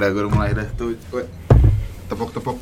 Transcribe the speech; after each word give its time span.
Udah 0.00 0.16
gue 0.16 0.32
mulai 0.32 0.56
dah 0.56 0.64
tuh, 0.80 0.96
gue 0.96 1.28
tepok-tepok. 2.08 2.56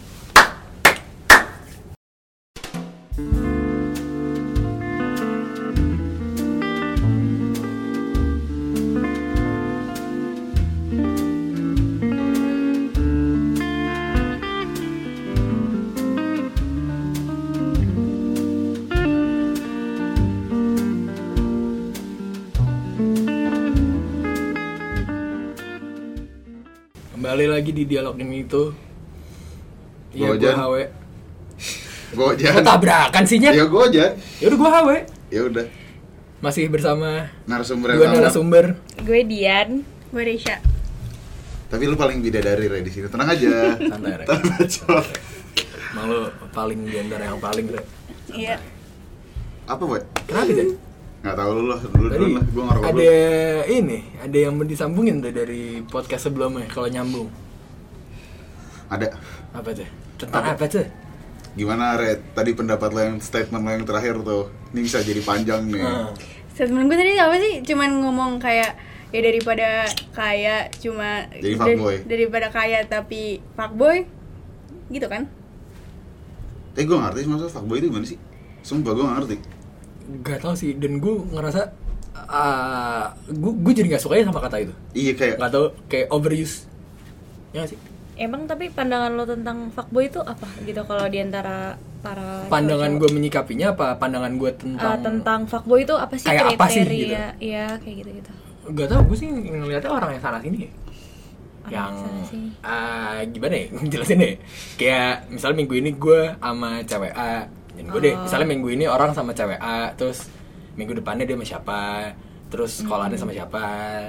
Kembali 27.38 27.54
lagi 27.54 27.70
di 27.70 27.86
dialog 27.86 28.18
ini 28.18 28.42
itu. 28.42 28.74
Iya, 30.10 30.34
Gojan. 30.34 30.42
gua 30.42 30.54
HW. 30.58 30.74
Gue 32.10 32.24
Oh, 32.26 32.34
jangan. 32.34 32.62
tabrakan 32.66 33.22
sih 33.30 33.38
Nyet. 33.38 33.54
Ya 33.54 33.62
gue 33.62 33.78
aja. 33.78 34.04
Ya 34.42 34.46
udah 34.50 34.58
gua 34.58 34.70
HW. 34.74 34.88
Ya 35.30 35.40
udah. 35.46 35.66
Masih 36.42 36.66
bersama 36.66 37.30
Narasumber 37.46 37.94
sama. 37.94 38.10
narasumber. 38.10 38.64
Gue 39.06 39.22
Dian, 39.22 39.86
gue 39.86 40.22
Risha. 40.26 40.58
Tapi 41.70 41.86
lu 41.86 41.94
paling 41.94 42.18
bidadari 42.18 42.66
Re 42.66 42.82
di 42.82 42.90
sini. 42.90 43.06
Tenang 43.06 43.30
aja. 43.30 43.78
Santai, 43.86 44.18
Re. 44.18 44.24
Tenang 44.26 44.54
aja. 44.58 44.86
Emang 45.94 46.06
lu 46.10 46.20
paling 46.50 46.90
di 46.90 46.96
antara 46.98 47.22
yang 47.22 47.38
paling, 47.38 47.70
Re. 47.70 47.86
Iya. 48.34 48.58
Apa, 49.62 49.86
Boy? 49.86 50.02
Kenapa 50.26 50.50
sih? 50.50 50.74
Nggak 51.18 51.34
tahu 51.34 51.50
lu 51.52 51.62
lah. 51.66 51.78
Dulu 51.82 52.06
dulu 52.08 52.26
lah. 52.32 52.44
Gue 52.46 52.62
ngerokok 52.62 52.86
ada 52.86 52.94
dulu. 52.94 53.74
ini, 53.74 53.98
ada 54.16 54.36
yang 54.38 54.52
mau 54.54 54.64
disambungin 54.64 55.18
tuh 55.18 55.32
dari 55.32 55.62
podcast 55.82 56.22
sebelumnya 56.24 56.66
kalau 56.68 56.86
nyambung. 56.86 57.28
Ada. 58.88 59.18
Apa 59.52 59.70
tuh? 59.72 59.88
Tentang 60.16 60.42
Apa? 60.42 60.54
apa 60.54 60.64
tuh? 60.66 60.86
Gimana, 61.52 61.98
Red? 61.98 62.22
Tadi 62.32 62.50
pendapat 62.52 62.88
lo 62.90 63.00
yang 63.02 63.18
statement 63.18 63.62
lo 63.62 63.70
yang 63.72 63.84
terakhir 63.84 64.14
tuh. 64.20 64.46
Ini 64.70 64.80
bisa 64.80 65.02
jadi 65.02 65.20
panjang 65.20 65.66
nih. 65.66 65.82
Ah. 65.82 66.14
Statement 66.54 66.86
gue 66.86 66.96
tadi 66.96 67.12
apa 67.14 67.36
sih? 67.36 67.54
Cuman 67.62 67.90
ngomong 67.98 68.38
kayak 68.38 68.78
ya 69.08 69.20
daripada 69.20 69.68
kaya 70.12 70.68
cuma 70.76 71.24
Jadi 71.32 71.54
dar- 71.54 71.66
fuckboy. 71.72 71.96
daripada 72.04 72.46
kaya 72.48 72.78
tapi 72.84 73.40
fuckboy 73.54 74.04
gitu 74.88 75.08
kan? 75.08 75.24
Eh, 76.74 76.84
gue 76.84 76.94
ngerti 76.94 77.26
maksudnya 77.26 77.50
fuckboy 77.50 77.76
itu 77.80 77.86
gimana 77.88 78.06
sih? 78.06 78.18
Sumpah 78.62 78.92
gue 78.92 79.02
nggak 79.02 79.16
ngerti. 79.18 79.36
Gak 80.18 80.40
tau 80.40 80.52
sih, 80.52 80.72
dan 80.72 80.98
gue 80.98 81.14
ngerasa 81.28 81.60
ah 82.28 83.14
gue 83.24 83.52
gue 83.54 83.72
jadi 83.72 83.88
gak 83.90 84.02
suka 84.02 84.16
ya 84.16 84.24
sama 84.24 84.40
kata 84.40 84.56
itu. 84.60 84.74
Iya 84.92 85.12
kayak 85.14 85.34
Gak 85.38 85.50
tau 85.50 85.64
kayak 85.86 86.06
overuse. 86.08 86.64
Ya 87.52 87.62
gak 87.62 87.70
sih? 87.72 87.78
Emang 88.14 88.44
tapi 88.44 88.66
pandangan 88.68 89.14
lo 89.14 89.22
tentang 89.22 89.70
fuckboy 89.70 90.08
itu 90.08 90.18
apa 90.18 90.42
gitu 90.64 90.82
kalau 90.82 91.06
di 91.06 91.22
antara 91.22 91.78
para 91.98 92.48
Pandangan 92.48 92.98
gue 92.98 93.10
menyikapinya 93.10 93.72
apa? 93.72 93.94
Pandangan 93.94 94.34
gue 94.34 94.50
tentang 94.52 94.90
Ah, 94.90 94.98
tentang 94.98 95.40
fuckboy 95.44 95.82
itu 95.82 95.94
apa 95.94 96.14
sih 96.14 96.26
Kayak 96.26 96.58
apa 96.58 96.66
sih, 96.66 96.82
kriteria? 96.82 97.06
gitu? 97.38 97.46
Iya, 97.46 97.66
kayak 97.78 97.96
gitu-gitu. 97.96 98.32
Gak 98.68 98.86
tau, 98.86 99.00
gue 99.02 99.16
sih 99.16 99.28
ngeliatnya 99.30 99.88
orang 99.88 100.10
yang 100.12 100.22
sana 100.22 100.38
sini 100.38 100.58
ya. 100.66 100.70
Yang 101.68 101.94
ah, 102.64 103.20
gimana 103.24 103.54
ya 103.54 103.66
jelasin 103.92 104.18
deh 104.18 104.34
kayak 104.74 105.28
misalnya 105.28 105.56
minggu 105.58 105.74
ini 105.76 105.90
gue 105.94 106.20
sama 106.34 106.70
cewek 106.82 107.12
A 107.12 107.44
dan 107.78 107.84
gue 107.86 108.00
deh 108.02 108.12
Oh. 108.12 108.22
misalnya 108.22 108.48
minggu 108.48 108.68
ini 108.70 108.84
orang 108.84 109.10
sama 109.12 109.30
cewek 109.30 109.56
A 109.56 109.94
terus 109.94 110.26
minggu 110.74 110.92
depannya 110.92 111.22
dia 111.22 111.34
sama 111.34 111.46
siapa 111.46 111.80
terus 112.48 112.70
sekolahnya 112.76 113.14
Hmm. 113.14 113.22
sama 113.22 113.32
siapa 113.32 113.62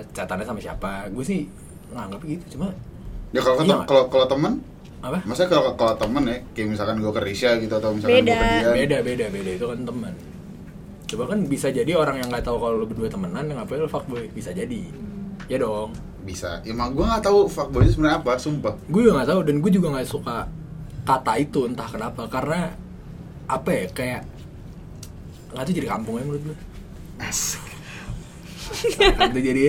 catatannya 0.09 0.45
sama 0.45 0.59
siapa 0.59 0.91
gue 1.07 1.21
sih 1.21 1.45
nganggap 1.89 2.21
gitu 2.23 2.57
cuma 2.57 2.73
ya 3.29 3.39
kalau 3.39 3.61
Iya. 3.61 3.77
kalau 3.83 4.03
kalau 4.07 4.25
teman 4.25 4.53
apa 4.99 5.23
Masa 5.23 5.45
kalau 5.45 5.71
kalau 5.73 5.95
temen 5.95 6.23
ya, 6.23 6.37
kayak 6.51 6.67
misalkan 6.69 6.97
gue 6.97 7.07
ke 7.09 7.21
Risha 7.21 7.55
gitu 7.55 7.71
atau 7.71 7.93
misalkan 7.93 8.19
gue 8.19 8.25
Beda. 8.25 8.35
ke 8.35 8.45
Dian 8.49 8.73
beda 8.75 8.97
beda 8.99 9.25
beda 9.29 9.51
itu 9.53 9.65
kan 9.65 9.79
teman 9.81 10.13
coba 11.05 11.23
kan 11.25 11.39
bisa 11.43 11.67
jadi 11.69 11.91
orang 11.93 12.15
yang 12.17 12.27
nggak 12.27 12.43
tahu 12.43 12.57
kalau 12.57 12.75
lu 12.75 12.85
berdua 12.85 13.07
temenan 13.07 13.43
yang 13.43 13.57
ngapain 13.57 13.79
lu 13.79 13.87
fuckboy 13.87 14.27
bisa 14.29 14.51
jadi 14.51 14.81
ya 15.45 15.57
dong 15.57 15.95
bisa. 16.19 16.59
Ya 16.61 16.71
emang 16.71 16.93
gue 16.93 17.01
nggak 17.01 17.23
tahu 17.23 17.47
fuckboy 17.47 17.81
itu 17.81 17.95
sebenarnya 17.95 18.19
apa, 18.19 18.35
sumpah. 18.35 18.75
gue 18.85 19.01
juga 19.01 19.13
nggak 19.17 19.29
tahu 19.29 19.39
dan 19.41 19.55
gue 19.57 19.71
juga 19.71 19.87
nggak 19.89 20.05
suka 20.05 20.37
kata 21.01 21.33
itu 21.39 21.59
entah 21.65 21.87
kenapa 21.87 22.27
karena 22.27 22.75
apa 23.49 23.69
ya 23.71 23.85
kayak 23.89 24.21
nggak 25.49 25.63
tuh 25.63 25.73
jadi 25.73 25.87
kampung 25.89 26.15
ya 26.15 26.23
menurut 26.23 26.43
gue 26.45 26.57
Asik. 27.19 27.65
itu 29.27 29.41
jadi 29.43 29.63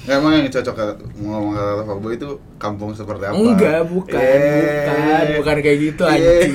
Nggak, 0.00 0.16
emang 0.16 0.32
yang 0.32 0.48
cocok 0.48 0.74
ngomong 1.14 1.52
kata 1.52 1.82
fuckboy 1.84 2.12
itu 2.16 2.28
kampung 2.56 2.90
seperti 2.90 3.20
apa? 3.22 3.36
enggak 3.36 3.80
bukan 3.84 4.16
Eh. 4.16 4.40
bukan 4.40 5.24
bukan 5.36 5.56
kayak 5.60 5.78
gitu 5.78 6.02
Eh. 6.02 6.12
anjing 6.16 6.52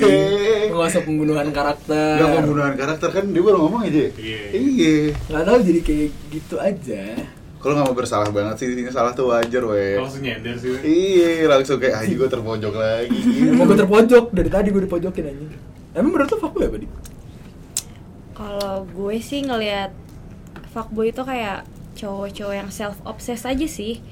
nggak 0.68 0.88
usah 0.90 1.02
pembunuhan 1.06 1.48
karakter 1.50 2.18
Nggak 2.18 2.32
pembunuhan 2.36 2.74
karakter 2.74 3.10
kan 3.12 3.24
dia 3.24 3.40
baru 3.40 3.58
ngomong 3.62 3.82
aja. 3.86 4.04
Iya. 4.12 4.42
Iya. 4.52 4.96
nggak 5.30 5.44
tahu 5.46 5.58
jadi 5.62 5.80
kayak 5.80 6.10
gitu 6.32 6.56
aja 6.58 7.04
Kalau 7.56 7.74
nggak 7.76 7.88
mau 7.88 7.96
bersalah 7.96 8.30
banget 8.30 8.56
sih, 8.58 8.68
ini 8.68 8.90
salah 8.90 9.10
tuh 9.12 9.26
wajar 9.28 9.62
weh. 9.64 9.98
Langsung 9.98 10.22
nyender 10.22 10.54
sih. 10.56 10.70
Iya, 10.78 11.46
langsung 11.48 11.78
kayak 11.78 11.98
aja 12.00 12.14
gue 12.16 12.30
terpojok 12.30 12.74
lagi. 12.76 13.18
mau 13.52 13.66
gue 13.66 13.74
terpojok 13.76 14.26
dari 14.32 14.50
tadi 14.52 14.68
gue 14.70 14.82
dipojokin 14.82 15.24
anjing 15.24 15.50
emang 15.96 16.12
menurut 16.12 16.30
lo 16.30 16.38
fuckboy 16.38 16.66
apa 16.66 16.78
di 16.78 16.88
Kalau 18.36 18.84
gue 18.86 19.16
sih 19.18 19.42
ngelihat 19.42 19.96
fuckboy 20.70 21.10
itu 21.10 21.24
kayak 21.24 21.64
cowok-cowok 21.96 22.54
yang 22.54 22.70
self 22.70 23.00
obsessed 23.02 23.48
aja 23.48 23.64
sih. 23.64 24.04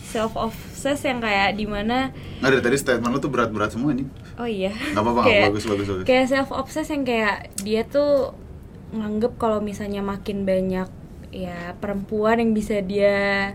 Self 0.00 0.34
obsessed 0.34 1.02
yang 1.04 1.18
kayak 1.18 1.54
di 1.54 1.66
mana 1.66 2.14
Nggak 2.38 2.50
dari 2.50 2.62
tadi 2.64 2.76
statement 2.78 3.10
lu 3.10 3.18
tuh 3.18 3.28
berat-berat 3.28 3.70
semua 3.70 3.90
nih. 3.92 4.06
oh 4.38 4.46
iya. 4.46 4.70
Nggak 4.70 5.02
apa-apa, 5.02 5.20
Kayak- 5.26 5.46
bagus, 5.50 5.64
bagus, 5.66 5.86
bagus. 5.88 6.04
Kayak 6.06 6.26
self 6.28 6.50
obsessed 6.50 6.90
yang 6.90 7.02
kayak 7.02 7.36
dia 7.58 7.82
tuh 7.82 8.34
nganggep 8.90 9.38
kalau 9.38 9.58
misalnya 9.58 10.02
makin 10.02 10.42
banyak 10.42 10.86
ya 11.30 11.78
perempuan 11.78 12.42
yang 12.42 12.50
bisa 12.50 12.82
dia 12.82 13.54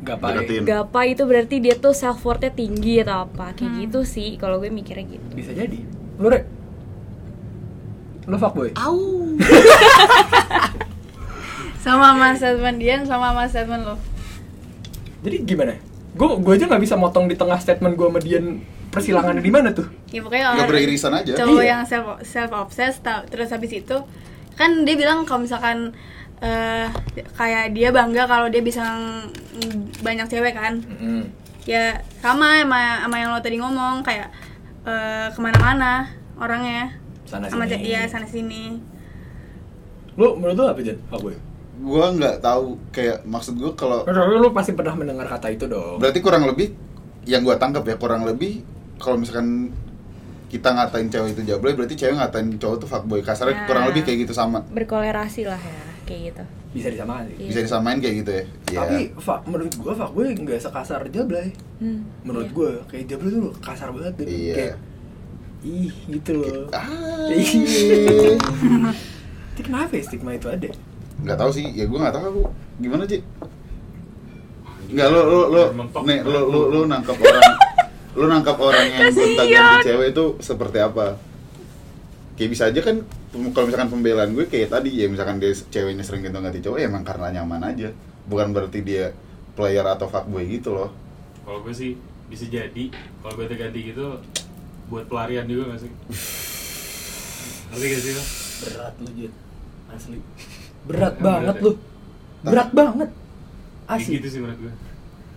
gapai 0.64 1.12
itu 1.12 1.28
berarti 1.28 1.60
dia 1.60 1.76
tuh 1.76 1.92
self 1.92 2.24
worthnya 2.24 2.48
tinggi 2.48 3.04
atau 3.04 3.28
apa 3.28 3.52
kayak 3.52 3.84
gitu 3.84 4.08
sih 4.08 4.40
kalau 4.40 4.64
gue 4.64 4.72
mikirnya 4.72 5.04
gitu 5.04 5.36
bisa 5.36 5.52
jadi 5.52 5.84
lo 6.16 6.32
re 6.32 6.48
lo 8.26 8.36
fuckboy 8.36 8.70
Sama 11.78 12.12
sama 12.12 12.34
statement 12.34 12.78
Dian 12.78 13.02
sama 13.04 13.30
sama 13.30 13.44
statement 13.46 13.84
lo. 13.84 13.96
jadi 15.22 15.42
gimana 15.42 15.74
gue 16.12 16.28
gue 16.38 16.54
aja 16.54 16.66
nggak 16.66 16.80
bisa 16.80 16.96
motong 16.96 17.26
di 17.26 17.34
tengah 17.34 17.58
statement 17.58 17.94
gue 17.94 18.06
sama 18.06 18.20
Dian 18.20 18.46
persilangannya 18.88 19.40
di 19.40 19.50
mana 19.50 19.70
tuh 19.70 19.86
Ya 20.08 20.22
pokoknya 20.22 20.54
orang- 20.56 20.66
beririsan 20.66 21.12
aja. 21.12 21.34
Cowok 21.36 21.60
Iya. 21.60 21.68
yang 21.68 21.82
self 21.84 22.06
self 22.22 22.52
obsessed 22.52 23.02
terus 23.28 23.50
habis 23.50 23.70
itu 23.72 23.98
kan 24.54 24.82
dia 24.82 24.96
bilang 24.96 25.22
kalau 25.24 25.44
misalkan 25.44 25.92
eh, 26.40 26.88
kayak 27.34 27.72
dia 27.72 27.90
bangga 27.90 28.26
kalau 28.26 28.48
dia 28.48 28.62
bisa 28.62 28.82
banyak 30.00 30.26
cewek 30.26 30.54
kan. 30.54 30.80
Mm-mm. 30.80 31.26
ya 31.66 31.94
sama 32.20 32.62
sama 32.62 32.78
sama 33.02 33.16
yang 33.16 33.30
lo 33.30 33.40
tadi 33.40 33.58
ngomong 33.58 34.02
kayak 34.02 34.30
eh, 34.84 35.28
ke 35.28 35.40
mana-mana 35.40 36.06
orangnya 36.36 36.94
sana 37.26 37.46
sama 37.46 37.66
sini. 37.66 37.84
Iya 37.84 38.02
sana 38.06 38.26
sini. 38.26 38.78
Lo 40.16 40.38
menurut 40.38 40.56
lo 40.56 40.66
apa 40.72 40.82
fuckboy 41.12 41.36
Gue 41.76 42.06
nggak 42.16 42.40
tahu. 42.40 42.80
Kayak 42.90 43.28
maksud 43.28 43.60
gue 43.60 43.72
kalau 43.76 44.08
Menurut 44.08 44.40
lo 44.40 44.50
pasti 44.50 44.72
pernah 44.72 44.96
mendengar 44.96 45.28
kata 45.28 45.52
itu 45.52 45.68
dong. 45.68 46.00
Berarti 46.00 46.20
kurang 46.22 46.48
lebih 46.48 46.72
yang 47.28 47.44
gue 47.44 47.56
tangkap 47.58 47.84
ya 47.84 47.98
kurang 47.98 48.24
lebih 48.24 48.64
kalau 48.96 49.20
misalkan 49.20 49.74
kita 50.46 50.72
ngatain 50.72 51.10
cewek 51.10 51.36
itu 51.36 51.42
jablay 51.44 51.74
berarti 51.76 51.98
cewek 51.98 52.16
ngatain 52.16 52.56
cowok 52.56 52.78
tuh 52.80 52.88
fuckboy. 52.88 53.20
Kasarnya 53.20 53.54
Nah. 53.54 53.68
kurang 53.68 53.84
lebih 53.92 54.08
kayak 54.08 54.24
gitu 54.24 54.34
sama. 54.34 54.64
berkolerasi 54.72 55.44
lah 55.44 55.60
ya 55.60 55.82
kayak 56.06 56.22
gitu. 56.32 56.44
Bisa 56.76 56.88
disamakan 56.92 57.24
sih. 57.28 57.36
Iya. 57.40 57.48
bisa 57.50 57.60
disamain 57.66 57.98
kayak 58.00 58.16
gitu 58.24 58.32
ya? 58.32 58.44
Iya. 58.72 58.80
tapi 58.80 58.98
fuck, 59.18 59.40
menurut 59.48 59.74
gue 59.74 59.94
fuckboy 59.96 60.28
nggak 60.32 60.60
sekasar 60.62 61.02
jablay. 61.10 61.50
Hmm, 61.82 62.08
menurut 62.24 62.48
iya. 62.48 62.56
gue 62.56 62.70
kayak 62.88 63.06
jablay 63.10 63.30
tuh 63.34 63.52
kasar 63.60 63.90
banget 63.92 64.14
dan 64.16 64.28
Iya. 64.30 64.54
kayak 64.56 64.76
ih 65.66 65.92
gitu 66.14 66.32
loh. 66.38 66.70
Ah 66.70 66.86
Iya. 67.26 68.38
Itu 69.56 69.62
kenapa 69.66 69.92
ya 69.98 70.04
stigma 70.06 70.38
itu 70.38 70.48
ada? 70.48 70.70
nggak 71.16 71.38
tahu 71.42 71.50
sih. 71.52 71.66
Ya 71.74 71.90
gue 71.90 71.98
nggak 71.98 72.14
tahu 72.14 72.26
aku. 72.30 72.44
Gimana 72.84 73.04
sih 73.10 73.22
nggak 74.86 75.08
lo 75.10 75.22
lo 75.26 75.42
lo. 75.50 75.64
Nih 76.06 76.22
lo 76.22 76.40
lo 76.46 76.60
lo 76.70 76.80
nangkap 76.86 77.18
orang 77.18 77.44
lo 78.20 78.26
nangkap 78.30 78.58
orang 78.62 78.86
yang 78.86 79.10
gonta 79.12 79.44
ganti 79.50 79.86
cewek 79.90 80.08
itu 80.14 80.26
seperti 80.40 80.78
apa? 80.80 81.18
Kayak 82.36 82.50
bisa 82.52 82.64
aja 82.70 82.80
kan 82.84 83.02
kalau 83.52 83.66
misalkan 83.68 83.90
pembelaan 83.92 84.32
gue 84.38 84.46
kayak 84.46 84.72
tadi 84.72 84.92
ya 84.94 85.10
misalkan 85.10 85.42
dia 85.42 85.52
ceweknya 85.52 86.04
sering 86.06 86.22
gonta 86.22 86.40
ganti 86.46 86.62
cowok 86.62 86.78
ya 86.78 86.86
emang 86.86 87.02
karena 87.02 87.42
nyaman 87.42 87.74
aja. 87.74 87.90
Bukan 88.30 88.54
berarti 88.54 88.86
dia 88.86 89.10
player 89.58 89.88
atau 89.88 90.06
fuckboy 90.06 90.46
gitu 90.46 90.76
loh. 90.78 90.94
Kalau 91.42 91.66
gue 91.66 91.74
sih 91.74 91.98
bisa 92.30 92.46
jadi. 92.46 92.94
Kalau 93.24 93.34
gue 93.34 93.50
ganti 93.50 93.80
gitu 93.82 94.22
buat 94.86 95.06
pelarian 95.06 95.46
juga 95.46 95.74
gak 95.74 95.82
sih? 95.82 95.92
Ngerti 97.70 97.86
gak 97.88 98.02
sih 98.02 98.12
lo? 98.12 98.24
Berat 98.62 98.96
lu. 98.98 99.08
Asli. 99.90 100.18
Berat 100.88 101.16
Emang 101.16 101.26
banget 101.26 101.56
berat 101.56 101.58
ya? 101.58 101.66
lu. 101.66 101.72
Berat 102.42 102.70
banget. 102.72 103.10
Asli. 103.86 104.18
gitu 104.18 104.28
sih 104.28 104.40
menurut 104.42 104.60
gue 104.60 104.74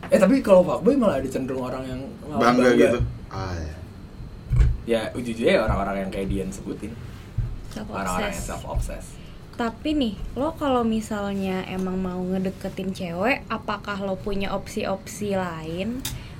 eh 0.08 0.16
tapi 0.16 0.40
kalau 0.40 0.64
fuckboy 0.64 0.96
malah 0.96 1.20
ada 1.20 1.28
cenderung 1.28 1.60
orang 1.60 1.84
yang 1.84 2.00
malah 2.24 2.48
bangga 2.48 2.70
gitu 2.72 2.98
ah 3.28 3.52
ya. 3.52 3.74
ya 4.88 5.00
ujung-ujungnya 5.12 5.52
ya 5.52 5.60
orang-orang 5.68 5.96
yang 6.00 6.08
kayak 6.08 6.28
Dian 6.32 6.48
sebutin 6.48 6.96
orang-orang 7.76 8.24
yang 8.24 8.32
obsessed. 8.32 8.48
self 8.48 8.64
obsess 8.64 9.04
Tapi 9.52 9.90
nih, 9.90 10.14
lo 10.32 10.54
kalau 10.54 10.86
misalnya 10.86 11.66
emang 11.66 11.98
mau 11.98 12.22
ngedeketin 12.22 12.94
cewek, 12.94 13.42
apakah 13.50 13.98
lo 14.00 14.14
punya 14.14 14.54
opsi-opsi 14.54 15.34
lain? 15.34 15.98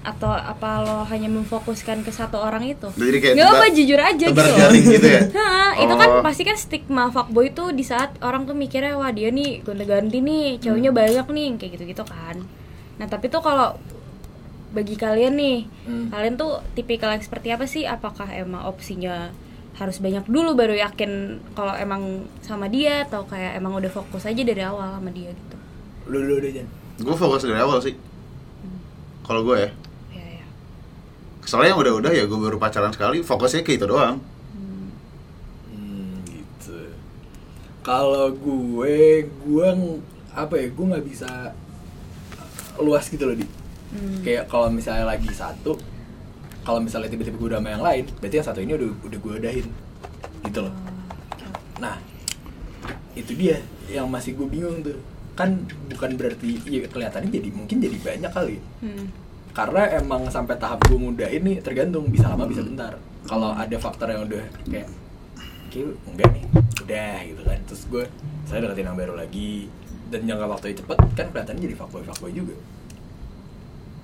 Atau 0.08 0.26
apa 0.26 0.80
lo 0.80 1.04
hanya 1.04 1.28
memfokuskan 1.28 2.00
ke 2.00 2.10
satu 2.10 2.38
orang 2.38 2.64
itu? 2.64 2.88
Jadi 2.90 3.16
kayak 3.18 3.34
Gak 3.34 3.44
tebar- 3.44 3.60
apa, 3.60 3.66
jujur 3.70 4.00
aja 4.00 4.26
gitu 4.26 4.40
jaring 4.56 4.84
gitu 4.88 5.06
ya? 5.06 5.22
Hah, 5.36 5.70
itu 5.76 5.94
kan 5.94 6.08
Oh. 6.10 6.22
pasti 6.24 6.42
kan 6.42 6.56
stigma 6.56 7.04
fuckboy 7.08 7.46
itu 7.46 7.64
di 7.70 7.82
saat 7.82 8.16
orang 8.20 8.42
tuh 8.42 8.54
mikirnya 8.54 8.94
wah 8.94 9.10
dia 9.10 9.28
nih 9.28 9.60
gonta-ganti 9.60 10.18
nih, 10.18 10.56
cowoknya 10.58 10.90
banyak 10.90 11.26
nih, 11.28 11.48
kayak 11.54 11.70
gitu-gitu 11.74 12.04
kan. 12.04 12.36
Nah, 12.96 13.06
tapi 13.06 13.28
tuh 13.28 13.40
kalau 13.40 13.76
bagi 14.68 14.96
kalian 14.96 15.34
nih, 15.34 15.58
Hmm. 15.84 16.08
kalian 16.08 16.34
tuh 16.34 16.64
tipikal 16.72 17.08
yang 17.10 17.20
seperti 17.20 17.48
apa 17.50 17.64
sih? 17.64 17.84
Apakah 17.84 18.28
emang 18.30 18.64
opsinya 18.64 19.28
harus 19.74 19.96
banyak 19.96 20.26
dulu 20.26 20.52
baru 20.52 20.74
yakin 20.74 21.10
kalau 21.52 21.70
emang 21.72 22.02
sama 22.40 22.66
dia 22.66 23.04
atau 23.04 23.22
kayak 23.22 23.54
emang 23.54 23.72
udah 23.74 23.86
fokus 23.88 24.24
aja 24.24 24.42
dari 24.42 24.58
awal 24.60 24.90
sama 24.92 25.08
dia 25.08 25.30
gitu? 25.30 25.56
lu 26.08 26.18
lu 26.20 26.40
deh 26.40 26.50
Jan 26.50 26.66
gue 26.98 27.14
fokus 27.14 27.44
dari 27.44 27.54
awal 27.56 27.78
sih 27.78 27.94
kalau 29.22 29.44
gue 29.44 29.56
ya. 29.58 29.70
Soalnya 31.48 31.72
yang 31.72 31.80
udah-udah 31.80 32.12
ya 32.12 32.28
gue 32.28 32.36
baru 32.36 32.60
pacaran 32.60 32.92
sekali 32.92 33.24
fokusnya 33.24 33.64
ke 33.64 33.80
itu 33.80 33.88
doang 33.88 34.20
Hmm, 35.72 36.20
gitu. 36.28 36.92
Kalau 37.80 38.28
gue, 38.36 39.24
gue 39.24 39.68
apa 40.34 40.54
ya? 40.60 40.68
Gue 40.68 40.84
nggak 40.92 41.06
bisa 41.08 41.56
luas 42.76 43.08
gitu 43.08 43.24
loh 43.24 43.36
di. 43.38 43.48
Hmm. 43.88 44.20
Kayak 44.20 44.52
kalau 44.52 44.68
misalnya 44.68 45.08
lagi 45.08 45.30
satu, 45.32 45.80
kalau 46.68 46.84
misalnya 46.84 47.08
tiba-tiba 47.08 47.40
gue 47.40 47.48
udah 47.56 47.60
sama 47.64 47.70
yang 47.72 47.84
lain, 47.84 48.04
berarti 48.20 48.36
yang 48.36 48.48
satu 48.52 48.60
ini 48.60 48.72
udah 48.76 48.88
udah 49.08 49.18
gue 49.24 49.32
udahin, 49.40 49.66
gitu 50.44 50.60
loh. 50.68 50.74
Nah, 51.80 51.96
itu 53.16 53.32
dia 53.32 53.64
yang 53.88 54.04
masih 54.12 54.36
gue 54.36 54.44
bingung 54.44 54.84
tuh. 54.84 55.00
Kan 55.32 55.64
bukan 55.88 56.18
berarti, 56.20 56.60
ya 56.68 56.84
kelihatannya 56.84 57.30
jadi 57.32 57.48
mungkin 57.56 57.80
jadi 57.80 57.96
banyak 57.96 58.32
kali. 58.36 58.56
Hmm. 58.84 59.08
Karena 59.58 59.90
emang 59.98 60.22
sampai 60.30 60.54
tahap 60.54 60.78
gue 60.86 60.94
ngudahin 60.94 61.42
nih 61.42 61.58
tergantung 61.58 62.06
bisa 62.14 62.30
lama 62.30 62.46
bisa 62.46 62.62
bentar. 62.62 62.94
Kalau 63.26 63.50
ada 63.58 63.74
faktor 63.74 64.06
yang 64.06 64.22
udah 64.30 64.46
kayak 64.70 64.86
kayak 65.74 65.98
enggak 66.06 66.28
nih 66.30 66.44
udah 66.86 67.16
gitu 67.26 67.42
kan. 67.42 67.58
Terus 67.66 67.82
gue 67.90 68.04
saya 68.46 68.62
deketin 68.62 68.86
yang 68.86 68.94
baru 68.94 69.18
lagi. 69.18 69.66
Dan 70.14 70.30
jangka 70.30 70.46
waktunya 70.46 70.78
cepet 70.78 70.98
kan 71.18 71.26
kelihatannya 71.34 71.60
jadi 71.66 71.74
fuckboy 71.74 72.06
fuckboy 72.06 72.30
juga. 72.30 72.54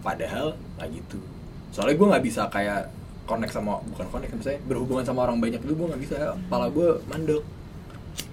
Padahal 0.03 0.59
nggak 0.75 0.89
gitu. 0.91 1.23
Soalnya 1.71 2.03
gue 2.03 2.07
nggak 2.11 2.25
bisa 2.27 2.43
kayak 2.51 2.91
connect 3.31 3.55
sama 3.55 3.79
bukan 3.95 4.07
connect 4.11 4.35
misalnya 4.35 4.61
berhubungan 4.67 5.07
sama 5.07 5.23
orang 5.23 5.39
banyak 5.39 5.63
itu 5.63 5.71
gue 5.71 5.87
nggak 5.87 6.03
bisa. 6.03 6.35
Kepala 6.35 6.67
gue 6.67 6.99
mandek. 7.07 7.47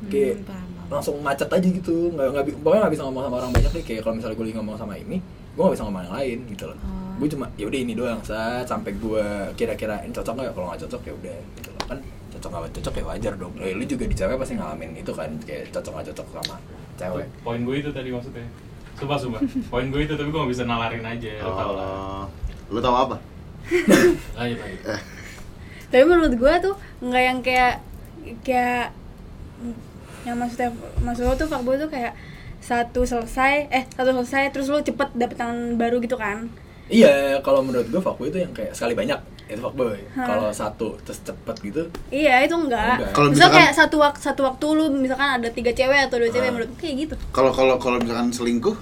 Kayak 0.09 0.41
Hmm, 0.41 0.97
langsung 0.97 1.21
macet 1.21 1.47
aja 1.53 1.67
gitu. 1.69 2.09
Nggak 2.17 2.27
nggak 2.33 2.45
pokoknya 2.65 2.81
nggak 2.81 2.93
bisa 2.97 3.03
ngomong 3.05 3.23
sama 3.29 3.35
orang 3.45 3.51
banyak 3.53 3.71
nih. 3.77 3.83
Kayak 3.85 4.01
kalau 4.09 4.15
misalnya 4.17 4.35
gue 4.35 4.45
lagi 4.49 4.57
ngomong 4.57 4.75
sama 4.81 4.93
ini 4.97 5.17
gue 5.51 5.61
nggak 5.61 5.75
bisa 5.77 5.85
ngomong 5.85 6.01
yang 6.09 6.15
lain 6.17 6.39
gitu 6.49 6.65
loh. 6.65 6.79
Oh. 6.81 7.00
Gue 7.21 7.29
cuma 7.29 7.45
ya 7.53 7.69
udah 7.69 7.79
ini 7.85 7.93
doang 7.93 8.17
saat 8.25 8.65
sampai 8.65 8.97
gue 8.97 9.25
kira-kira 9.53 10.01
ini 10.01 10.09
cocok 10.09 10.33
nggak 10.33 10.57
kalau 10.57 10.73
nggak 10.73 10.81
cocok 10.89 11.01
ya 11.05 11.13
udah 11.13 11.37
gitu 11.53 11.69
loh 11.69 11.85
kan 11.85 11.99
cocok 12.33 12.49
nggak 12.49 12.73
cocok 12.81 12.93
ya 12.97 13.03
wajar 13.05 13.33
dong 13.37 13.53
eh, 13.61 13.77
lu 13.77 13.85
juga 13.85 14.03
di 14.09 14.15
cewek 14.17 14.35
pasti 14.41 14.53
ngalamin 14.57 14.91
itu 14.97 15.11
kan 15.13 15.29
kayak 15.45 15.69
cocok 15.69 15.91
nggak 15.93 16.07
cocok 16.09 16.27
sama 16.41 16.55
cewek 16.97 17.27
Poin 17.45 17.61
gue 17.61 17.75
itu 17.77 17.89
tadi 17.93 18.09
maksudnya. 18.13 18.45
Sumpah 18.97 19.17
sumpah. 19.17 19.41
Poin 19.69 19.89
gue 19.89 20.01
itu 20.05 20.13
tapi 20.13 20.29
gue 20.29 20.39
gak 20.41 20.51
bisa 20.53 20.63
nalarin 20.69 21.01
aja. 21.01 21.33
Lo 21.41 21.53
tau 21.57 21.71
lah. 21.73 21.85
Oh, 21.89 22.25
lu 22.71 22.79
tahu 22.79 22.95
apa 22.95 23.17
Lanjut 24.39 24.57
lanjut. 24.57 24.83
tapi 25.91 26.03
menurut 26.07 26.33
gue 26.39 26.53
tuh 26.63 26.75
nggak 27.03 27.23
yang 27.23 27.39
kayak 27.43 27.75
kayak 28.47 28.95
yang 30.23 30.37
maksudnya 30.39 30.71
maksud 31.03 31.27
lo 31.27 31.35
tuh 31.35 31.51
fuckboy 31.51 31.75
tuh 31.75 31.91
kayak 31.91 32.15
satu 32.63 33.03
selesai 33.03 33.67
eh 33.73 33.83
satu 33.91 34.15
selesai 34.15 34.55
terus 34.55 34.71
lo 34.71 34.79
cepet 34.79 35.09
dapet 35.19 35.35
tangan 35.35 35.75
baru 35.75 35.99
gitu 35.99 36.15
kan 36.15 36.47
iya 36.91 37.13
kalau 37.39 37.61
menurut 37.61 37.87
gue 37.87 37.97
fuckboy 37.97 38.27
itu 38.27 38.39
yang 38.39 38.51
kayak 38.51 38.71
sekali 38.71 38.93
banyak. 38.93 39.17
Itu 39.47 39.59
fuckboy 39.61 39.99
kalau 40.13 40.47
satu 40.49 40.95
terus 41.01 41.19
cepet 41.21 41.55
gitu 41.61 41.81
iya 42.09 42.39
itu 42.39 42.53
enggak, 42.53 42.99
Enggak. 42.99 43.11
Kalau 43.11 43.27
misalnya 43.27 43.35
misalkan- 43.47 43.57
kayak 43.57 43.73
satu 43.73 43.95
waktu 43.97 44.19
satu 44.21 44.41
waktu 44.45 44.65
lu 44.69 44.85
misalkan 44.93 45.29
ada 45.33 45.49
tiga 45.49 45.71
cewek 45.71 45.99
atau 46.05 46.17
dua 46.17 46.29
cewek 46.29 46.45
Ah. 46.45 46.53
menurut 46.53 46.69
gue 46.69 46.79
kayak 46.79 46.95
gitu. 47.01 47.15
Kalau 47.29 47.51
kalau 47.51 47.75
kalau 47.75 47.97
misalkan 47.97 48.29
selingkuh? 48.29 48.77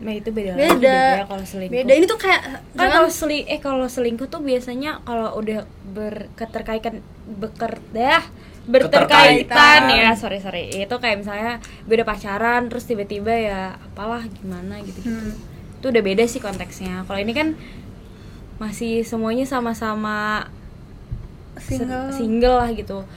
Nah 0.00 0.14
itu 0.14 0.28
beda, 0.30 0.50
lagi 0.50 0.64
deh, 0.64 0.70
beda 0.74 0.96
Bea, 1.12 1.24
kalau 1.26 1.44
selingkuh. 1.44 1.76
beda. 1.76 1.92
Ini 1.92 2.06
tuh 2.06 2.18
kayak 2.18 2.40
kan 2.72 2.88
kalau 2.90 3.10
seling 3.10 3.44
eh 3.44 3.60
kalau 3.60 3.84
selingkuh 3.86 4.28
tuh 4.28 4.40
biasanya 4.40 5.04
kalau 5.04 5.28
udah 5.34 5.68
berketerkaitan 5.86 7.04
beker 7.30 7.76
dah 7.90 8.24
berterkaitan 8.64 9.80
ya. 9.90 10.10
Sorry 10.14 10.38
sorry. 10.38 10.72
Itu 10.74 10.96
kayak 10.96 11.20
misalnya 11.20 11.52
beda 11.84 12.02
pacaran 12.02 12.66
terus 12.66 12.84
tiba-tiba 12.84 13.28
ya 13.30 13.60
apalah 13.76 14.24
gimana 14.32 14.80
gitu 14.80 15.00
gitu 15.00 15.12
Hmm. 15.12 15.36
Itu 15.80 15.88
udah 15.88 16.02
beda 16.04 16.24
sih 16.28 16.44
konteksnya. 16.44 17.08
Kalau 17.08 17.16
ini 17.16 17.32
kan 17.32 17.56
masih 18.60 19.00
semuanya 19.08 19.48
sama-sama 19.48 20.44
Single. 21.56 22.12
single 22.12 22.56
lah 22.60 22.70
gitu. 22.76 23.08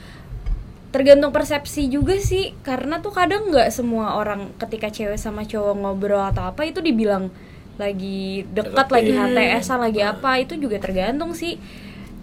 Tergantung 0.88 1.28
persepsi 1.28 1.92
juga 1.92 2.16
sih 2.16 2.56
karena 2.64 3.04
tuh 3.04 3.12
kadang 3.12 3.52
nggak 3.52 3.68
semua 3.68 4.16
orang 4.16 4.56
ketika 4.56 4.88
cewek 4.88 5.20
sama 5.20 5.44
cowok 5.44 5.74
ngobrol 5.76 6.24
atau 6.24 6.48
apa 6.48 6.64
itu 6.64 6.80
dibilang 6.80 7.28
lagi 7.76 8.48
dekat 8.48 8.88
lagi. 8.88 9.12
HTS 9.12 9.68
lagi 9.76 10.00
apa 10.00 10.40
itu 10.40 10.56
juga 10.56 10.80
tergantung 10.80 11.36
sih. 11.36 11.60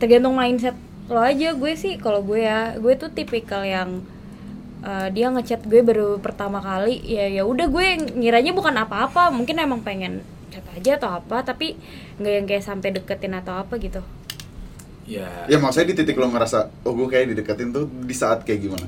Tergantung 0.02 0.34
mindset 0.34 0.74
lo 1.06 1.22
aja. 1.22 1.54
Gue 1.54 1.78
sih 1.78 2.02
kalau 2.02 2.26
gue 2.26 2.42
ya 2.42 2.74
gue 2.82 2.98
tuh 2.98 3.14
tipikal 3.14 3.62
yang 3.62 4.02
uh, 4.86 5.08
dia 5.14 5.30
ngechat 5.30 5.66
gue 5.66 5.82
baru 5.82 6.18
pertama 6.18 6.60
kali 6.62 7.02
ya 7.06 7.30
ya 7.30 7.44
udah 7.46 7.70
gue 7.70 7.88
ngiranya 8.18 8.52
bukan 8.54 8.76
apa-apa 8.78 9.30
mungkin 9.34 9.62
emang 9.62 9.82
pengen 9.86 10.26
chat 10.52 10.66
aja 10.76 11.00
atau 11.00 11.10
apa 11.16 11.42
tapi 11.48 11.80
nggak 12.20 12.34
yang 12.34 12.46
kayak 12.46 12.64
sampai 12.66 12.90
deketin 12.92 13.34
atau 13.38 13.56
apa 13.56 13.80
gitu. 13.80 14.04
Ya. 15.08 15.28
Ya 15.50 15.58
maksudnya 15.58 15.92
di 15.92 15.96
titik 16.04 16.20
lo 16.20 16.30
ngerasa 16.30 16.70
oh 16.86 16.94
gue 16.94 17.08
kayak 17.08 17.34
dideketin 17.34 17.72
tuh 17.72 17.88
di 17.88 18.16
saat 18.16 18.44
kayak 18.44 18.60
gimana? 18.68 18.88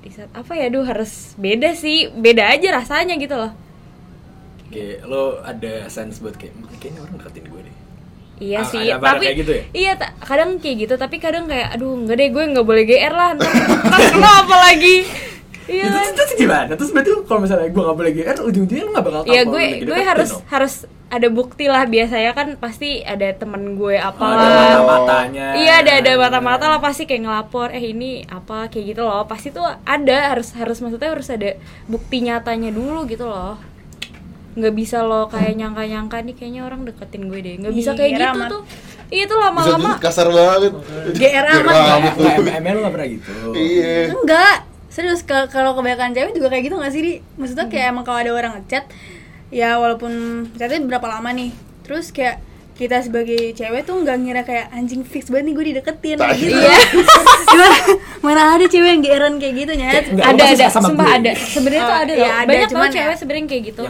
Di 0.00 0.10
saat 0.10 0.30
apa 0.32 0.52
ya? 0.56 0.72
Duh 0.72 0.84
harus 0.84 1.36
beda 1.36 1.76
sih 1.76 2.08
beda 2.10 2.48
aja 2.48 2.72
rasanya 2.74 3.14
gitu 3.20 3.36
loh. 3.36 3.52
Kayak 4.68 5.08
lo 5.08 5.40
ada 5.44 5.88
sense 5.88 6.20
buat 6.20 6.36
kayak 6.36 6.56
kayaknya 6.80 7.00
orang 7.04 7.16
deketin 7.20 7.44
gue 7.48 7.57
Iya 8.40 8.60
sih, 8.62 8.86
ada 8.86 9.02
tapi 9.04 9.24
kayak 9.24 9.36
gitu 9.36 9.50
ya? 9.50 9.62
iya 9.72 9.92
kadang 10.20 10.50
kayak 10.56 10.76
gitu, 10.80 10.94
tapi 10.94 11.16
kadang 11.16 11.44
kayak 11.44 11.74
aduh 11.74 11.94
nggak 11.96 12.16
deh 12.16 12.28
gue 12.28 12.44
nggak 12.48 12.64
boleh 12.64 12.82
GR 12.82 13.10
lah, 13.10 13.30
ntar 13.34 13.50
ntar 13.84 14.00
lo 14.16 14.28
apa 14.38 14.56
lagi? 14.64 14.96
Iya 15.64 15.84
itu, 15.84 15.92
kan? 15.92 16.06
itu 16.08 16.34
gimana 16.38 16.72
terus 16.72 16.90
berarti 16.90 17.10
kalau 17.22 17.40
misalnya 17.42 17.68
gue 17.68 17.82
nggak 17.82 17.98
boleh 17.98 18.12
GR 18.12 18.36
ujung-ujungnya 18.40 18.82
lo 18.82 18.90
nggak 18.90 19.04
bakal 19.04 19.20
tahu 19.20 19.28
Iya 19.28 19.42
gue 19.44 19.52
lagi 19.60 19.74
gue 19.76 19.84
deketin 19.84 20.08
harus 20.08 20.30
dong. 20.30 20.42
harus 20.48 20.74
ada 21.08 21.28
bukti 21.28 21.64
lah 21.64 21.84
biasanya 21.84 22.32
kan 22.32 22.48
pasti 22.56 22.90
ada 23.00 23.28
temen 23.32 23.62
gue 23.74 23.96
apa 23.96 24.16
Oh, 24.18 24.32
ada 24.32 24.48
mata-matanya 24.48 25.46
Iya 25.54 25.72
ada 25.78 25.92
ada 26.00 26.12
mata-mata 26.16 26.64
lah 26.66 26.80
pasti 26.80 27.04
kayak 27.04 27.20
ngelapor 27.22 27.68
eh 27.68 27.84
ini 27.86 28.24
apa 28.24 28.68
kayak 28.68 28.84
gitu 28.88 29.02
loh 29.02 29.24
pasti 29.24 29.48
tuh 29.50 29.64
ada 29.84 30.16
harus 30.30 30.52
harus 30.52 30.78
maksudnya 30.78 31.10
harus 31.10 31.28
ada 31.28 31.50
bukti 31.84 32.22
nyatanya 32.22 32.70
dulu 32.70 33.04
gitu 33.04 33.24
loh 33.24 33.60
nggak 34.54 34.72
bisa 34.72 35.02
lo 35.02 35.26
kayak 35.26 35.54
nyangka-nyangka 35.54 36.18
nih 36.20 36.34
kayaknya 36.34 36.62
orang 36.62 36.80
deketin 36.82 37.26
gue 37.26 37.40
deh. 37.40 37.54
Nggak 37.58 37.74
bisa 37.74 37.90
kayak 37.92 38.08
Ih, 38.08 38.14
gitu 38.16 38.26
amat. 38.32 38.48
tuh. 38.48 38.62
Iya 39.08 39.24
tuh 39.24 39.36
bisa 39.36 39.42
lama-lama 39.42 39.90
kasar 39.98 40.28
banget. 40.28 40.72
GR 41.12 41.46
amat. 41.46 41.72
emang 42.54 42.70
lo 42.70 42.80
nggak 42.80 42.94
pernah 42.94 43.08
gitu. 43.08 43.30
Iya. 43.52 43.94
Enggak. 44.12 44.56
Serius 44.88 45.20
kalau 45.22 45.72
kebanyakan 45.72 46.10
cewek 46.10 46.32
juga 46.32 46.48
kayak 46.48 46.64
gitu 46.64 46.74
nggak 46.74 46.90
sih 46.90 47.00
di 47.00 47.12
maksudnya 47.34 47.66
kayak 47.66 47.86
emang 47.88 48.02
kalau 48.02 48.18
ada 48.18 48.32
orang 48.32 48.52
ngechat 48.56 48.88
ya 49.48 49.76
walaupun 49.76 50.10
chatnya 50.54 50.82
berapa 50.82 51.06
lama 51.08 51.30
nih 51.30 51.52
terus 51.80 52.10
kayak 52.10 52.42
kita 52.74 53.00
sebagai 53.00 53.52
cewek 53.52 53.82
tuh 53.82 53.94
nggak 53.96 54.16
ngira 54.16 54.42
kayak 54.42 54.70
anjing 54.70 55.02
fix 55.02 55.28
banget 55.28 55.44
nih 55.44 55.54
gue 55.54 55.64
dideketin. 55.68 56.16
Tai. 56.16 56.30
gitu. 56.32 56.50
Iya. 56.52 56.78
Gimana? 57.48 57.76
mana 58.20 58.42
ada 58.54 58.64
cewek 58.64 58.88
yang 58.88 59.02
geran 59.02 59.34
kayak 59.36 59.54
gitu 59.56 59.72
Kayak- 59.88 60.08
lo 60.14 60.26
ada 60.26 60.42
ada. 60.48 60.66
sumpah 60.70 61.06
ada. 61.12 61.30
Sebenarnya 61.34 61.80
tuh 61.80 61.90
Oh, 61.90 61.98
ada 61.98 62.12
iya, 62.12 62.20
loh. 62.20 62.32
ada, 62.34 62.46
banyak 62.46 62.60
tau 62.64 62.72
cuman 62.74 62.88
cewek 62.88 63.06
ya- 63.08 63.18
sebenarnya 63.18 63.46
kayak 63.46 63.62
gitu 63.66 63.82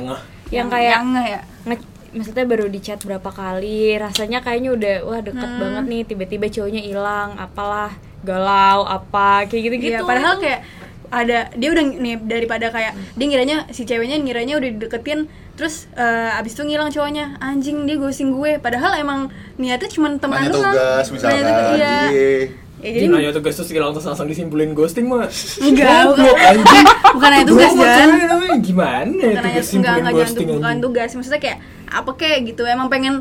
Yang 0.50 0.68
kayak 0.70 0.92
yang 0.92 1.04
nggak 1.08 1.26
ya? 1.26 1.40
nge- 1.64 1.86
maksudnya 2.08 2.44
baru 2.44 2.66
di 2.66 2.80
chat 2.80 2.98
berapa 2.98 3.30
kali 3.30 3.94
rasanya 3.94 4.40
kayaknya 4.40 4.70
udah 4.72 4.94
wah 5.04 5.20
deket 5.20 5.44
Hmm. 5.46 5.60
banget 5.60 5.84
nih 5.86 6.02
tiba-tiba 6.04 6.46
cowoknya 6.48 6.82
hilang 6.82 7.36
apalah 7.36 7.92
galau 8.20 8.82
apa 8.82 9.44
kayak 9.44 9.62
gitu-gitu. 9.66 9.94
Iya, 9.94 10.02
padahal 10.02 10.36
kayak 10.38 10.60
ada 11.08 11.48
dia 11.52 11.68
udah 11.70 11.84
nih 11.94 12.16
daripada 12.18 12.68
kayak 12.68 12.92
dia 13.14 13.26
ngiranya 13.26 13.56
si 13.70 13.82
ceweknya 13.82 14.16
ngiranya 14.18 14.56
udah 14.56 14.68
dideketin 14.70 15.24
terus 15.54 15.88
eh, 15.94 16.30
abis 16.34 16.52
itu 16.52 16.62
ngilang 16.62 16.88
cowoknya 16.88 17.36
anjing 17.38 17.84
dia 17.84 17.96
ghosting 17.96 18.30
gue. 18.30 18.56
Padahal 18.58 18.92
emang 18.94 19.28
niatnya 19.56 19.88
cuma 19.88 20.12
teman 20.14 20.48
doang. 20.48 20.72
tugas 20.72 21.06
misalkan 21.08 21.44
tugas, 21.44 21.76
iya. 21.76 21.96
iya 22.08 22.67
ya, 22.78 22.90
jadi 22.94 23.06
nanya 23.10 23.30
tugas 23.34 23.54
terus 23.58 23.68
terus 23.70 24.06
langsung 24.06 24.26
disimpulin 24.26 24.70
ghosting 24.72 25.06
mah 25.06 25.26
enggak 25.58 26.02
bukan. 26.08 26.34
anjing. 26.38 26.86
bukan 27.14 27.28
nanya 27.28 27.46
tugas 27.46 27.72
Jan. 27.74 28.08
namanya 28.14 28.58
gimana 28.58 29.12
ya 29.18 29.28
bukan 29.28 29.42
nanya 29.42 29.62
tugas 29.62 29.68
enggak 29.68 29.94
simpulin 29.94 30.14
ghosting 30.14 30.48
bukan 30.48 30.76
tugas. 30.78 31.10
Maksudnya 31.12 31.40
kayak 31.40 31.58
apa 31.88 32.10
kayak 32.14 32.38
gitu 32.46 32.62
emang 32.64 32.88
pengen 32.88 33.14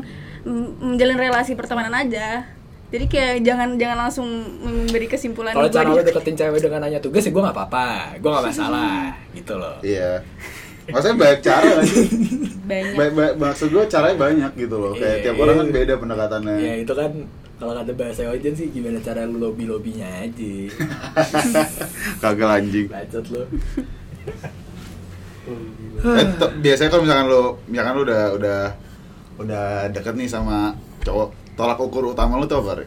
menjalin 0.78 1.18
relasi 1.18 1.52
pertemanan 1.52 1.92
aja. 1.92 2.46
Jadi 2.88 3.04
kayak 3.04 3.44
jangan 3.44 3.76
jangan 3.76 4.08
langsung 4.08 4.24
memberi 4.64 5.04
kesimpulan 5.04 5.52
kalau 5.52 5.68
cara 5.68 5.92
lo 5.92 6.00
deketin 6.00 6.32
cewek 6.32 6.60
dengan 6.62 6.80
nanya 6.80 7.00
tugas 7.04 7.20
ya 7.20 7.30
gue 7.30 7.42
nggak 7.44 7.52
apa-apa. 7.52 8.16
Gue 8.16 8.30
nggak 8.32 8.46
masalah 8.48 9.12
gitu 9.36 9.54
loh. 9.60 9.76
Iya. 9.84 10.24
Maksudnya 10.88 11.16
banyak 11.20 11.40
cara 11.44 11.68
kan? 11.68 11.84
Banyak. 12.64 12.92
Ba- 12.96 13.12
ba- 13.12 13.36
maksud 13.36 13.68
gue 13.68 13.84
caranya 13.92 14.16
banyak 14.16 14.52
gitu 14.56 14.76
loh. 14.80 14.96
Kayak 14.96 15.20
Iya, 15.20 15.24
tiap 15.28 15.36
orang 15.36 15.56
kan 15.60 15.66
iya. 15.68 15.74
beda 15.76 15.94
pendekatannya. 16.00 16.56
ya 16.56 16.74
itu 16.80 16.92
kan 16.96 17.10
kalau 17.58 17.74
kata 17.74 17.92
bahasa 17.92 18.22
Ojen 18.26 18.54
sih 18.54 18.70
gimana 18.70 18.98
cara 18.98 19.22
lu 19.22 19.36
lobby 19.36 19.66
lobbynya 19.66 20.06
aja 20.22 20.52
Kagak 22.22 22.50
anjing. 22.56 22.86
bacot 22.86 23.26
lo 23.28 23.42
Eh, 25.98 26.26
t- 26.28 26.54
biasanya 26.60 26.88
kalau 26.88 27.02
misalkan 27.02 27.26
lo, 27.26 27.42
misalkan 27.66 27.94
lo 27.96 28.02
udah 28.04 28.22
udah 28.36 28.58
udah 29.38 29.64
deket 29.90 30.14
nih 30.14 30.28
sama 30.28 30.70
cowok, 31.02 31.28
tolak 31.56 31.80
ukur 31.80 32.04
utama 32.06 32.36
lo 32.36 32.44
tuh 32.44 32.60
apa? 32.60 32.84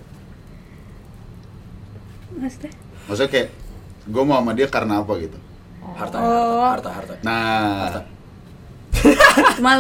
Maksudnya 2.32 2.72
Maksudnya 3.10 3.30
kayak 3.30 3.48
gue 4.08 4.24
mau 4.24 4.40
sama 4.40 4.54
dia 4.54 4.68
karena 4.68 5.01
apa 5.01 5.12
gitu. 5.18 5.38
harta 5.92 6.16
Oh. 6.16 6.63
harta 6.63 6.90
harta 6.94 7.12
harta 7.12 7.13
Nah, 7.25 7.90
cuma 7.92 8.01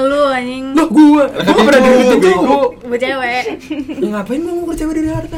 lu 0.07 0.21
anjing 0.27 0.65
Loh 0.73 0.87
gue, 0.87 1.23
gue 1.27 1.63
pernah 1.67 1.81
deketin 1.83 2.19
bego. 2.19 2.61
gue 2.73 2.97
cewek 2.97 3.43
Ya 4.01 4.07
ngapain 4.09 4.39
gue 4.41 4.53
ngukur 4.53 4.75
cewek 4.75 4.93
dari 4.97 5.09
harta? 5.11 5.37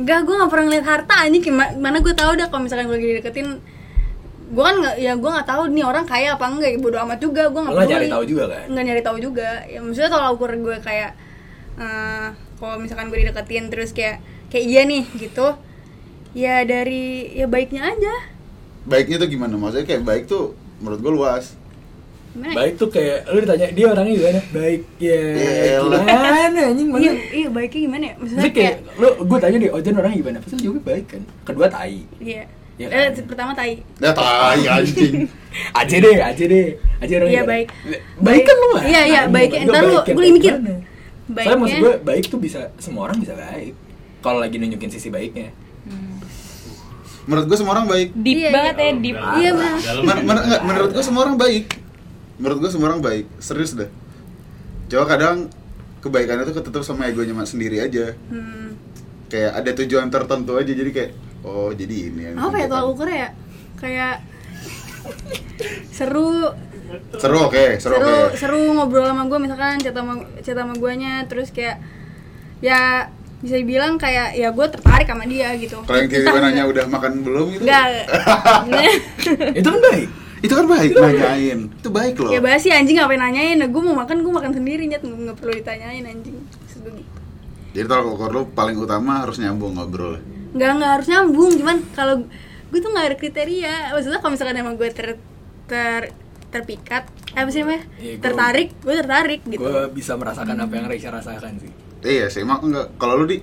Enggak, 0.00 0.18
gue 0.24 0.34
gak 0.36 0.50
pernah 0.52 0.64
ngeliat 0.68 0.86
harta 0.86 1.14
anjing 1.26 1.42
gimana 1.44 1.70
mana 1.76 1.98
gue 2.00 2.14
tahu 2.14 2.32
dah 2.36 2.46
kalau 2.48 2.62
misalkan 2.64 2.86
gue 2.88 2.96
lagi 2.96 3.16
deketin 3.20 3.48
gue 4.50 4.62
kan 4.66 4.76
nggak 4.82 4.96
ya 4.98 5.12
gue 5.14 5.30
nggak 5.30 5.46
tahu 5.46 5.62
nih 5.70 5.84
orang 5.86 6.02
kaya 6.10 6.34
apa 6.34 6.42
enggak 6.50 6.74
ya 6.74 6.78
bodo 6.82 6.98
amat 7.06 7.22
juga 7.22 7.46
gue 7.46 7.60
nggak 7.62 7.86
nyari 7.86 8.08
tahu 8.10 8.24
juga 8.26 8.44
kan? 8.50 8.66
nggak 8.66 8.84
nyari 8.90 9.02
tahu 9.06 9.16
juga 9.22 9.48
ya 9.62 9.78
maksudnya 9.78 10.10
kalau 10.10 10.26
ukur 10.34 10.50
gue 10.50 10.76
kayak 10.82 11.14
eh, 11.78 12.28
kalau 12.58 12.74
misalkan 12.82 13.14
gue 13.14 13.18
dideketin 13.22 13.70
terus 13.70 13.94
kayak 13.94 14.18
kayak 14.50 14.64
iya 14.66 14.82
nih 14.90 15.06
gitu 15.22 15.54
ya 16.34 16.66
dari 16.66 17.30
ya 17.30 17.46
baiknya 17.46 17.94
aja 17.94 18.14
baiknya 18.86 19.16
tuh 19.20 19.28
gimana? 19.28 19.54
Maksudnya 19.60 19.86
kayak 19.86 20.02
baik 20.02 20.24
tuh 20.26 20.56
menurut 20.80 21.00
gue 21.04 21.12
luas. 21.12 21.54
Gimana 22.30 22.48
ya? 22.48 22.56
Baik 22.56 22.72
tuh 22.76 22.88
kayak 22.88 23.18
lu 23.26 23.38
ditanya 23.40 23.66
dia 23.70 23.86
orangnya 23.86 24.14
gimana? 24.14 24.40
Baik 24.50 24.82
ya. 24.96 25.20
Iya, 25.34 25.72
gimana 25.80 26.60
anjing 26.62 26.88
iya 26.88 27.10
mana? 27.10 27.10
iya 27.30 27.48
baiknya 27.48 27.80
gimana 27.82 28.04
ya 28.04 28.14
maksudnya 28.16 28.42
kayak 28.44 28.54
kayak 28.54 28.76
lu 28.96 29.08
gue 29.20 29.38
tanya 29.38 29.56
deh 29.58 29.70
Ojen 29.70 29.94
orangnya 29.94 30.18
gimana? 30.18 30.36
Pasti 30.38 30.54
lu 30.54 30.60
jawabnya 30.62 30.82
baik 30.84 31.04
kan. 31.06 31.22
Kedua 31.44 31.66
tai. 31.66 31.98
iya 32.18 32.42
Iya 32.80 32.86
eh, 32.88 33.08
kan? 33.12 33.24
pertama 33.26 33.52
tai 33.52 33.72
Ya 33.98 34.10
tai 34.10 34.62
anjing. 34.64 35.14
Aja 35.80 35.96
deh, 35.98 36.16
aja 36.16 36.44
deh. 36.46 36.66
Aja 36.96 37.12
orangnya 37.14 37.34
Iya, 37.34 37.42
baik. 37.44 37.66
Baik 38.16 38.42
kan 38.42 38.56
lu 38.56 38.66
mah. 38.70 38.82
Iya, 38.82 39.00
iya, 39.04 39.20
baiknya. 39.26 39.60
Ntar 39.66 39.82
lu- 39.84 40.00
gue 40.00 40.22
lagi 40.22 40.34
mikir. 40.34 40.52
Soalnya 40.54 40.78
maksud 41.28 41.76
Baiknya- 41.76 41.80
gue 41.80 41.94
baik 42.00 42.24
tuh 42.26 42.40
bisa 42.40 42.60
semua 42.76 43.02
orang 43.04 43.18
bisa 43.18 43.34
baik. 43.34 43.74
Kalau 44.20 44.38
lagi 44.38 44.56
nunjukin 44.56 44.88
sisi 44.88 45.08
baiknya. 45.08 45.50
Menurut 47.20 47.46
gue 47.46 47.58
semua 47.58 47.72
orang 47.74 47.86
baik. 47.86 48.08
deep 48.16 48.38
Iya, 48.38 48.50
banget 48.50 48.74
iya. 48.74 48.82
ya 48.82 48.92
deep 48.96 49.16
Iya, 49.36 49.50
benar. 49.52 49.74
Enggak, 50.40 50.60
menurut 50.64 50.90
gue 50.90 51.04
semua 51.04 51.20
orang 51.22 51.36
baik. 51.36 51.64
Menurut 52.40 52.58
gue 52.58 52.70
semua 52.72 52.88
orang 52.88 52.98
baik. 52.98 53.28
Serius 53.38 53.76
dah. 53.76 53.86
Coba 54.88 55.04
kadang 55.06 55.46
kebaikannya 56.00 56.48
tuh 56.48 56.56
ketutup 56.56 56.82
sama 56.82 57.06
egonya 57.06 57.36
mak 57.36 57.46
sendiri 57.46 57.78
aja. 57.78 58.16
hmm. 58.32 58.72
Kayak 59.28 59.52
ada 59.54 59.70
tujuan 59.78 60.08
tertentu 60.08 60.58
aja 60.58 60.72
jadi 60.72 60.90
kayak 60.90 61.10
oh 61.40 61.70
jadi 61.70 61.96
ini 62.10 62.20
yang 62.20 62.36
apa 62.36 62.56
ya 62.58 62.66
tolak 62.66 62.86
ukur 62.90 63.06
ya 63.06 63.30
kayak 63.78 64.20
seru 65.88 66.50
Seru 67.16 67.38
oke, 67.46 67.78
seru, 67.78 67.94
seru 67.96 68.10
oke. 68.26 68.34
seru 68.34 68.60
ngobrol 68.74 69.06
sama 69.06 69.30
gue 69.30 69.38
misalkan 69.38 69.78
chat 69.78 69.94
sama 69.94 70.18
chat 70.42 70.58
sama 70.58 70.74
guanya 70.74 71.22
terus 71.30 71.54
kayak 71.54 71.78
ya 72.58 73.06
bisa 73.40 73.56
dibilang 73.56 73.94
kayak 73.96 74.34
ya 74.34 74.50
gue 74.50 74.66
tertarik 74.68 75.06
sama 75.06 75.24
dia 75.24 75.54
gitu 75.54 75.78
Kalau 75.86 75.96
yang 75.96 76.10
tiba-tiba 76.10 76.38
nanya 76.50 76.64
udah 76.66 76.84
makan 76.90 77.12
belum 77.22 77.46
gitu. 77.54 77.62
enggak 77.62 77.86
Itu 79.62 79.68
kan 79.70 79.80
baik. 79.80 80.08
Itu 80.40 80.52
kan 80.52 80.64
baik 80.64 80.90
nanyain. 80.94 81.68
Itu 81.70 81.88
baik 81.88 82.16
loh. 82.16 82.30
ya 82.30 82.40
basi 82.40 82.68
anjing 82.68 82.96
ngapain 82.96 83.18
nanyain 83.18 83.56
nah, 83.56 83.68
gue 83.68 83.82
mau 83.82 83.94
makan 83.94 84.20
gue 84.20 84.32
makan 84.32 84.52
sendiri 84.52 84.84
nyet 84.84 85.00
nggak 85.00 85.36
perlu 85.36 85.52
ditanyain 85.52 86.02
anjing 86.02 86.36
gitu. 86.66 86.90
Jadi 87.70 87.86
tolak 87.86 88.06
ukur 88.08 88.30
lu 88.30 88.42
paling 88.50 88.74
utama 88.74 89.22
harus 89.22 89.36
nyambung 89.36 89.76
ngobrol. 89.76 90.18
nggak 90.50 90.70
nggak 90.76 90.90
harus 90.90 91.06
nyambung 91.06 91.52
cuman 91.54 91.76
kalau 91.92 92.14
gue 92.66 92.78
tuh 92.78 92.90
nggak 92.90 93.06
ada 93.06 93.16
kriteria 93.16 93.74
maksudnya 93.92 94.18
kalau 94.18 94.32
misalkan 94.34 94.56
emang 94.56 94.74
gue 94.74 94.90
ter 94.90 95.14
ter 95.66 96.10
terpikat 96.50 97.06
eh, 97.30 97.38
apa 97.38 97.50
sih 97.52 97.62
namanya 97.62 97.86
Iya, 97.94 98.18
gua- 98.18 98.22
tertarik 98.24 98.68
gue 98.76 98.94
tertarik 98.96 99.40
gitu 99.44 99.62
Gue 99.62 99.86
bisa 99.94 100.18
merasakan 100.18 100.58
apa 100.58 100.72
yang 100.72 100.86
Raisa 100.86 101.08
rasakan 101.08 101.62
sih. 101.62 101.70
Iya 102.00 102.26
sih, 102.26 102.42
emang 102.42 102.64
enggak. 102.64 102.90
Kalau 102.96 103.14
lu 103.14 103.26
di 103.28 103.38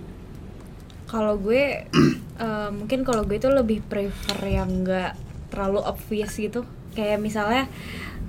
kalau 1.08 1.40
gue 1.40 1.88
eh, 2.44 2.70
mungkin 2.70 3.00
kalau 3.02 3.24
gue 3.24 3.38
itu 3.38 3.48
lebih 3.48 3.80
prefer 3.82 4.40
yang 4.44 4.84
enggak 4.84 5.16
terlalu 5.48 5.80
obvious 5.80 6.36
gitu 6.36 6.68
kayak 6.98 7.22
misalnya 7.22 7.70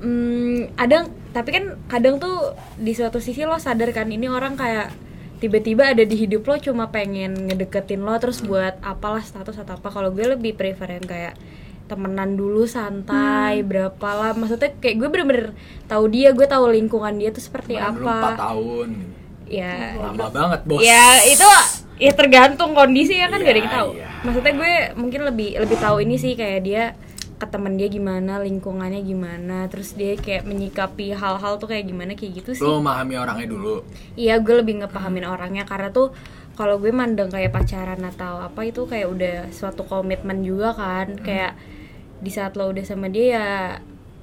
hmm, 0.05 0.77
ada 0.77 1.09
tapi 1.33 1.49
kan 1.57 1.65
kadang 1.89 2.21
tuh 2.21 2.53
di 2.77 2.93
suatu 2.93 3.19
sisi 3.19 3.49
lo 3.49 3.57
sadar 3.57 3.89
kan 3.97 4.09
ini 4.13 4.29
orang 4.29 4.55
kayak 4.55 4.93
tiba-tiba 5.39 5.95
ada 5.95 6.03
di 6.03 6.17
hidup 6.19 6.45
lo 6.45 6.59
cuma 6.59 6.91
pengen 6.91 7.49
ngedeketin 7.49 8.03
lo 8.03 8.13
terus 8.19 8.43
buat 8.43 8.77
apalah 8.83 9.23
status 9.23 9.57
atau 9.57 9.79
apa 9.79 9.89
kalau 9.89 10.11
gue 10.11 10.27
lebih 10.35 10.53
prefer 10.59 10.99
yang 10.99 11.07
kayak 11.07 11.35
temenan 11.89 12.37
dulu 12.37 12.69
santai 12.69 13.65
berapa 13.65 14.09
lah 14.13 14.37
maksudnya 14.37 14.77
kayak 14.77 14.97
gue 15.01 15.09
bener-bener 15.09 15.47
tahu 15.89 16.05
dia 16.13 16.37
gue 16.37 16.45
tahu 16.45 16.69
lingkungan 16.69 17.17
dia 17.17 17.33
tuh 17.33 17.41
seperti 17.41 17.81
dulu 17.81 18.05
apa 18.05 18.37
4 18.37 18.45
tahun. 18.45 18.89
ya 19.49 19.97
Lama 19.97 20.29
banget, 20.29 20.61
Bos. 20.69 20.85
Ya 20.85 21.25
itu 21.25 21.49
ya 21.97 22.13
tergantung 22.13 22.77
kondisi 22.77 23.17
ya 23.17 23.33
kan 23.33 23.41
Iya, 23.41 23.47
gak 23.49 23.55
ada 23.57 23.61
yang 23.65 23.73
tahu. 23.73 23.91
iya. 23.97 24.07
Maksudnya 24.21 24.53
gue 24.53 24.75
mungkin 25.01 25.21
lebih 25.25 25.49
lebih 25.65 25.79
tahu 25.81 25.97
ini 26.05 26.21
sih 26.21 26.37
kayak 26.37 26.61
dia 26.61 26.85
ke 27.39 27.47
temen 27.47 27.79
dia 27.79 27.87
gimana, 27.87 28.43
lingkungannya 28.43 29.01
gimana, 29.07 29.71
terus 29.71 29.95
dia 29.95 30.19
kayak 30.19 30.43
menyikapi 30.45 31.15
hal-hal 31.15 31.57
tuh 31.63 31.71
kayak 31.71 31.87
gimana 31.87 32.19
kayak 32.19 32.43
gitu 32.43 32.51
sih. 32.59 32.67
Lu 32.67 32.83
memahami 32.83 33.15
orangnya 33.15 33.47
dulu. 33.47 33.87
Iya 34.19 34.43
gue 34.43 34.55
lebih 34.59 34.83
ngepahamin 34.83 35.25
orangnya 35.25 35.65
karena 35.65 35.95
tuh 35.95 36.11
kalau 36.59 36.83
gue 36.83 36.91
mandang 36.91 37.31
kayak 37.31 37.55
pacaran 37.55 38.03
atau 38.03 38.43
apa 38.43 38.67
itu 38.67 38.83
kayak 38.91 39.07
udah 39.07 39.37
suatu 39.55 39.87
komitmen 39.87 40.43
juga 40.43 40.75
kan 40.75 41.15
kayak 41.23 41.55
di 42.19 42.35
saat 42.35 42.59
lo 42.59 42.67
udah 42.75 42.83
sama 42.83 43.07
dia 43.07 43.27
ya 43.31 43.47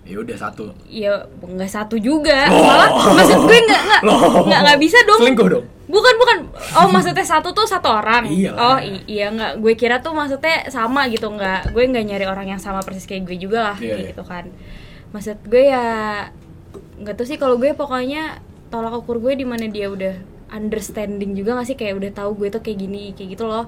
Ya 0.05 0.21
udah 0.21 0.37
satu. 0.37 0.69
ya 0.85 1.25
nggak 1.41 1.71
satu 1.71 1.97
juga. 1.97 2.45
Malah 2.45 2.93
maksud 2.93 3.41
gue 3.41 3.57
nggak 3.57 3.81
nggak 3.89 4.01
Loh. 4.05 4.21
nggak 4.47 4.61
nggak 4.61 4.79
bisa 4.79 4.97
dong. 5.01 5.17
Selingkuh 5.17 5.49
dong. 5.49 5.65
bukan 5.85 6.13
bukan. 6.21 6.37
Oh 6.77 6.87
maksudnya 6.93 7.25
satu 7.25 7.49
tuh 7.57 7.65
satu 7.65 7.89
orang. 7.89 8.29
Iya. 8.29 8.53
Oh 8.53 8.77
iya 9.09 9.33
nggak. 9.33 9.65
Gue 9.65 9.73
kira 9.73 10.05
tuh 10.05 10.13
maksudnya 10.13 10.69
sama 10.69 11.09
gitu 11.09 11.25
nggak. 11.25 11.73
Gue 11.73 11.89
nggak 11.89 12.05
nyari 12.05 12.25
orang 12.29 12.47
yang 12.53 12.61
sama 12.61 12.85
persis 12.85 13.09
kayak 13.09 13.25
gue 13.25 13.37
juga 13.41 13.73
lah 13.73 13.77
Iya, 13.81 13.97
kayak 13.97 14.01
iya. 14.05 14.09
gitu 14.13 14.23
kan. 14.23 14.45
Maksud 15.09 15.37
gue 15.49 15.63
ya 15.73 15.85
nggak 17.01 17.15
tahu 17.17 17.25
sih. 17.25 17.37
Kalau 17.41 17.57
gue 17.57 17.73
pokoknya 17.73 18.45
tolak 18.69 18.93
ukur 18.93 19.17
gue 19.17 19.33
di 19.33 19.45
mana 19.45 19.65
dia 19.65 19.89
udah 19.89 20.13
understanding 20.53 21.33
juga 21.33 21.57
gak 21.57 21.65
sih? 21.65 21.77
Kayak 21.77 21.97
udah 21.97 22.11
tahu 22.13 22.45
gue 22.45 22.53
tuh 22.53 22.61
kayak 22.61 22.77
gini 22.77 23.17
kayak 23.17 23.33
gitu 23.33 23.49
loh. 23.49 23.65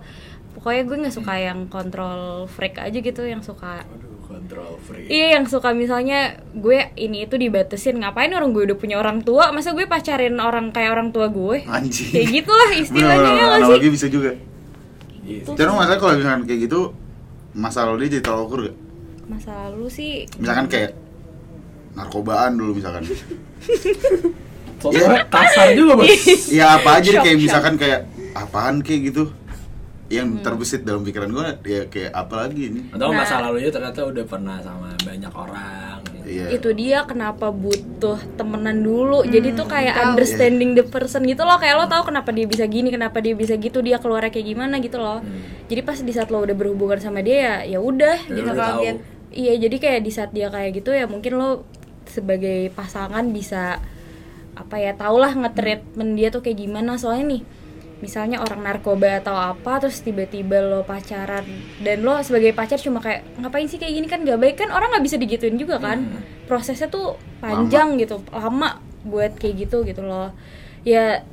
Pokoknya 0.53 0.83
gue 0.85 0.97
nggak 1.05 1.15
suka 1.17 1.33
yang 1.37 1.65
kontrol 1.65 2.45
freak 2.45 2.77
aja 2.77 2.97
gitu 2.97 3.21
yang 3.25 3.41
suka 3.45 3.81
Aduh, 3.85 4.06
control 4.37 4.77
free. 4.85 5.09
Iya 5.09 5.27
yang 5.39 5.45
suka 5.49 5.73
misalnya 5.73 6.37
gue 6.53 6.93
ini 6.93 7.25
itu 7.25 7.35
dibatasin 7.35 7.97
ngapain 7.97 8.29
orang 8.31 8.53
gue 8.53 8.69
udah 8.69 8.77
punya 8.77 9.01
orang 9.01 9.25
tua 9.25 9.49
masa 9.49 9.73
gue 9.73 9.89
pacarin 9.89 10.37
orang 10.37 10.69
kayak 10.69 10.93
orang 10.93 11.09
tua 11.09 11.27
gue 11.33 11.65
anjing. 11.65 12.13
kayak 12.13 12.27
gitulah 12.29 12.69
istilahnya 12.85 13.31
ya 13.33 13.43
nggak 13.43 13.59
sih 13.59 13.65
analogi 13.65 13.89
bisa 13.89 14.07
juga. 14.07 14.31
Iya 15.27 15.39
sih. 15.43 15.55
Jadi 15.57 15.69
masalah 15.73 15.99
kalau 15.99 16.13
misalkan 16.15 16.41
kayak 16.47 16.59
gitu, 16.69 16.79
masalah 17.57 17.91
dia 17.99 18.07
jadi 18.13 18.23
tolak 18.23 18.45
ukur 18.47 18.59
gak? 18.69 18.77
masa 19.27 19.51
lalu 19.67 19.91
sih 19.91 20.23
Misalkan 20.39 20.71
kayak 20.71 20.95
narkobaan 21.99 22.55
dulu 22.55 22.79
misalkan. 22.79 23.03
Soalnya 24.79 25.25
kasar 25.27 25.73
juga, 25.73 25.99
Bos. 25.99 26.07
ya 26.57 26.79
apa 26.79 27.01
aja 27.01 27.11
kayak 27.25 27.37
misalkan 27.41 27.75
kayak 27.75 28.07
apaan 28.37 28.79
kayak 28.85 29.11
gitu 29.11 29.33
Hmm. 30.07 30.15
yang 30.15 30.39
terbesit 30.39 30.81
dalam 30.81 31.01
pikiran 31.01 31.27
gue 31.27 31.45
ya 31.67 31.81
kayak 31.85 32.11
apa 32.11 32.35
lagi 32.41 32.61
ini? 32.65 32.81
Atau 32.89 33.07
Nah. 33.07 33.17
masa 33.17 33.39
lalunya 33.39 33.67
ternyata 33.67 34.01
udah 34.03 34.23
pernah 34.23 34.55
sama 34.57 34.95
banyak 34.97 35.33
orang. 35.33 35.99
iya. 36.23 36.47
Itu 36.49 36.71
dia 36.71 37.03
kenapa 37.03 37.47
butuh 37.49 38.19
temenan 38.35 38.79
dulu. 38.81 39.23
Jadi 39.23 39.51
tuh 39.53 39.63
kayak 39.65 39.95
tahu. 39.95 40.03
understanding 40.09 40.71
the 40.73 40.83
person 40.83 41.23
gitu 41.23 41.39
loh. 41.41 41.55
Kayak 41.55 41.75
lo 41.77 41.85
tahu 41.87 42.03
kenapa 42.05 42.31
dia 42.31 42.43
bisa 42.43 42.63
gini 42.65 42.87
kenapa 42.87 43.19
dia 43.19 43.31
bisa 43.31 43.55
gitu 43.55 43.79
dia 43.79 43.95
keluarnya 43.95 44.27
kayak 44.29 44.43
gimana 44.45 44.75
gitu 44.77 44.95
loh. 44.97 45.23
Jadi 45.65 45.81
pas 45.81 45.95
di 45.97 46.11
saat 46.11 46.27
lo 46.27 46.39
udah 46.41 46.51
berhubungan 46.53 46.99
sama 46.99 47.19
dia 47.19 47.63
ya 47.63 47.75
ya 47.75 47.79
udah 47.81 48.15
Ya, 48.25 48.31
gitu. 48.33 48.51
tahu. 48.53 48.79
Iya, 49.29 49.53
jadi 49.57 49.75
kayak 49.77 50.01
di 50.01 50.11
saat 50.11 50.31
dia 50.31 50.47
kayak 50.47 50.71
gitu 50.77 50.91
ya 50.91 51.03
mungkin 51.03 51.31
lo 51.33 51.63
sebagai 52.05 52.71
pasangan 52.71 53.27
bisa 53.29 53.79
apa 54.53 54.75
ya 54.75 54.91
tahulah 54.93 55.31
nge-treatment 55.33 56.11
dia 56.13 56.27
tuh 56.27 56.39
kayak 56.41 56.59
gimana. 56.59 56.95
Soalnya 56.95 57.25
nih 57.29 57.41
misalnya 57.97 58.41
orang 58.45 58.61
narkoba 58.61 59.21
atau 59.21 59.33
apa 59.33 59.81
terus 59.81 60.05
tiba-tiba 60.05 60.61
lo 60.61 60.85
pacaran 60.85 61.43
dan 61.81 62.05
lo 62.05 62.21
sebagai 62.21 62.53
pacar 62.53 62.77
cuma 62.77 63.01
kayak 63.01 63.25
ngapain 63.41 63.65
sih 63.65 63.81
kayak 63.81 63.93
gini 63.97 64.07
kan 64.07 64.21
gak 64.21 64.37
baik 64.37 64.55
kan 64.61 64.69
orang 64.69 64.93
nggak 64.93 65.05
bisa 65.05 65.17
digituin 65.17 65.57
juga 65.57 65.81
kan 65.81 66.05
prosesnya 66.45 66.87
tuh 66.87 67.17
panjang 67.41 67.97
gitu 67.97 68.21
lama 68.29 68.77
buat 69.01 69.33
kayak 69.37 69.65
gitu 69.65 69.81
gitu 69.81 70.05
loh 70.05 70.29
ya 70.85 71.25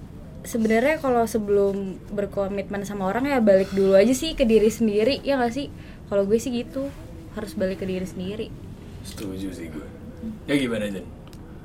sebenarnya 0.45 1.01
kalau 1.01 1.29
sebelum 1.29 2.01
berkomitmen 2.13 2.85
sama 2.89 3.13
orang 3.13 3.29
ya 3.29 3.45
balik 3.45 3.73
dulu 3.77 3.97
aja 3.97 4.17
sih 4.17 4.33
ke 4.33 4.49
diri 4.49 4.73
sendiri 4.73 5.21
ya 5.21 5.37
gak 5.37 5.53
sih 5.53 5.69
kalau 6.09 6.25
gue 6.25 6.41
sih 6.41 6.53
gitu 6.53 6.89
harus 7.37 7.53
balik 7.53 7.85
ke 7.85 7.87
diri 7.89 8.09
sendiri 8.09 8.49
Setuju 9.05 9.49
sih 9.53 9.69
gue. 9.69 9.87
Ya 10.49 10.57
gimana 10.57 10.89
Jen? 10.89 11.05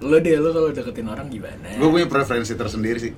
Lo 0.03 0.19
deh 0.19 0.35
lo 0.35 0.51
kalau 0.51 0.69
deketin 0.75 1.07
orang 1.07 1.31
gimana? 1.31 1.79
Gue 1.79 1.87
punya 1.87 2.07
preferensi 2.11 2.53
tersendiri 2.53 2.99
sih. 2.99 3.13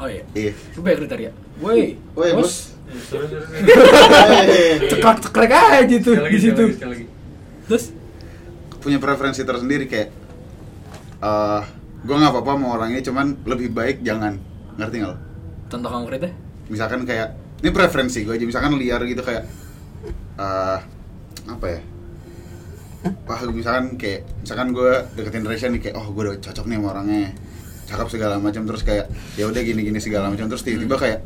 Oh 0.00 0.08
iya. 0.08 0.24
Iya. 0.32 0.52
Lu 0.76 0.80
banyak 0.80 0.98
kriteria. 1.04 1.30
Woi, 1.60 1.96
Woi, 2.16 2.30
bos. 2.32 2.72
Sorry, 3.08 3.26
sorry, 3.28 3.44
sorry. 3.44 4.88
ceklek 4.92 5.18
ceklek 5.24 5.52
aja 5.52 5.96
tuh 6.00 6.14
lagi, 6.16 6.34
di 6.36 6.38
situ. 6.40 6.64
Terus 7.68 7.84
punya 8.82 8.98
preferensi 8.98 9.46
tersendiri 9.46 9.86
kayak 9.86 10.08
eh 11.22 11.62
gue 12.02 12.16
nggak 12.18 12.34
apa-apa 12.34 12.52
mau 12.58 12.74
orangnya 12.74 12.98
cuman 13.06 13.46
lebih 13.46 13.70
baik 13.70 14.02
jangan 14.02 14.34
ngerti 14.74 14.96
nggak 14.98 15.10
lo? 15.14 15.18
contoh 15.70 15.88
konkretnya? 15.88 16.34
Misalkan 16.68 17.06
kayak 17.08 17.38
ini 17.62 17.70
preferensi 17.70 18.26
gue 18.26 18.34
aja 18.34 18.44
misalkan 18.44 18.74
liar 18.76 19.00
gitu 19.06 19.22
kayak 19.22 19.46
eh 20.36 20.78
apa 21.46 21.66
ya? 21.70 21.80
Wah 23.24 23.40
misalkan 23.54 23.96
kayak 23.96 24.26
misalkan 24.42 24.74
gue 24.74 24.92
deketin 25.14 25.46
Resya 25.46 25.68
nih 25.70 25.80
kayak 25.80 25.96
oh 25.96 26.10
gue 26.10 26.22
udah 26.28 26.36
cocok 26.42 26.66
nih 26.66 26.76
sama 26.76 26.88
orangnya 26.92 27.30
cakep 27.84 28.08
segala 28.08 28.38
macam 28.38 28.62
terus 28.62 28.82
kayak 28.82 29.06
ya 29.34 29.44
udah 29.44 29.60
gini 29.60 29.80
gini 29.82 29.98
segala 29.98 30.28
macam 30.28 30.46
terus 30.46 30.62
tiba-tiba 30.62 30.96
kayak 30.96 31.20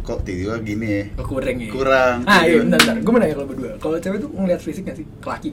kok 0.00 0.24
tiba-tiba 0.24 0.56
gini 0.60 0.86
ya 0.88 1.04
Oh, 1.16 1.26
kurang 1.26 1.56
ya? 1.58 1.68
Kurang. 1.68 2.16
Ah 2.24 2.40
iya 2.42 2.64
bentar, 2.64 2.80
bentar. 2.80 2.96
Gue 2.96 3.12
mau 3.12 3.20
nanya 3.20 3.34
kalau 3.34 3.44
berdua 3.46 3.70
Kalau 3.76 3.96
cewek 3.98 4.18
tuh 4.18 4.30
ngeliat 4.30 4.60
fisik 4.60 4.82
gak 4.82 4.96
sih? 4.96 5.06
Ke 5.20 5.28
laki? 5.28 5.50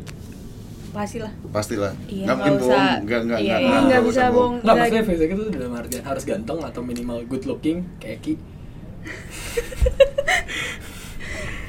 pasti 0.96 1.20
lah 1.20 1.28
pastilah 1.52 1.92
Iya, 2.08 2.24
nggak 2.24 2.36
mungkin 2.40 2.54
bohong 2.56 2.88
nggak 3.04 3.20
nggak 3.28 3.40
Iya, 3.44 3.52
nggak 3.52 3.68
iya, 3.68 3.80
nggak 3.84 4.02
bisa 4.08 4.24
bohong. 4.32 4.54
Nggak, 4.56 4.64
Nggak. 4.64 4.76
maksudnya 4.80 5.04
fisik 5.04 5.28
itu 5.28 5.44
dalam 5.52 5.72
artian 5.76 6.04
harus 6.08 6.24
ganteng 6.24 6.60
atau 6.64 6.80
minimal 6.80 7.18
good 7.28 7.44
looking 7.44 7.78
Kayak 8.00 8.24
Eki 8.24 8.34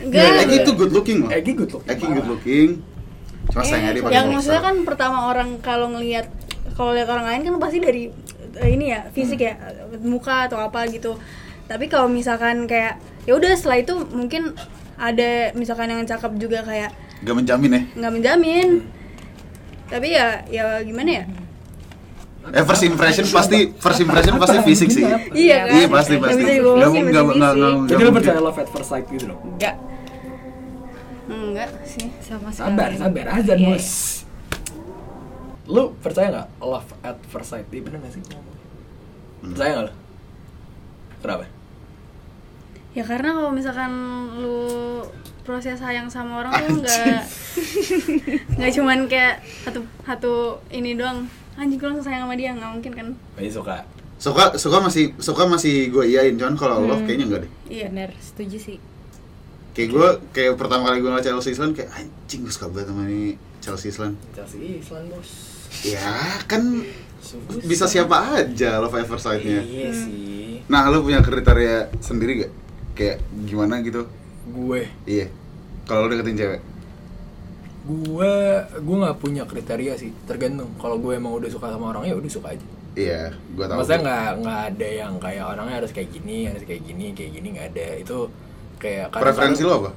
enggak 0.07 0.23
Ya, 0.23 0.31
Eki 0.41 0.57
itu 0.62 0.73
good 0.73 0.93
looking 0.95 1.19
loh. 1.26 1.31
Eki 1.35 1.53
good 1.55 1.71
looking 1.75 1.91
Eki 1.91 2.07
good 2.07 2.29
looking. 2.29 2.69
Cuma 3.47 3.62
sayangnya 3.62 3.93
dia 3.93 4.03
pakai 4.03 4.15
yang 4.15 4.26
maksudnya 4.31 4.62
kan 4.62 4.76
pertama 4.87 5.19
orang 5.26 5.49
kalau 5.59 5.87
ngelihat 5.91 6.26
kalau 6.76 6.92
lihat 6.92 7.09
orang 7.09 7.25
lain 7.26 7.40
kan 7.42 7.54
pasti 7.59 7.78
dari 7.78 8.12
eh, 8.54 8.68
ini 8.68 8.92
ya 8.92 9.09
fisik 9.11 9.40
ya 9.40 9.56
muka 9.99 10.47
atau 10.47 10.61
apa 10.61 10.85
gitu 10.87 11.16
tapi 11.64 11.88
kalau 11.88 12.06
misalkan 12.06 12.64
kayak 12.64 12.97
ya 13.25 13.33
udah 13.33 13.50
setelah 13.52 13.80
itu 13.80 13.97
mungkin 14.06 14.52
ada 14.95 15.50
misalkan 15.52 15.88
yang 15.88 16.04
cakep 16.04 16.37
juga 16.37 16.61
kayak 16.62 16.92
Gak 17.18 17.33
menjamin 17.35 17.71
ya. 17.71 17.83
nggak 17.97 18.12
menjamin 18.12 18.68
tapi 19.87 20.09
ya 20.11 20.45
ya 20.47 20.64
gimana 20.80 21.12
ya 21.14 21.26
Eh 22.47 22.62
first 22.62 22.87
impression 22.87 23.26
pasti 23.26 23.75
first 23.75 23.99
impression 23.99 24.38
pasti 24.38 24.62
fisik 24.62 24.87
sih. 24.88 25.02
iya 25.35 25.66
kan 25.66 25.75
Iya 25.75 25.87
pasti 25.90 26.14
Nggak 26.14 26.23
pasti. 26.23 26.38
bisa 26.38 26.52
dibohongin, 26.54 26.78
Nggak 26.78 26.87
pasti 26.87 27.02
nggak 27.02 27.25
nggak 27.26 27.26
fisik. 27.26 27.59
nggak. 27.59 27.73
Jadi 27.75 27.90
nggak 27.90 27.99
lo 27.99 28.06
mungkin. 28.06 28.14
percaya 28.14 28.40
love 28.40 28.59
at 28.62 28.68
first 28.71 28.87
sight 28.87 29.06
gitu 29.11 29.25
dong? 29.26 29.40
enggak 29.49 29.75
enggak 31.26 31.71
sih 31.85 32.06
sama 32.21 32.49
sekali 32.49 32.71
Sabar, 32.71 32.90
sabar 32.95 33.26
aja 33.35 33.52
Iya, 33.52 33.66
bos 33.66 33.87
Lu 35.67 35.95
percaya 35.99 36.31
gak 36.31 36.49
love 36.61 36.91
at 37.03 37.19
first 37.27 37.51
sight? 37.51 37.67
Iya 37.69 37.83
bener 37.83 37.99
gak 38.01 38.15
sih? 38.15 38.23
Percaya 39.43 39.71
gak 39.75 39.85
lo? 39.91 39.93
Kenapa? 41.21 41.45
ya 42.97 43.05
karena 43.05 43.29
kalau 43.29 43.53
misalkan 43.53 43.93
lu 44.41 45.05
proses 45.45 45.77
sayang 45.77 46.09
sama 46.09 46.41
orang 46.41 46.49
tuh 46.65 46.81
nggak 46.81 47.29
nggak 48.57 48.73
cuman 48.73 49.05
kayak 49.05 49.45
satu 49.69 49.85
satu 50.01 50.33
ini 50.73 50.97
doang 50.97 51.29
anjing 51.61 51.77
gue 51.77 51.85
langsung 51.85 52.09
sayang 52.09 52.25
sama 52.25 52.41
dia 52.41 52.57
nggak 52.57 52.73
mungkin 52.73 52.93
kan 52.97 53.07
Masih 53.37 53.53
suka 53.53 53.85
Suka 54.17 54.57
suka 54.57 54.81
masih 54.81 55.13
suka 55.21 55.45
masih 55.45 55.93
gue 55.93 56.09
iyain, 56.09 56.41
cuman 56.41 56.57
kalau 56.57 56.89
love 56.89 57.05
kayaknya 57.05 57.29
enggak 57.29 57.41
deh. 57.45 57.53
iya 57.69 57.93
benar 57.93 58.17
setuju 58.17 58.57
sih 58.57 58.79
Kayak 59.76 59.89
gue 59.93 60.09
kayak 60.33 60.57
pertama 60.57 60.89
kali 60.89 61.05
gue 61.05 61.11
ngeliat 61.13 61.26
Chelsea 61.29 61.52
Island 61.52 61.76
kayak 61.76 61.93
anjing 61.93 62.49
gue 62.49 62.52
suka 62.57 62.73
banget 62.73 62.97
sama 62.97 63.05
ini 63.05 63.37
Chelsea 63.61 63.93
Island. 63.93 64.17
Chelsea 64.33 64.81
Island 64.81 65.13
bos 65.13 65.55
Ya 65.84 66.41
kan 66.47 66.86
bisa 67.67 67.91
siapa 67.91 68.39
aja 68.39 68.78
love 68.78 68.95
at 68.95 69.10
first 69.10 69.26
sight-nya. 69.26 69.60
Iya 69.60 69.91
sih 69.93 70.62
Nah, 70.67 70.91
lu 70.91 71.02
punya 71.06 71.23
kriteria 71.23 71.95
sendiri 72.02 72.43
gak? 72.43 72.52
Kayak 72.99 73.17
gimana 73.47 73.78
gitu? 73.86 74.06
Gue 74.50 74.86
Iya. 75.06 75.30
Kalau 75.86 76.06
lu 76.06 76.15
deketin 76.15 76.39
cewek. 76.39 76.60
Gue 77.86 78.34
Gue 78.82 78.97
gak 78.99 79.19
punya 79.23 79.43
kriteria 79.47 79.95
sih 79.95 80.10
Tergantung 80.26 80.75
Kalau 80.82 80.99
gue 80.99 81.15
emang 81.15 81.39
udah 81.39 81.47
suka 81.47 81.71
sama 81.71 81.95
orangnya 81.95 82.15
ya 82.15 82.19
udah 82.19 82.30
suka 82.30 82.50
aja 82.50 82.67
Iya, 82.97 83.28
gue 83.52 83.65
tahu. 83.69 83.76
Maksudnya 83.76 84.00
nggak 84.08 84.28
nggak 84.41 84.60
ada 84.73 84.89
yang 84.89 85.12
kayak 85.21 85.45
orangnya 85.45 85.76
harus 85.84 85.93
kayak 85.93 86.08
gini, 86.17 86.49
harus 86.49 86.65
kayak 86.65 86.80
gini, 86.80 87.12
kayak 87.12 87.30
gini 87.36 87.49
nggak 87.52 87.69
ada. 87.76 87.86
Itu 88.00 88.32
kayak 88.80 89.12
Preferensi 89.12 89.62
lo 89.69 89.84
apa? 89.84 89.91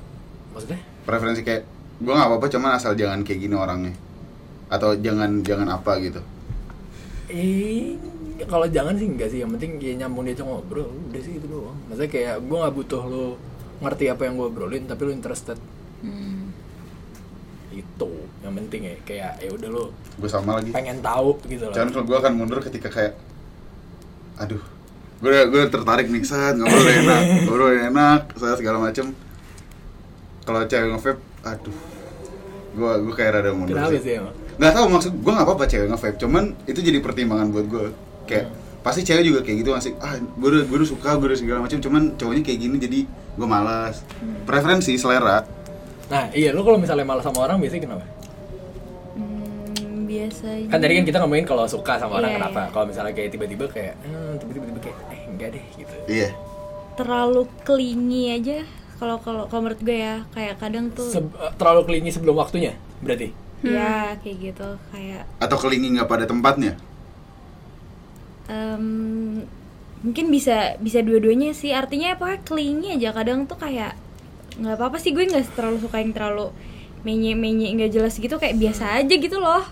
Maksudnya? 0.51 0.79
Preferensi 1.07 1.41
kayak 1.47 1.63
gue 2.03 2.11
nggak 2.11 2.27
apa-apa, 2.27 2.47
cuman 2.51 2.75
asal 2.75 2.99
jangan 2.99 3.23
kayak 3.23 3.39
gini 3.39 3.55
orangnya. 3.55 3.95
Atau 4.69 4.93
jangan 4.95 5.41
jangan 5.41 5.67
apa 5.71 5.97
gitu. 5.99 6.21
Eh, 7.27 7.97
kalau 8.45 8.65
jangan 8.65 8.93
sih 8.95 9.05
enggak 9.05 9.29
sih. 9.29 9.41
Yang 9.41 9.57
penting 9.57 9.71
ya 9.77 9.93
nyambung 9.99 10.25
dia 10.25 10.37
ngobrol. 10.39 10.89
Udah 11.09 11.21
sih 11.21 11.37
itu 11.37 11.45
doang. 11.45 11.77
Maksudnya 11.89 12.09
kayak 12.09 12.35
gue 12.39 12.57
nggak 12.57 12.75
butuh 12.75 13.01
lo 13.03 13.25
ngerti 13.79 14.05
apa 14.07 14.21
yang 14.23 14.33
gue 14.35 14.47
obrolin, 14.47 14.83
tapi 14.85 15.01
lo 15.03 15.11
interested. 15.11 15.57
Hmm. 16.01 16.51
Itu 17.69 18.09
yang 18.41 18.53
penting 18.55 18.81
ya. 18.83 18.95
Kayak 19.03 19.31
ya 19.39 19.49
udah 19.51 19.69
lo 19.69 19.83
Gue 20.17 20.27
sama 20.27 20.57
lagi. 20.57 20.69
pengen 20.69 21.01
tahu 21.01 21.37
gitu 21.45 21.63
loh. 21.65 21.73
Cuman 21.73 21.89
kalau 21.89 22.05
gue 22.05 22.17
akan 22.17 22.33
mundur 22.33 22.59
ketika 22.59 22.89
kayak, 22.89 23.13
aduh, 24.37 24.61
gue 25.19 25.31
gue 25.47 25.61
tertarik 25.67 26.07
nih 26.07 26.23
saat 26.23 26.57
ngobrol 26.57 26.79
udah 26.79 26.95
enak, 26.97 27.21
ngobrol 27.45 27.67
udah 27.69 27.85
enak, 27.87 28.21
saya 28.35 28.55
segala 28.55 28.77
macem. 28.79 29.13
Kalau 30.41 30.65
cewek 30.65 30.87
nge-vape, 30.89 31.21
aduh, 31.43 31.77
gue 32.73 32.91
gue 33.05 33.13
kayak 33.13 33.31
rada 33.37 33.51
mundur 33.53 33.77
Kenapa 33.77 33.93
sih. 33.93 34.01
sih 34.01 34.13
emang? 34.17 34.35
Nggak 34.59 34.73
tahu 34.73 34.85
maksud 34.89 35.11
gue 35.15 35.31
nggak 35.31 35.47
apa-apa 35.47 35.63
cewek 35.65 35.87
nge-vape 35.87 36.17
cuman 36.17 36.43
itu 36.65 36.79
jadi 36.79 36.99
pertimbangan 36.99 37.47
buat 37.47 37.65
gue 37.65 37.85
kayak 38.25 38.45
pasti 38.79 39.01
cewek 39.01 39.23
juga 39.23 39.39
kayak 39.39 39.57
gitu 39.57 39.69
masih 39.71 39.91
ah 39.97 40.15
gue 40.15 40.47
udah 40.49 40.63
gue 40.63 40.77
udah 40.77 40.89
suka 40.89 41.15
gue 41.15 41.27
udah 41.27 41.39
segala 41.39 41.59
macam 41.59 41.79
cuman 41.79 42.15
cowoknya 42.15 42.43
kayak 42.43 42.59
gini 42.59 42.75
jadi 42.77 42.99
gue 43.07 43.47
malas 43.47 44.03
preferensi 44.43 44.93
selera 44.95 45.43
Nah, 46.09 46.25
iya 46.33 46.49
lo 46.49 46.65
kalau 46.65 46.75
misalnya 46.75 47.05
malah 47.05 47.21
sama 47.21 47.45
orang 47.45 47.61
biasanya 47.61 47.85
kenapa? 47.85 48.01
Hmm, 49.13 50.05
biasanya 50.05 50.65
Kan 50.67 50.79
tadi 50.79 50.93
kan 50.95 51.05
kita 51.05 51.17
ngomongin 51.19 51.45
kalau 51.45 51.65
suka 51.65 51.93
sama 51.95 52.17
orang 52.17 52.31
Iya, 52.31 52.37
kenapa? 52.39 52.59
iya. 52.59 52.71
Kalau 52.73 52.85
misalnya 52.87 53.13
kayak 53.13 53.29
tiba-tiba 53.29 53.65
kayak, 53.67 53.93
hmm, 54.01 54.33
tiba-tiba 54.41 54.79
kayak, 54.81 54.97
eh 55.07 55.21
enggak 55.27 55.49
deh 55.53 55.65
gitu. 55.75 55.93
iya 56.07 56.29
terlalu 56.95 57.47
clingy 57.61 58.33
aja 58.33 58.67
kalau 58.97 59.15
kalau 59.17 59.45
kalau 59.45 59.61
menurut 59.63 59.79
gue 59.79 59.97
ya 59.97 60.27
kayak 60.29 60.57
kadang 60.57 60.89
tuh 60.89 61.07
Se- 61.07 61.21
eh, 61.21 61.51
terlalu 61.55 61.81
klingi 61.85 62.09
sebelum 62.09 62.35
waktunya, 62.35 62.73
berarti. 62.99 63.31
Ya 63.59 64.15
kayak 64.23 64.37
gitu 64.39 64.69
kayak 64.91 65.27
atau 65.43 65.57
kelingi 65.59 65.99
nggak 65.99 66.07
pada 66.07 66.23
tempatnya? 66.23 66.79
Em, 68.49 69.45
mungkin 70.01 70.25
bisa 70.31 70.79
bisa 70.79 71.03
dua-duanya 71.03 71.51
sih. 71.51 71.75
Artinya 71.75 72.15
apa 72.15 72.39
clingy 72.41 72.95
aja 72.95 73.11
kadang 73.11 73.45
tuh 73.45 73.59
kayak 73.59 73.99
nggak 74.57 74.75
apa-apa 74.79 74.97
sih. 74.97 75.11
Gue 75.11 75.27
nggak 75.27 75.53
terlalu 75.53 75.77
suka 75.83 75.99
yang 75.99 76.15
terlalu 76.15 76.49
menye 77.03 77.35
menye 77.35 77.75
nggak 77.75 77.91
jelas 77.93 78.15
gitu. 78.15 78.39
Kayak 78.39 78.57
biasa 78.57 79.03
aja 79.03 79.15
gitu 79.15 79.37
loh. 79.37 79.63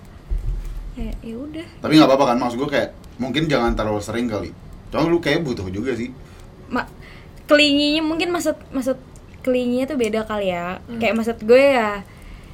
Kayak 0.93 1.15
ya 1.23 1.35
udah. 1.39 1.67
Tapi 1.81 1.91
nggak 1.95 2.09
apa-apa 2.11 2.25
kan? 2.35 2.37
Maksud 2.43 2.57
gue 2.59 2.69
kayak 2.69 2.89
mungkin 3.17 3.47
jangan 3.47 3.73
terlalu 3.73 4.03
sering 4.03 4.27
kali. 4.27 4.51
Cuma 4.91 5.07
lu 5.07 5.23
kayak 5.23 5.47
butuh 5.47 5.67
juga 5.71 5.95
sih. 5.95 6.11
Mak 6.67 6.91
kelinginya 7.47 8.03
mungkin 8.03 8.35
maksud 8.35 8.59
maksud 8.75 8.99
kelinginya 9.41 9.87
tuh 9.87 9.97
beda 9.97 10.27
kali 10.27 10.51
ya. 10.51 10.83
Kayak 10.99 11.15
maksud 11.23 11.37
gue 11.47 11.63
ya 11.79 12.03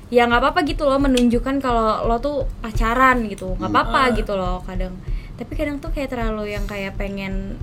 ya 0.07 0.23
nggak 0.23 0.39
apa-apa 0.39 0.59
gitu 0.63 0.83
loh 0.83 0.97
menunjukkan 0.97 1.55
kalau 1.57 2.03
lo 2.03 2.17
tuh 2.17 2.47
pacaran 2.59 3.23
gitu 3.25 3.53
nggak 3.53 3.65
Hmm. 3.65 3.75
apa-apa 3.75 3.99
Ah. 4.01 4.13
gitu 4.13 4.33
loh 4.33 4.59
kadang 4.61 4.93
tapi 5.33 5.51
kadang 5.53 5.77
tuh 5.77 5.89
kayak 5.89 6.09
terlalu 6.09 6.51
yang 6.51 6.63
kayak 6.63 6.93
pengen 6.93 7.57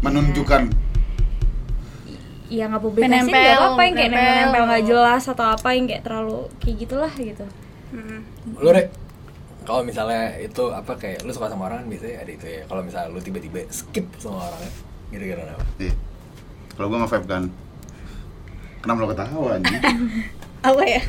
menunjukkan 0.00 0.72
ya 2.48 2.66
nggak 2.66 2.82
publikasi 2.82 3.30
nggak 3.30 3.54
apa-apa 3.54 3.80
yang 3.80 3.94
kayak 3.94 4.10
nempel. 4.10 4.36
nempel 4.42 4.62
nggak 4.66 4.84
jelas 4.84 5.22
atau 5.24 5.46
apa 5.48 5.68
yang 5.70 5.86
kayak 5.86 6.02
terlalu 6.02 6.38
kayak 6.58 6.76
gitulah 6.80 7.12
gitu 7.14 7.46
Mm. 7.90 8.22
Lu 8.56 8.70
Rek, 8.70 8.86
kalau 9.64 9.82
misalnya 9.82 10.38
itu 10.38 10.70
apa 10.70 10.94
kayak 10.94 11.20
lu 11.20 11.34
suka 11.34 11.50
sama 11.50 11.66
orang 11.66 11.82
kan 11.82 11.86
biasanya 11.90 12.22
ada 12.22 12.30
itu 12.30 12.46
ya. 12.48 12.62
Kalau 12.64 12.86
misalnya 12.86 13.10
lu 13.10 13.18
tiba-tiba 13.18 13.66
skip 13.66 14.06
sama 14.14 14.46
orangnya, 14.46 14.70
gara-gara 15.10 15.42
apa? 15.50 15.64
iya 15.76 15.90
kalau 16.70 16.86
gue 16.86 16.98
nge-vape 17.02 17.26
kan 17.26 17.42
kenapa 18.78 18.96
lo 18.96 19.08
ketawa 19.10 19.48
anjing 19.52 19.82
apa 20.70 20.82
ya 20.86 21.02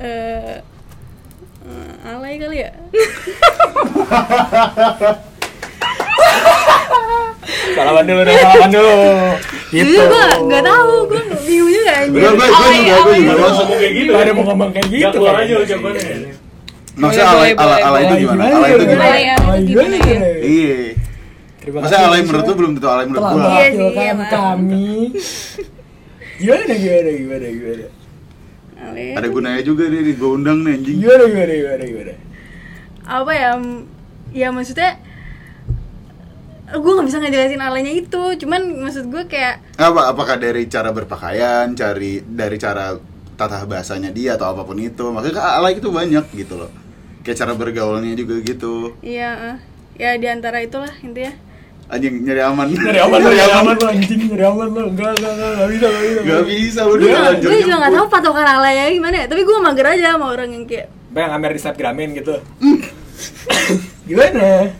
eh 0.00 0.62
eh, 1.68 2.08
alay 2.08 2.34
kali 2.40 2.56
ya 2.64 2.72
Salaman 7.72 8.04
dulu 8.04 8.20
deh, 8.22 8.34
salaman 8.36 8.70
dulu. 8.70 8.94
Gitu. 9.72 9.88
Jujur 9.88 10.04
gue 10.12 10.26
nggak 10.46 10.62
tahu 10.62 10.92
gue 11.08 11.22
bingung 11.48 11.70
juga 11.72 11.92
anjir 12.04 12.20
gue 12.20 12.30
gue 12.32 12.48
gue 12.52 12.68
juga 12.76 12.96
gue 13.02 13.14
juga 13.16 13.32
ngomong 13.32 13.78
kayak 13.80 13.92
gitu, 13.96 14.12
ada 14.12 14.30
mau 14.36 14.44
ngomong 14.52 14.70
kayak 14.70 14.88
gitu. 14.92 15.16
Keluar 15.16 15.36
aja 15.40 15.52
ucapannya. 15.56 16.36
Maksudnya 16.92 17.26
Boleh, 17.32 17.56
alay, 17.56 17.56
alay, 17.56 17.80
alay 17.80 18.02
itu 18.04 18.14
gimana? 18.20 18.42
Alay 18.52 18.70
itu 18.76 18.84
gimana? 18.84 19.08
Alay, 19.08 19.22
itu 19.24 19.72
gimana 19.72 19.96
ya? 19.96 20.20
Iya. 20.44 20.76
Terima 21.62 21.78
Masa 21.80 21.96
alay 22.04 22.20
menurut 22.20 22.44
lu 22.44 22.54
belum 22.58 22.70
tentu 22.76 22.88
alay 22.92 23.04
menurut 23.08 23.24
telah 23.24 23.32
gua. 23.32 23.48
Iya 23.48 23.66
sih, 23.72 23.90
kami. 24.28 24.86
Gimana 26.36 26.74
gimana 26.76 27.10
gimana 27.16 27.46
gimana? 27.48 27.86
Ada 28.90 29.28
gunanya 29.30 29.62
juga 29.62 29.86
nih, 29.86 30.14
gua 30.18 30.30
undang 30.34 30.66
nih 30.66 30.72
anjing. 30.78 30.96
Gimana 30.98 31.24
gimana 31.30 31.52
gimana 31.54 31.84
gimana? 31.86 32.14
apa 33.02 33.32
ya 33.34 33.50
ya 34.30 34.48
maksudnya 34.54 34.94
gue 36.70 36.92
nggak 36.94 37.08
bisa 37.10 37.18
ngejelasin 37.20 37.60
alaynya 37.60 37.92
itu 37.98 38.22
cuman 38.40 38.62
maksud 38.80 39.10
gue 39.12 39.26
kayak 39.28 39.60
Apa 39.76 40.14
apakah 40.14 40.40
dari 40.40 40.70
cara 40.70 40.88
berpakaian, 40.94 41.74
cari 41.76 42.22
dari 42.24 42.56
cara 42.56 42.96
tata 43.36 43.66
bahasanya 43.66 44.08
dia 44.14 44.38
atau 44.38 44.54
apa 44.54 44.62
pun 44.64 44.78
itu. 44.78 45.02
Maksudnya 45.10 45.36
kan 45.36 45.60
alay 45.60 45.82
itu 45.82 45.90
banyak 45.90 46.24
gitu 46.32 46.62
loh. 46.62 46.70
Kayak 47.26 47.44
cara 47.44 47.52
bergaulnya 47.58 48.14
juga 48.16 48.38
gitu. 48.40 48.94
ya 49.04 49.30
eh, 49.52 49.58
ya 50.00 50.16
di 50.16 50.26
antara 50.30 50.62
itulah 50.64 50.94
intinya 51.04 51.34
Anjing 51.90 52.14
nyari 52.24 52.42
aman. 52.44 52.66
Nyari 52.70 53.00
aman 53.02 53.18
nyari 53.20 53.54
aman 53.58 53.74
lo 53.74 53.86
anjing, 53.90 54.20
nyari 54.30 54.44
aman 54.46 54.68
lo. 54.70 54.82
Enggak 54.88 55.10
enggak 55.18 55.32
enggak 55.34 55.50
enggak 55.52 55.68
bisa 55.68 55.86
enggak 55.88 56.04
bisa. 56.06 56.22
Gak 56.22 56.44
bisa 56.46 56.80
udah 56.86 57.02
juga 57.02 57.18
lanjut 57.20 57.48
gue 57.48 57.58
juga 57.62 57.76
nggak 57.82 57.92
tahu 57.96 58.06
patokan 58.08 58.48
alaynya 58.48 58.84
gimana 58.92 59.16
ya 59.18 59.26
tapi 59.28 59.42
gue 59.44 59.56
mager 59.60 59.86
aja 59.86 60.06
sama 60.14 60.26
orang 60.32 60.50
yang 60.54 60.64
kayak 60.64 60.86
Bang 61.12 61.30
Amer 61.32 61.50
di 61.52 61.60
Snapgramin 61.60 62.10
gitu. 62.16 62.34
Gimana? 64.08 64.72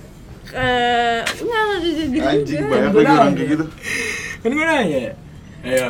eh 0.52 1.20
nggak 1.24 1.60
nggak 1.64 1.78
gitu 1.80 2.20
Anjing 2.20 2.62
banyak 2.68 2.92
lagi 2.92 3.12
orang 3.12 3.34
kayak 3.36 3.48
gitu. 3.56 3.64
Kan 4.42 4.50
gue 4.52 4.66
nanya. 4.66 5.00
Ayo. 5.62 5.88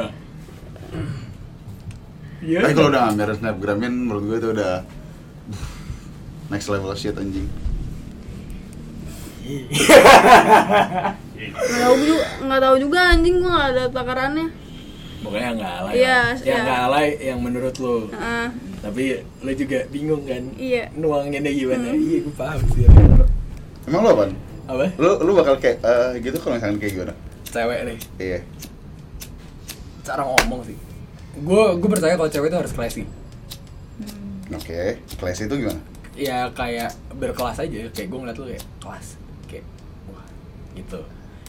Gimana? 2.42 2.62
Tapi 2.66 2.72
kalau 2.74 2.88
udah 2.90 3.02
ngamer 3.06 3.30
snapgramin 3.38 3.94
menurut 3.94 4.22
gue 4.26 4.36
itu 4.42 4.48
udah 4.50 4.72
next 6.50 6.66
level 6.66 6.90
shit 6.98 7.14
anjing. 7.14 7.46
Nggak 11.42 11.80
tahu 11.82 11.96
juga 11.98 12.24
nggak 12.46 12.60
tahu 12.62 12.76
juga 12.78 12.98
anjing 13.10 13.36
gue 13.42 13.50
nggak 13.50 13.68
ada 13.74 13.84
takarannya 13.90 14.46
Pokoknya 15.22 15.54
yang 15.54 15.58
nggak 15.62 15.74
alay. 15.78 15.92
Iya, 15.94 16.18
lah. 16.18 16.34
Yang 16.34 16.42
iya. 16.42 16.66
nggak 16.66 16.80
alay 16.82 17.08
yang 17.22 17.38
menurut 17.46 17.74
lo. 17.78 18.10
Heeh. 18.10 18.46
Tapi 18.82 19.04
lo 19.22 19.52
juga 19.54 19.78
bingung 19.86 20.26
kan? 20.26 20.42
Iya. 20.58 20.90
Nuanginnya 20.98 21.52
gimana? 21.54 21.94
Hmm. 21.94 22.02
Iya, 22.02 22.18
gue 22.26 22.34
paham 22.34 22.60
sih. 22.74 22.90
Emang 23.86 24.02
lu 24.02 24.10
apaan? 24.10 24.34
Apa? 24.66 24.86
Lu 24.98 25.10
lu 25.22 25.30
bakal 25.38 25.62
kayak 25.62 25.78
eh, 25.78 26.18
gitu 26.26 26.42
kalau 26.42 26.58
misalkan 26.58 26.82
kayak 26.82 26.92
gimana? 26.98 27.14
Cewek 27.46 27.80
nih. 27.86 27.98
Iya. 28.18 28.38
Cara 30.02 30.26
ngomong 30.26 30.66
sih. 30.66 30.74
Gue 31.38 31.62
gue 31.78 31.86
percaya 31.94 32.18
kalau 32.18 32.26
cewek 32.26 32.50
itu 32.50 32.58
harus 32.58 32.74
classy. 32.74 33.06
Oke, 34.50 34.98
kelas 35.22 35.38
itu 35.38 35.54
gimana? 35.54 35.78
ya 36.12 36.52
kayak 36.52 36.92
berkelas 37.16 37.56
aja 37.56 37.88
kayak 37.88 38.08
gue 38.12 38.18
ngeliat 38.20 38.36
lu 38.36 38.46
kayak 38.52 38.64
kelas 38.84 39.16
gitu. 40.74 41.00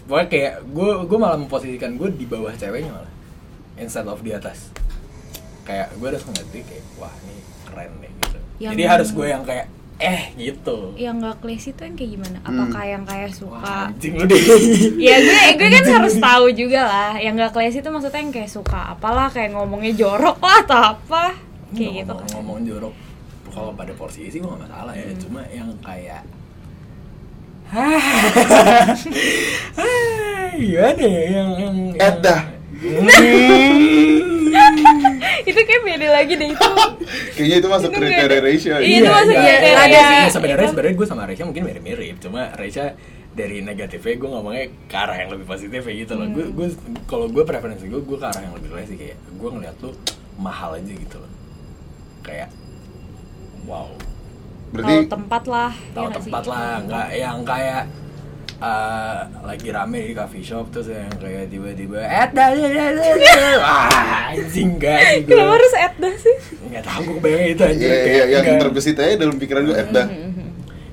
Pokoknya 0.03 0.27
kayak 0.27 0.53
gue 0.67 0.89
gue 1.07 1.17
malah 1.17 1.39
memposisikan 1.39 1.95
gue 1.95 2.09
di 2.11 2.25
bawah 2.27 2.51
ceweknya 2.51 2.91
malah. 2.91 3.11
Instead 3.79 4.05
of 4.05 4.19
di 4.19 4.31
atas. 4.31 4.69
Kayak 5.63 5.95
gue 5.95 6.07
harus 6.11 6.23
ngerti 6.27 6.59
kayak 6.67 6.85
wah 6.99 7.13
ini 7.23 7.35
keren 7.63 7.91
deh 8.03 8.11
gitu. 8.11 8.37
Yang- 8.59 8.71
jadi 8.75 8.83
harus 8.85 9.09
gue 9.15 9.27
yang 9.27 9.43
kayak 9.47 9.67
eh 10.01 10.23
gitu. 10.35 10.77
Yang 10.99 11.15
nggak 11.23 11.35
classy 11.39 11.69
tuh 11.71 11.83
yang 11.87 11.95
kayak 11.95 12.11
gimana? 12.19 12.37
Apakah 12.43 12.83
yang 12.83 13.03
kayak 13.07 13.29
wah 13.29 13.37
suka? 13.39 13.75
anjing 13.87 14.13
lu 14.19 14.25
deh. 14.27 14.41
Ya 15.07 15.15
gue 15.23 15.41
gue 15.55 15.67
kan 15.71 15.85
harus 16.01 16.15
tahu 16.19 16.45
juga 16.51 16.81
lah. 16.83 17.11
Yang 17.15 17.33
nggak 17.39 17.51
classy 17.55 17.77
itu 17.79 17.89
maksudnya 17.89 18.19
yang 18.19 18.33
kayak 18.35 18.51
suka 18.51 18.79
apalah 18.91 19.31
kayak 19.31 19.55
ngomongnya 19.55 19.93
jorok 19.95 20.37
lah 20.43 20.57
atau 20.67 20.79
apa? 20.99 21.23
Kayak 21.71 22.03
gitu 22.03 22.11
ngomong, 22.11 22.19
kan. 22.19 22.35
ngomong 22.35 22.57
jorok 22.67 22.93
kalau 23.53 23.69
pada 23.77 23.93
porsi 23.93 24.27
sih 24.33 24.41
gue 24.41 24.49
gak 24.49 24.65
masalah 24.65 24.93
ya. 24.97 25.05
Cuma 25.15 25.45
yang 25.47 25.69
kayak 25.79 26.25
gimana 30.53 31.03
ya 31.03 31.21
yang 31.31 31.49
yang 31.57 31.77
Ed 31.97 32.17
dah. 32.21 32.41
itu 35.49 35.59
kayak 35.65 35.81
beda 35.81 36.07
lagi 36.13 36.33
deh 36.37 36.53
itu. 36.53 36.69
Kayaknya 37.33 37.57
itu 37.57 37.67
masuk 37.71 37.89
kriteria 37.89 38.39
ratio. 38.43 38.77
Iya, 38.77 38.97
itu 39.01 39.09
masuk 39.09 39.33
iya, 39.33 39.41
kriteria. 39.41 39.79
ada 39.79 39.97
sih. 39.97 40.13
Ya, 40.13 40.29
sebenarnya 40.29 40.67
sebenarnya 40.69 40.95
gue 40.99 41.07
sama 41.09 41.23
Resha 41.25 41.43
mungkin 41.47 41.63
mirip-mirip 41.65 42.17
cuma 42.21 42.53
Resha 42.53 42.93
dari 43.33 43.65
negatifnya 43.65 44.13
gue 44.21 44.29
ngomongnya 44.29 44.65
ke 44.85 44.95
arah 44.95 45.17
yang 45.17 45.33
lebih 45.33 45.49
positif 45.49 45.81
ya 45.81 45.93
gitu 46.05 46.13
loh 46.13 46.29
gue 46.29 46.53
gue 46.53 46.67
kalau 47.09 47.25
gue 47.25 47.41
preferensi 47.41 47.89
gue 47.89 48.01
gue 48.05 48.17
ke 48.21 48.27
arah 48.29 48.45
yang 48.45 48.53
lebih 48.53 48.69
classy 48.69 48.93
kayak 48.93 49.17
gue 49.17 49.49
ngeliat 49.49 49.73
lu 49.81 49.89
mahal 50.37 50.77
aja 50.77 50.93
gitu 50.93 51.17
loh 51.17 51.31
kayak 52.21 52.53
wow 53.65 53.89
Berarti 54.73 54.93
Tahu 54.95 55.05
tempat 55.07 55.43
lah. 55.45 55.71
tahu 55.93 56.03
ya 56.03 56.15
tempat 56.15 56.41
sih? 56.41 56.49
lah 56.49 56.71
nggak 56.81 57.07
yang 57.13 57.37
kayak 57.43 57.83
eh, 58.59 59.19
lagi 59.43 59.69
rame 59.69 59.99
di 60.03 60.13
coffee 60.13 60.41
shop 60.41 60.65
terus 60.69 60.89
yang 60.89 61.13
kayak 61.15 61.45
tiba-tiba 61.47 61.99
eh 61.99 62.27
dah." 62.27 62.49
wah 63.61 63.87
anjing 64.29 64.69
gak 64.77 64.99
sih 65.03 65.19
gue 65.21 65.29
Kenapa 65.29 65.51
harus 65.53 65.73
Edda 65.75 66.09
sih? 66.17 66.35
nggak 66.65 66.83
tahu 66.83 67.01
gue 67.05 67.19
bayangin 67.19 67.49
itu 67.51 67.63
Iya, 67.63 67.73
iya, 67.75 67.93
kayak 67.99 68.25
yang 68.25 68.43
nggak- 68.43 68.61
terbesit 68.63 68.97
aja 68.97 69.13
dalam 69.15 69.35
pikiran 69.37 69.61
gue 69.63 69.75
Ed 69.75 69.89
dah. 69.91 70.07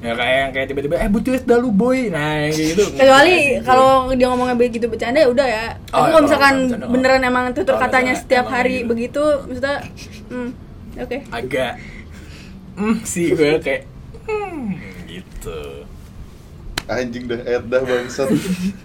ya 0.01 0.13
kayak 0.15 0.37
yang 0.39 0.51
kayak 0.51 0.67
tiba-tiba 0.67 0.95
eh 0.97 1.09
butuh 1.09 1.33
es 1.35 1.45
dalu 1.45 1.69
boy 1.71 2.09
nah 2.09 2.37
yang 2.39 2.51
kayak 2.51 2.69
gitu 2.71 2.85
kecuali 2.91 3.37
kalau 3.61 3.89
dia 4.11 4.27
ngomongnya 4.27 4.57
begitu 4.57 4.87
bercanda 4.87 5.19
ya 5.19 5.29
udah 5.29 5.45
ya 5.47 5.65
Oh, 5.67 5.77
tapi 5.95 6.01
ya, 6.01 6.09
kalau 6.11 6.23
misalkan 6.23 6.55
bercanda, 6.67 6.87
beneran 6.87 7.21
emang 7.23 7.45
tutur 7.51 7.77
katanya 7.77 8.13
setiap 8.15 8.47
hari 8.47 8.77
gitu. 8.79 8.89
begitu 8.89 9.23
maksudnya 9.43 9.77
hmm 10.27 10.51
oke 10.97 11.17
agak 11.31 11.73
hmm 12.81 12.97
sih 13.05 13.27
gue 13.31 13.61
kayak 13.61 13.83
hmm 14.25 14.65
gitu. 15.05 15.61
Anjing 16.91 17.31
dah 17.31 17.39
Ed 17.47 17.71
dah 17.71 17.83
bangsat. 17.87 18.27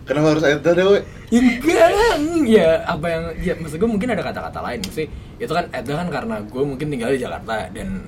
Kenapa 0.06 0.38
harus 0.38 0.46
Ed 0.46 0.62
dah 0.62 0.78
deh, 0.78 0.86
ya 1.34 1.40
enggak 1.42 1.90
hmm, 2.22 2.44
ya 2.46 2.86
apa 2.86 3.06
yang 3.10 3.24
ya 3.42 3.54
maksud 3.58 3.82
gue 3.82 3.90
mungkin 3.90 4.14
ada 4.14 4.22
kata-kata 4.22 4.62
lain. 4.62 4.86
Sih 4.94 5.10
itu 5.42 5.50
kan 5.50 5.66
itu 5.74 5.90
kan 5.90 6.08
karena 6.14 6.38
gue 6.46 6.64
mungkin 6.64 6.86
tinggal 6.94 7.10
di 7.10 7.18
Jakarta 7.18 7.66
dan 7.74 8.06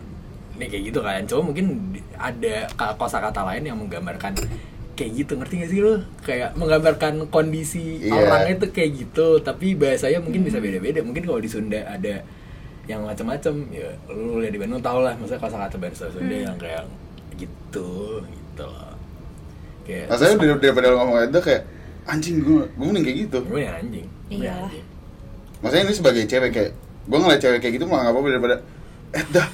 ini 0.54 0.66
kayak 0.70 0.84
gitu 0.94 1.00
kan. 1.02 1.26
Coba 1.26 1.42
mungkin 1.50 1.66
ada 2.14 2.70
ka- 2.78 2.94
kosakata 2.94 3.42
lain 3.42 3.64
yang 3.66 3.78
menggambarkan 3.82 4.38
kayak 4.94 5.12
gitu. 5.18 5.34
Ngerti 5.34 5.54
gak 5.66 5.70
sih 5.74 5.80
lo 5.82 5.94
kayak 6.22 6.54
menggambarkan 6.54 7.14
kondisi 7.34 8.06
Iya. 8.06 8.14
orang 8.22 8.44
itu 8.54 8.66
kayak 8.70 8.92
gitu 9.02 9.42
tapi 9.42 9.74
bahasanya 9.74 10.22
mungkin 10.22 10.46
bisa 10.46 10.62
beda-beda. 10.62 11.02
Mungkin 11.02 11.26
kalau 11.26 11.42
di 11.42 11.50
Sunda 11.50 11.82
ada 11.90 12.22
yang 12.88 13.04
macam-macam 13.04 13.54
ya 13.68 13.92
lu 14.08 14.40
lihat 14.40 14.56
di 14.56 14.60
Bandung 14.64 14.80
tau 14.80 15.04
lah 15.04 15.12
maksudnya 15.20 15.44
kosakata 15.44 15.76
bahasa 15.76 16.08
Sunda 16.08 16.36
yang 16.40 16.56
kayak 16.56 16.88
gitu 17.36 18.24
gitu 18.24 18.64
loh 18.64 18.96
kayak 19.84 20.08
Rasanya 20.08 20.56
daripada 20.56 20.88
lo 20.92 20.96
ngomong 21.04 21.18
Ed 21.28 21.32
dah 21.36 21.44
kayak 21.44 21.64
anjing 22.08 22.40
gue 22.40 22.64
gue 22.64 22.86
mending 22.88 23.04
kayak 23.04 23.18
gitu. 23.28 23.40
gue 23.44 23.60
yang 23.60 23.76
anjing 23.76 24.08
Gue 24.32 24.48
anjing. 24.48 24.86
Maksudnya 25.60 25.84
ini 25.84 25.94
sebagai 25.96 26.24
cewek 26.24 26.52
kayak 26.56 26.72
gue 27.08 27.18
ngeliat 27.20 27.40
cewek 27.44 27.60
kayak 27.60 27.74
gitu 27.76 27.86
malah 27.92 28.08
nggak 28.08 28.14
apa-apa 28.16 28.30
daripada 28.32 28.56
Ed 29.08 29.28
dah. 29.32 29.48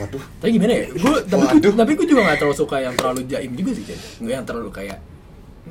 Waduh. 0.00 0.24
Tapi 0.40 0.50
gimana 0.56 0.72
ya? 0.72 0.84
Gue 0.92 1.14
tapi 1.28 1.44
Waduh. 1.44 1.72
tapi 1.76 1.92
gue 1.96 2.06
juga 2.08 2.20
gak 2.28 2.38
terlalu 2.40 2.56
suka 2.56 2.76
yang 2.84 2.94
terlalu 2.96 3.20
jaim 3.28 3.52
juga 3.56 3.70
sih, 3.72 3.84
Jen. 3.88 4.00
Gue 4.20 4.32
yang 4.36 4.44
terlalu 4.44 4.68
kayak 4.72 4.98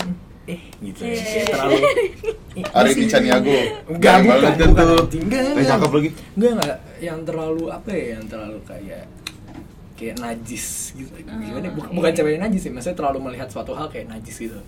hmm, 0.02 0.14
eh 0.50 0.62
gitu 0.82 1.02
ya. 1.06 1.14
Kayak 1.22 1.48
terlalu 1.54 1.78
Ari 2.74 2.92
di 2.98 3.06
Caniago. 3.06 3.54
Enggak, 3.86 4.16
bukan, 4.22 4.30
banget 4.30 4.54
kan 4.58 4.70
bukan, 4.74 4.86
Eh, 4.90 5.22
enggak. 5.22 5.66
cakep 5.70 5.92
lagi. 5.94 6.10
Enggak, 6.38 6.52
enggak 6.58 6.78
yang 7.00 7.20
terlalu 7.24 7.72
apa 7.72 7.90
ya, 7.92 8.20
yang 8.20 8.26
terlalu 8.28 8.60
kayak 8.68 9.08
kayak 10.00 10.16
najis 10.20 10.96
gitu. 10.96 11.12
Gimana? 11.24 11.68
ya? 11.68 11.72
Bukan, 11.76 11.90
bukan 11.92 12.12
cewek 12.16 12.32
yang 12.40 12.44
najis 12.48 12.62
sih, 12.64 12.72
maksudnya 12.72 12.98
terlalu 13.00 13.20
melihat 13.32 13.48
suatu 13.52 13.76
hal 13.76 13.92
kayak 13.92 14.08
najis 14.08 14.36
gitu. 14.36 14.60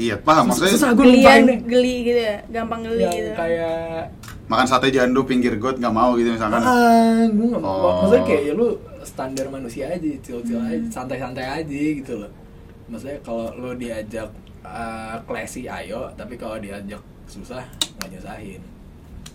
Iya, 0.00 0.16
paham 0.16 0.48
maksudnya. 0.48 0.72
Susah 0.72 0.90
gue 0.96 1.04
gelian 1.04 1.44
geli 1.68 2.08
gitu 2.08 2.20
ya 2.24 2.40
gampang 2.48 2.88
geli 2.88 3.04
Yang 3.04 3.16
gitu 3.20 3.30
kayak 3.36 4.08
Makan 4.48 4.66
sate 4.68 4.88
jando 4.88 5.20
pinggir 5.28 5.56
got 5.60 5.76
nggak 5.76 5.94
mau 5.94 6.16
gitu 6.16 6.32
misalkan. 6.32 6.60
Ah, 6.60 7.24
gue 7.28 7.46
gak 7.52 7.62
mau. 7.62 7.76
Oh. 7.76 7.92
Maksudnya 8.04 8.24
kayak 8.24 8.42
ya 8.48 8.52
lu 8.56 8.68
standar 9.04 9.46
manusia 9.52 9.84
aja, 9.92 10.10
chill-chill 10.24 10.60
aja, 10.60 10.88
santai-santai 10.88 11.46
aja 11.46 11.80
gitu 12.00 12.12
loh. 12.20 12.32
Maksudnya 12.88 13.20
kalau 13.24 13.52
lu 13.56 13.70
diajak 13.76 14.28
uh, 14.64 15.16
classy 15.24 15.68
ayo, 15.68 16.10
tapi 16.16 16.36
kalau 16.36 16.56
diajak 16.60 17.00
susah 17.28 17.64
nggak 18.00 18.08
nyusahin. 18.18 18.62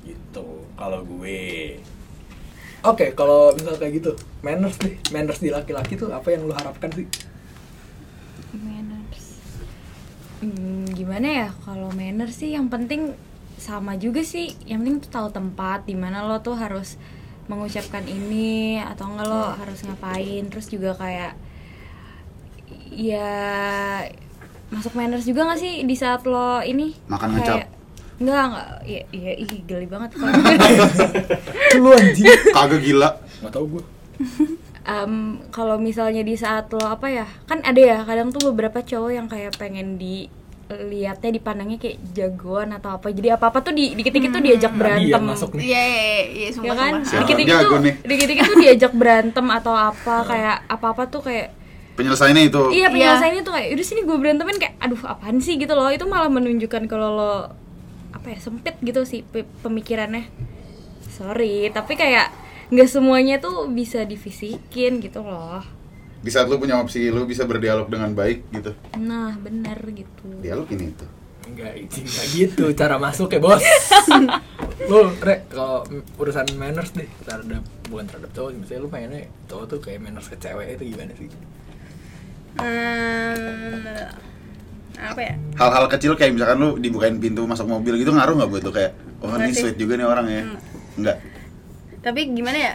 Gitu. 0.07 0.47
Kalau 0.73 1.03
gue. 1.03 1.75
Oke, 2.81 3.11
kalau 3.11 3.51
misal 3.51 3.75
kayak 3.75 3.93
gitu, 3.99 4.11
manners 4.39 4.77
deh. 4.79 4.95
Manners 5.11 5.41
di 5.41 5.51
laki-laki 5.51 5.97
tuh 5.97 6.13
apa 6.13 6.31
yang 6.31 6.47
lu 6.47 6.53
harapkan 6.53 6.87
sih? 6.93 7.03
Manners. 8.55 9.25
Hmm, 10.39 10.85
gimana 10.93 11.27
ya 11.27 11.49
kalau 11.65 11.89
manners 11.91 12.37
sih 12.37 12.53
yang 12.53 12.69
penting 12.69 13.11
sama 13.57 13.97
juga 13.97 14.21
sih. 14.21 14.53
Yang 14.63 14.79
penting 14.79 14.95
tuh 15.03 15.11
tahu 15.11 15.27
tempat 15.33 15.83
di 15.83 15.97
mana 15.97 16.23
lo 16.23 16.39
tuh 16.39 16.55
harus 16.55 16.95
mengucapkan 17.47 18.05
ini 18.05 18.77
atau 18.77 19.09
enggak 19.09 19.27
lo 19.27 19.43
harus 19.57 19.81
ngapain. 19.83 20.45
Terus 20.47 20.69
juga 20.69 20.93
kayak 20.93 21.33
ya 22.87 23.29
masuk 24.67 24.93
manners 24.93 25.23
juga 25.23 25.47
gak 25.47 25.59
sih 25.59 25.87
di 25.87 25.95
saat 25.95 26.27
lo 26.27 26.59
ini 26.61 26.91
Makan 27.07 27.29
kayak- 27.33 27.39
ngecap. 27.41 27.76
Enggak, 28.17 28.43
enggak. 28.49 28.67
Iya, 28.83 29.01
iya, 29.11 29.31
ih, 29.35 29.51
geli 29.63 29.85
banget 29.85 30.09
kalau 30.13 30.33
lu 31.81 31.89
anjing. 31.93 32.25
Kagak 32.49 32.81
gila. 32.81 33.09
Gak 33.39 33.51
tau 33.51 33.65
gue. 33.67 33.83
em, 34.83 35.13
kalau 35.51 35.77
misalnya 35.77 36.23
di 36.23 36.33
saat 36.33 36.71
lo 36.71 36.81
apa 36.81 37.05
ya 37.05 37.27
kan 37.45 37.59
ada 37.61 37.77
ya 37.77 37.97
kadang 38.01 38.31
tuh 38.31 38.49
beberapa 38.49 38.79
cowok 38.79 39.11
yang 39.11 39.27
kayak 39.27 39.53
pengen 39.53 39.99
dilihatnya 39.99 41.29
dipandangnya 41.29 41.77
kayak 41.77 42.01
jagoan 42.11 42.73
atau 42.73 42.95
apa 42.95 43.11
jadi 43.11 43.35
apa 43.35 43.51
apa 43.51 43.59
tuh 43.61 43.75
di 43.75 43.93
dikit-dikit 43.93 44.31
tuh 44.31 44.41
diajak 44.41 44.73
Iya, 44.73 44.79
berantem 44.79 45.21
masuk 45.21 45.49
nih. 45.53 45.63
Iya, 45.69 45.83
iya, 45.83 45.93
iya, 45.93 46.17
iya, 46.25 46.47
ya 46.47 46.55
sumpah, 46.55 46.75
kan 46.75 46.93
dikit-dikit 47.03 47.53
jago 47.53 47.67
tuh 47.69 47.79
nih? 47.83 47.93
dikit-dikit 48.01 48.43
tuh 48.47 48.57
diajak 48.57 48.91
berantem 48.95 49.45
atau 49.51 49.73
apa 49.75 50.15
kayak 50.25 50.57
apa-apa 50.65 51.03
tuh 51.07 51.21
kayak 51.21 51.47
Penyelesaiannya 51.97 52.43
itu. 52.45 52.61
Iya 52.71 52.87
penyelesaiannya 52.89 53.41
tuh 53.41 53.53
kayak 53.53 53.67
udah 53.73 53.85
sini 53.85 54.01
gue 54.01 54.17
berantemin 54.17 54.57
kayak 54.57 54.77
aduh 54.77 55.01
apaan 55.03 55.41
sih 55.41 55.57
gitu 55.57 55.73
loh 55.73 55.89
itu 55.89 56.05
malah 56.05 56.29
menunjukkan 56.29 56.85
kalau 56.85 57.09
lo 57.11 57.33
apa 58.27 58.35
ya 58.35 58.43
sempit 58.43 58.75
gitu 58.83 59.07
sih 59.07 59.23
pe- 59.23 59.47
pemikirannya 59.63 60.27
sorry 61.07 61.71
tapi 61.71 61.95
kayak 61.95 62.27
nggak 62.67 62.91
semuanya 62.91 63.39
tuh 63.39 63.71
bisa 63.71 64.03
difisikin 64.03 64.99
gitu 64.99 65.23
loh 65.23 65.63
Di 66.19 66.27
saat 66.27 66.51
lu 66.51 66.59
punya 66.59 66.75
opsi 66.75 67.07
lu 67.07 67.23
bisa 67.23 67.47
berdialog 67.47 67.87
dengan 67.87 68.11
baik 68.11 68.51
gitu. 68.51 68.75
nah 68.99 69.31
bener 69.39 69.79
gitu 69.95 70.27
Dialog 70.43 70.67
ini 70.75 70.91
itu. 70.91 71.07
Enggak, 71.47 71.71
itu 71.79 72.03
enggak 72.03 72.27
gitu 72.35 72.63
cara 72.75 72.99
masuk 72.99 73.31
ya, 73.31 73.39
Bos. 73.39 73.63
lu, 74.91 75.07
Rek, 75.15 75.47
kalau 75.47 75.87
urusan 76.19 76.43
manners 76.59 76.91
deh, 76.91 77.07
terhadap 77.23 77.63
bukan 77.87 78.03
terhadap 78.03 78.35
cowok, 78.35 78.51
misalnya 78.59 78.83
lu 78.83 78.89
pengennya 78.91 79.21
cowok 79.47 79.65
tuh 79.71 79.79
kayak 79.79 80.03
manners 80.03 80.27
ke 80.27 80.35
cewek 80.35 80.75
itu 80.75 80.91
gimana 80.91 81.15
sih? 81.15 81.31
Hmm, 82.59 84.11
apa 84.97 85.21
ya? 85.21 85.33
Hal-hal 85.55 85.85
kecil 85.87 86.17
kayak 86.17 86.33
misalkan 86.33 86.57
lu 86.57 86.69
dibukain 86.81 87.15
pintu 87.21 87.45
masuk 87.45 87.69
mobil 87.69 88.01
gitu 88.01 88.09
ngaruh 88.11 88.33
nggak 88.41 88.49
buat 88.49 88.63
lu 88.65 88.71
kayak 88.73 88.91
oh 89.21 89.29
Nggak 89.29 89.45
ini 89.45 89.53
sweet 89.53 89.77
juga 89.77 89.93
nih 89.97 90.07
orang 90.09 90.27
ya. 90.27 90.43
Enggak. 90.97 91.17
Tapi 92.01 92.21
gimana 92.33 92.57
ya? 92.57 92.73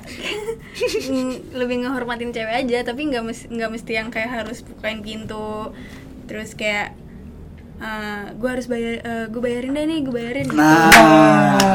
Lebih 1.61 1.77
ngehormatin 1.87 2.31
cewek 2.31 2.55
aja, 2.67 2.79
tapi 2.87 3.11
nggak 3.11 3.25
mesti 3.25 3.45
nggak 3.51 3.71
mesti 3.71 3.93
yang 3.95 4.09
kayak 4.11 4.31
harus 4.43 4.63
bukain 4.63 5.01
pintu, 5.01 5.73
terus 6.27 6.55
kayak 6.55 6.95
gue 8.33 8.49
harus 8.49 8.67
bayar, 8.71 8.95
gue 9.27 9.41
bayarin 9.43 9.75
deh 9.75 9.85
nih, 9.85 9.99
gue 10.07 10.15
bayarin. 10.15 10.47
gitu. 10.47 10.57
Nah. 10.57 11.75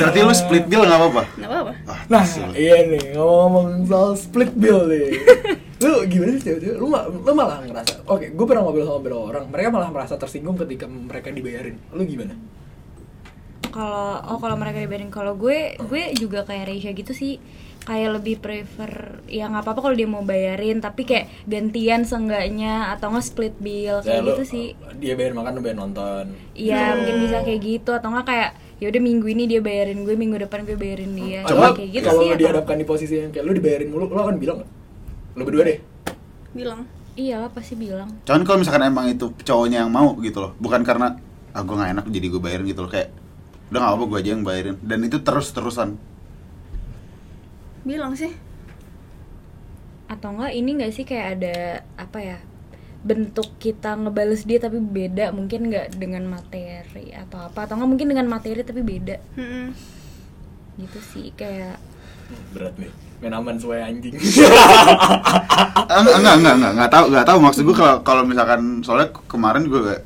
Berarti 0.00 0.18
lu 0.24 0.34
split 0.34 0.64
bill 0.64 0.82
nggak 0.88 0.98
apa-apa? 0.98 1.22
Nggak 1.36 1.50
apa-apa. 1.52 1.72
Ah, 1.84 2.00
Nah, 2.08 2.24
iya 2.56 2.88
nih, 2.88 3.12
ngomong 3.12 3.84
soal 3.84 4.16
split 4.16 4.52
bill 4.56 4.88
nih. 4.88 5.20
lu 5.84 6.02
gimana 6.10 6.34
sih 6.40 6.42
cewek-cewek? 6.48 6.76
Lu, 6.80 6.88
lu 6.98 7.32
malah 7.36 7.62
ngerasa, 7.62 8.02
oke, 8.08 8.34
gue 8.34 8.46
pernah 8.48 8.62
ngobrol 8.64 8.88
sama 8.88 8.98
beberapa 8.98 9.22
orang, 9.22 9.44
mereka 9.52 9.68
malah 9.68 9.90
merasa 9.92 10.16
tersinggung 10.16 10.56
ketika 10.56 10.88
mereka 10.88 11.28
dibayarin. 11.28 11.76
Lu 11.92 12.02
gimana? 12.02 12.34
kalau 13.68 14.16
oh 14.32 14.38
kalau 14.40 14.56
mereka 14.56 14.80
dibayarin 14.80 15.12
kalau 15.12 15.36
gue 15.36 15.76
gue 15.76 16.02
juga 16.16 16.42
kayak 16.42 16.72
Reisha 16.72 16.90
gitu 16.96 17.12
sih 17.12 17.36
kayak 17.88 18.10
lebih 18.14 18.36
prefer 18.36 18.92
ya 19.24 19.48
nggak 19.48 19.64
apa-apa 19.64 19.80
kalau 19.80 19.96
dia 19.96 20.04
mau 20.04 20.20
bayarin 20.20 20.78
tapi 20.78 21.02
kayak 21.02 21.32
gantian 21.44 22.04
seenggaknya 22.04 22.92
atau 22.92 23.08
nggak 23.08 23.24
split 23.24 23.56
bill 23.56 23.98
kayak 23.98 24.20
Ya, 24.20 24.28
gitu 24.28 24.42
sih 24.44 24.66
Dia 24.94 25.16
bayar 25.16 25.32
makan, 25.32 25.56
lu 25.56 25.62
bayar 25.62 25.78
nonton. 25.78 26.36
Iya 26.52 26.92
mungkin 26.94 27.16
bisa 27.18 27.40
kayak 27.40 27.60
gitu 27.60 27.90
atau 27.90 28.08
enggak 28.10 28.26
kayak 28.26 28.50
ya 28.76 28.86
udah 28.86 29.00
minggu 29.00 29.26
ini 29.26 29.44
dia 29.46 29.58
bayarin 29.58 30.04
gue 30.04 30.14
minggu 30.14 30.36
depan 30.38 30.62
gue 30.62 30.76
bayarin 30.76 31.10
dia 31.10 31.40
Padahal 31.42 31.72
kayak 31.72 31.90
gitu 31.90 32.04
kalau 32.04 32.20
sih 32.20 32.22
lu 32.22 32.30
atau- 32.30 32.42
dihadapkan 32.44 32.76
di 32.76 32.84
posisi 32.84 33.14
yang 33.16 33.30
kayak 33.30 33.44
lu 33.44 33.52
dibayarin 33.52 33.88
mulu, 33.88 34.04
lu 34.06 34.20
akan 34.20 34.36
bilang 34.36 34.56
nggak? 34.58 34.70
Lu 35.32 35.42
berdua 35.42 35.64
deh. 35.64 35.78
Bilang. 36.50 36.80
iya 37.14 37.34
lah 37.36 37.50
pasti 37.50 37.74
bilang 37.74 38.06
Cuman 38.22 38.42
kalau 38.42 38.62
misalkan 38.62 38.84
emang 38.84 39.08
itu 39.08 39.34
cowoknya 39.40 39.82
yang 39.82 39.90
mau 39.90 40.14
gitu 40.18 40.38
loh, 40.38 40.52
bukan 40.56 40.82
karena 40.82 41.18
ah 41.50 41.62
gue 41.62 41.74
nggak 41.74 41.90
enak 41.90 42.04
jadi 42.06 42.26
gue 42.28 42.38
bayarin 42.38 42.62
gitu 42.64 42.84
loh 42.84 42.90
kayak 42.92 43.10
udah 43.68 43.80
nggak 43.80 43.92
apa 43.92 44.04
gue 44.04 44.18
aja 44.18 44.30
yang 44.30 44.42
bayarin 44.42 44.76
dan 44.80 44.98
itu 45.02 45.18
terus 45.18 45.50
terusan 45.50 45.98
Bilang 47.88 48.12
sih. 48.12 48.32
atau 50.08 50.32
enggak 50.32 50.52
ini 50.52 50.70
enggak 50.72 50.92
sih 50.92 51.04
kayak 51.04 51.26
ada 51.36 51.56
apa 51.96 52.18
ya 52.18 52.38
bentuk 52.98 53.44
kita 53.56 53.92
ngebales 53.92 54.42
dia 54.42 54.56
tapi 54.56 54.80
beda 54.80 55.30
mungkin 55.30 55.68
nggak 55.68 56.00
dengan 56.00 56.24
materi 56.24 57.12
atau 57.12 57.44
apa 57.44 57.68
atau 57.68 57.76
enggak 57.76 57.90
mungkin 57.92 58.08
dengan 58.08 58.24
materi 58.26 58.60
tapi 58.60 58.80
beda 58.80 59.20
Mm-mm. 59.36 59.68
gitu 60.78 60.98
sih 61.12 61.28
kayak 61.32 61.76
Berat 62.52 62.76
nih. 62.76 62.92
Main 63.20 63.32
aman 63.32 63.56
sesuai 63.56 63.80
anjing. 63.80 64.12
Ah, 65.88 66.04
enggak 66.04 66.16
enggak 66.20 66.34
enggak 66.36 66.54
enggak 66.56 66.72
enggak 66.72 66.90
tahu 66.92 67.04
enggak 67.08 67.26
tahu 67.26 67.38
maksud 67.40 67.62
gue 67.64 67.76
kalau 67.76 67.96
kalau 68.00 68.22
misalkan 68.24 68.60
soalnya 68.80 69.08
kemarin 69.24 69.64
juga 69.64 69.78
gak 69.88 70.00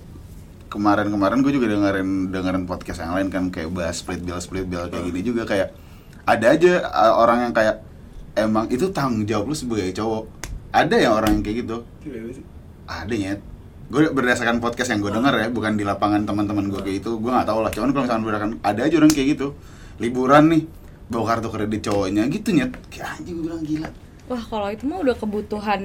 kemarin 0.68 1.06
kemarin 1.10 1.38
gue 1.42 1.52
juga 1.52 1.66
dengerin 1.68 2.10
dengerin 2.30 2.64
podcast 2.64 3.02
yang 3.02 3.14
lain 3.14 3.28
kan 3.28 3.50
kayak 3.50 3.70
bahas 3.70 3.98
split 3.98 4.22
bill 4.22 4.38
split 4.38 4.64
bill 4.64 4.86
kayak 4.86 5.04
gini 5.04 5.20
juga 5.20 5.42
kayak 5.44 5.74
ada 6.22 6.46
aja 6.50 6.72
uh, 6.86 7.14
orang 7.18 7.48
yang 7.48 7.52
kayak 7.52 7.76
emang 8.34 8.66
itu 8.68 8.88
tanggung 8.90 9.24
jawab 9.24 9.50
lu 9.50 9.56
sebagai 9.56 9.90
cowok. 9.92 10.24
Ada 10.72 10.96
ya 10.96 11.10
orang 11.12 11.40
yang 11.40 11.42
kayak 11.42 11.56
gitu. 11.66 11.76
Ada 12.86 13.12
nyet. 13.12 13.40
Gue 13.92 14.08
berdasarkan 14.08 14.56
podcast 14.58 14.88
yang 14.88 15.04
gue 15.04 15.12
dengar 15.12 15.36
ya 15.36 15.52
bukan 15.52 15.76
di 15.76 15.84
lapangan 15.84 16.24
teman-teman 16.24 16.72
gue 16.72 16.80
kayak 16.80 17.04
itu 17.04 17.10
gue 17.20 17.30
nggak 17.30 17.44
tahu 17.44 17.60
lah. 17.60 17.70
Cuman 17.70 17.92
kalau 17.92 18.04
misalkan 18.08 18.24
berdasarkan 18.24 18.52
ada 18.64 18.80
aja 18.86 18.94
orang 18.96 19.12
kayak 19.12 19.28
gitu. 19.36 19.46
Liburan 20.00 20.44
nih 20.48 20.62
bawa 21.12 21.24
kartu 21.28 21.48
kredit 21.52 21.80
cowoknya 21.84 22.24
gitu 22.32 22.48
nyet. 22.56 22.72
Kayak 22.88 23.20
anjing 23.20 23.34
gue 23.36 23.44
bilang 23.44 23.62
gila. 23.62 23.90
Wah 24.30 24.42
kalau 24.48 24.68
itu 24.72 24.88
mah 24.88 25.02
udah 25.02 25.16
kebutuhan 25.18 25.82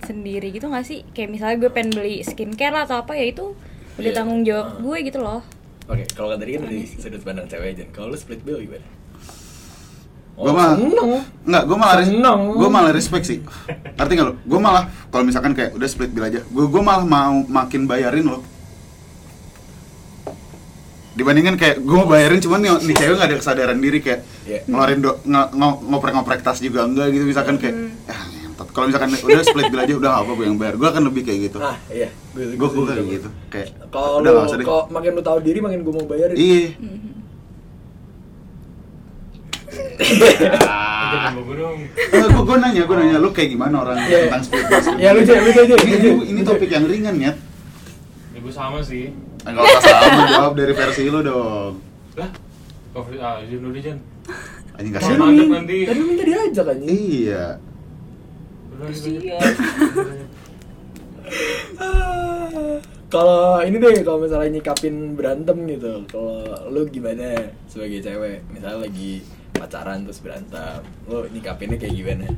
sendiri 0.00 0.48
gitu 0.48 0.70
nggak 0.70 0.86
sih? 0.86 1.04
Kayak 1.12 1.28
misalnya 1.28 1.56
gue 1.60 1.70
pengen 1.74 1.92
beli 1.92 2.24
skincare 2.24 2.72
lah 2.72 2.88
atau 2.88 3.04
apa 3.04 3.12
ya 3.12 3.28
itu 3.28 3.52
udah 4.00 4.08
Iya. 4.08 4.16
tanggung 4.16 4.40
jawab 4.48 4.80
gue 4.80 4.96
gitu 5.04 5.20
loh. 5.20 5.44
Oke, 5.90 6.06
kalau 6.16 6.32
kan 6.32 6.40
tadi 6.40 6.56
kan 6.56 6.64
dari 6.64 6.88
sudut 6.88 7.20
pandang 7.20 7.44
cewek 7.44 7.76
aja. 7.76 7.84
Kalau 7.92 8.08
lu 8.08 8.16
split 8.16 8.40
bill 8.40 8.64
gimana? 8.64 8.86
Gua 10.32 10.50
mah- 10.50 10.74
seneng. 10.74 11.10
Enggak, 11.42 11.62
gue 11.64 11.76
malah 11.76 11.96
Seneng. 12.00 12.40
gue 12.52 12.68
malah 12.68 12.90
respect 12.90 13.24
sih. 13.24 13.38
Ngerti 13.92 14.12
nggak 14.12 14.26
lo? 14.26 14.34
Gue 14.42 14.58
malah 14.58 14.82
kalau 15.06 15.22
misalkan 15.22 15.52
kayak 15.52 15.72
udah 15.72 15.86
split 15.86 16.10
bill 16.10 16.24
aja, 16.24 16.40
gue 16.40 16.64
gue 16.64 16.82
malah 16.82 17.02
mau 17.02 17.42
makin 17.42 17.84
bayarin 17.84 18.24
lo. 18.24 18.40
Dibandingkan 21.12 21.54
kayak 21.54 21.76
gue 21.78 21.92
mau 21.94 22.08
bayarin 22.08 22.40
cuman 22.40 22.58
nih, 22.58 22.72
nih 22.82 22.94
cewek 22.96 23.14
nggak 23.14 23.28
ada 23.28 23.36
kesadaran 23.36 23.76
diri 23.76 24.00
kayak 24.00 24.20
Iya. 24.42 24.60
ngeluarin 24.64 24.98
do, 24.98 25.10
nge, 25.22 25.42
ngo- 25.52 25.80
ngoprek-ngoprek 25.86 26.40
tas 26.40 26.58
juga 26.58 26.82
enggak 26.82 27.12
gitu 27.12 27.24
misalkan 27.24 27.56
kayak 27.56 27.76
ah. 28.06 28.24
Kalau 28.64 28.88
misalkan 28.88 29.12
udah 29.12 29.42
split 29.42 29.68
bill 29.68 29.82
aja 29.82 29.92
udah 29.92 30.12
apa 30.16 30.30
gue 30.32 30.46
yang 30.46 30.56
bayar. 30.56 30.74
Gue 30.74 30.88
akan 30.88 31.02
lebih 31.04 31.22
kayak 31.22 31.38
gitu. 31.50 31.58
Ah, 31.58 31.76
iya. 31.86 32.08
Gue 32.32 32.46
gue 32.64 32.84
kayak 32.86 33.04
gitu. 33.10 33.28
Kayak 33.50 33.68
Kalau 33.90 34.22
udah 34.22 34.30
nggak 34.32 34.46
usah 34.46 34.56
deh. 34.56 34.64
kalau 34.64 34.82
makin 34.88 35.10
lu 35.12 35.20
tahu 35.20 35.38
diri 35.40 35.58
makin 35.60 35.78
gue 35.82 35.92
mau 35.92 36.06
bayarin. 36.06 36.32
Iya. 36.32 36.64
Gue. 41.42 41.58
Eh, 42.12 42.28
gue 42.28 42.56
nanya, 42.56 42.82
gue 42.84 42.96
nanya 42.96 43.16
lu 43.20 43.28
kayak 43.30 43.50
gimana 43.52 43.84
orang 43.84 43.96
Iya. 44.08 44.28
tentang 44.28 44.42
split 44.44 44.66
Ya 44.96 45.10
lu 45.12 45.20
aja, 45.22 45.34
lu 45.38 45.50
aja. 45.52 45.74
Ini, 45.84 46.08
ini, 46.32 46.40
topik 46.40 46.70
yang 46.72 46.84
ringan 46.88 47.16
ya. 47.20 47.32
Ya 48.32 48.38
gue 48.40 48.52
sama 48.52 48.80
sih. 48.80 49.12
Enggak 49.44 49.62
usah 49.66 49.96
sama 50.00 50.22
jawab 50.32 50.52
dari 50.56 50.72
versi 50.72 51.02
lu 51.10 51.20
dong. 51.20 51.74
Lah, 52.16 52.30
Covid 52.92 53.18
ah, 53.20 53.40
izin 53.44 53.60
dulu 53.60 53.76
Jan. 53.80 53.98
Anjing 54.78 54.92
Kalau 54.96 55.04
kasihan. 55.04 55.18
mantep 55.20 55.48
nanti. 55.52 55.78
Tadi 55.84 55.98
lu 56.00 56.06
minta 56.08 56.24
diajak 56.24 56.66
aja. 56.72 56.84
Iya. 56.86 57.44
Kalau 63.12 63.60
ini 63.60 63.76
deh, 63.76 64.00
kalau 64.00 64.18
misalnya 64.24 64.48
nyikapin 64.56 65.12
berantem 65.12 65.58
gitu, 65.68 66.00
kalau 66.08 66.48
lu 66.72 66.88
gimana 66.88 67.36
sebagai 67.68 68.00
cewek? 68.00 68.40
Misalnya 68.48 68.88
lagi 68.88 69.20
pacaran 69.54 70.04
terus 70.04 70.20
berantem, 70.20 70.82
lu 71.06 71.28
nyikapinnya 71.30 71.78
kayak 71.78 71.94
gimana? 71.94 72.28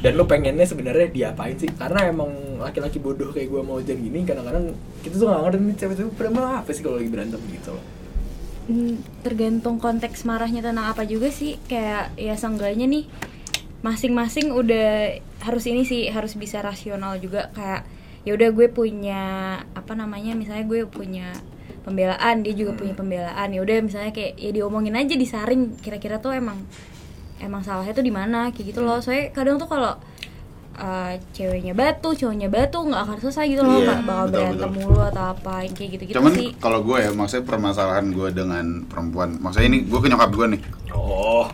Dan 0.00 0.12
lu 0.16 0.24
pengennya 0.28 0.66
sebenarnya 0.66 1.08
diapain 1.12 1.56
sih? 1.56 1.70
Karena 1.72 2.10
emang 2.10 2.60
laki-laki 2.60 2.98
bodoh 3.00 3.32
kayak 3.32 3.48
gua 3.48 3.62
mau 3.62 3.78
jangan 3.80 4.02
gini, 4.02 4.18
kadang-kadang 4.24 4.74
kita 5.04 5.14
tuh 5.16 5.26
nggak 5.28 5.42
ngerti 5.46 5.58
nih 5.58 5.76
cewek-cewek 5.76 6.12
pada 6.16 6.30
mau 6.32 6.44
apa 6.46 6.70
sih 6.72 6.82
kalau 6.82 6.96
lagi 6.98 7.10
berantem 7.10 7.40
gitu 7.52 7.70
loh. 7.74 7.84
Hmm, 8.66 8.98
tergantung 9.22 9.78
konteks 9.78 10.26
marahnya 10.26 10.58
tentang 10.58 10.90
apa 10.90 11.06
juga 11.06 11.30
sih 11.30 11.54
kayak 11.70 12.18
ya 12.18 12.34
seenggaknya 12.34 12.90
nih 12.90 13.06
masing-masing 13.86 14.50
udah 14.50 15.22
harus 15.46 15.64
ini 15.70 15.86
sih 15.86 16.10
harus 16.10 16.34
bisa 16.34 16.58
rasional 16.58 17.14
juga 17.22 17.54
kayak 17.54 17.86
ya 18.26 18.34
udah 18.34 18.50
gue 18.50 18.66
punya 18.66 19.22
apa 19.70 19.94
namanya 19.94 20.34
misalnya 20.34 20.66
gue 20.66 20.82
punya 20.90 21.30
pembelaan 21.86 22.42
dia 22.42 22.52
juga 22.58 22.74
punya 22.74 22.92
pembelaan. 22.98 23.48
Ya 23.54 23.62
udah 23.62 23.76
misalnya 23.86 24.10
kayak 24.10 24.34
ya 24.34 24.50
diomongin 24.50 24.98
aja 24.98 25.14
disaring. 25.14 25.78
Kira-kira 25.78 26.18
tuh 26.18 26.34
emang 26.34 26.58
emang 27.38 27.62
salahnya 27.62 27.94
tuh 27.94 28.02
di 28.02 28.10
mana 28.10 28.50
kayak 28.50 28.74
gitu 28.74 28.82
loh. 28.82 28.98
Soalnya 28.98 29.30
kadang 29.30 29.56
tuh 29.62 29.70
kalau 29.70 29.94
uh, 30.76 31.12
ceweknya 31.32 31.72
batu 31.72 32.12
cowoknya 32.12 32.48
batu 32.52 32.78
nggak 32.84 33.02
akan 33.08 33.16
selesai 33.20 33.44
gitu 33.48 33.62
loh 33.64 33.80
nggak 33.80 34.00
bakal 34.04 34.26
betul, 34.28 34.34
berantem 34.36 34.70
betul. 34.70 34.84
mulu 34.84 35.00
atau 35.00 35.24
apa 35.32 35.54
kayak 35.72 35.90
gitu 35.96 36.02
gitu 36.12 36.16
Cuman 36.20 36.32
sih. 36.36 36.48
kalau 36.60 36.80
gue 36.84 36.98
ya, 37.00 37.10
maksudnya 37.12 37.44
permasalahan 37.48 38.06
gue 38.12 38.28
dengan 38.32 38.66
perempuan, 38.86 39.28
maksudnya 39.40 39.68
ini 39.72 39.78
gue 39.88 39.98
ke 40.00 40.08
nyokap 40.12 40.30
gue 40.32 40.46
nih, 40.56 40.60
Oh, 40.96 41.46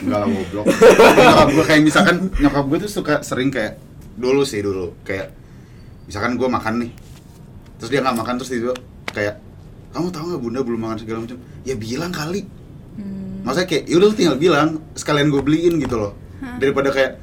enggak 0.00 0.18
lah 0.24 0.28
goblok. 0.28 0.66
nyokap 1.26 1.48
gue 1.52 1.64
kayak 1.68 1.82
misalkan 1.84 2.16
nyokap 2.40 2.64
gue 2.68 2.78
tuh 2.88 2.90
suka 2.90 3.14
sering 3.24 3.48
kayak 3.52 3.76
dulu 4.16 4.44
sih 4.44 4.60
dulu 4.60 4.92
kayak 5.04 5.32
misalkan 6.08 6.36
gue 6.36 6.48
makan 6.48 6.74
nih, 6.86 6.90
terus 7.80 7.90
dia 7.92 8.00
nggak 8.04 8.16
makan 8.18 8.34
terus 8.40 8.50
tiba 8.52 8.74
kayak 9.12 9.36
kamu 9.92 10.08
tahu 10.10 10.24
nggak 10.32 10.42
bunda 10.42 10.60
belum 10.64 10.80
makan 10.80 10.98
segala 10.98 11.18
macam, 11.24 11.38
ya 11.62 11.74
bilang 11.76 12.12
kali. 12.12 12.42
Hmm. 12.96 13.44
Maksudnya 13.44 13.68
kayak 13.68 13.84
yaudah 13.88 14.08
lu 14.08 14.16
tinggal 14.16 14.36
bilang 14.40 14.68
sekalian 14.96 15.28
gue 15.28 15.42
beliin 15.44 15.74
gitu 15.78 15.96
loh, 16.00 16.12
daripada 16.58 16.90
kayak 16.90 17.20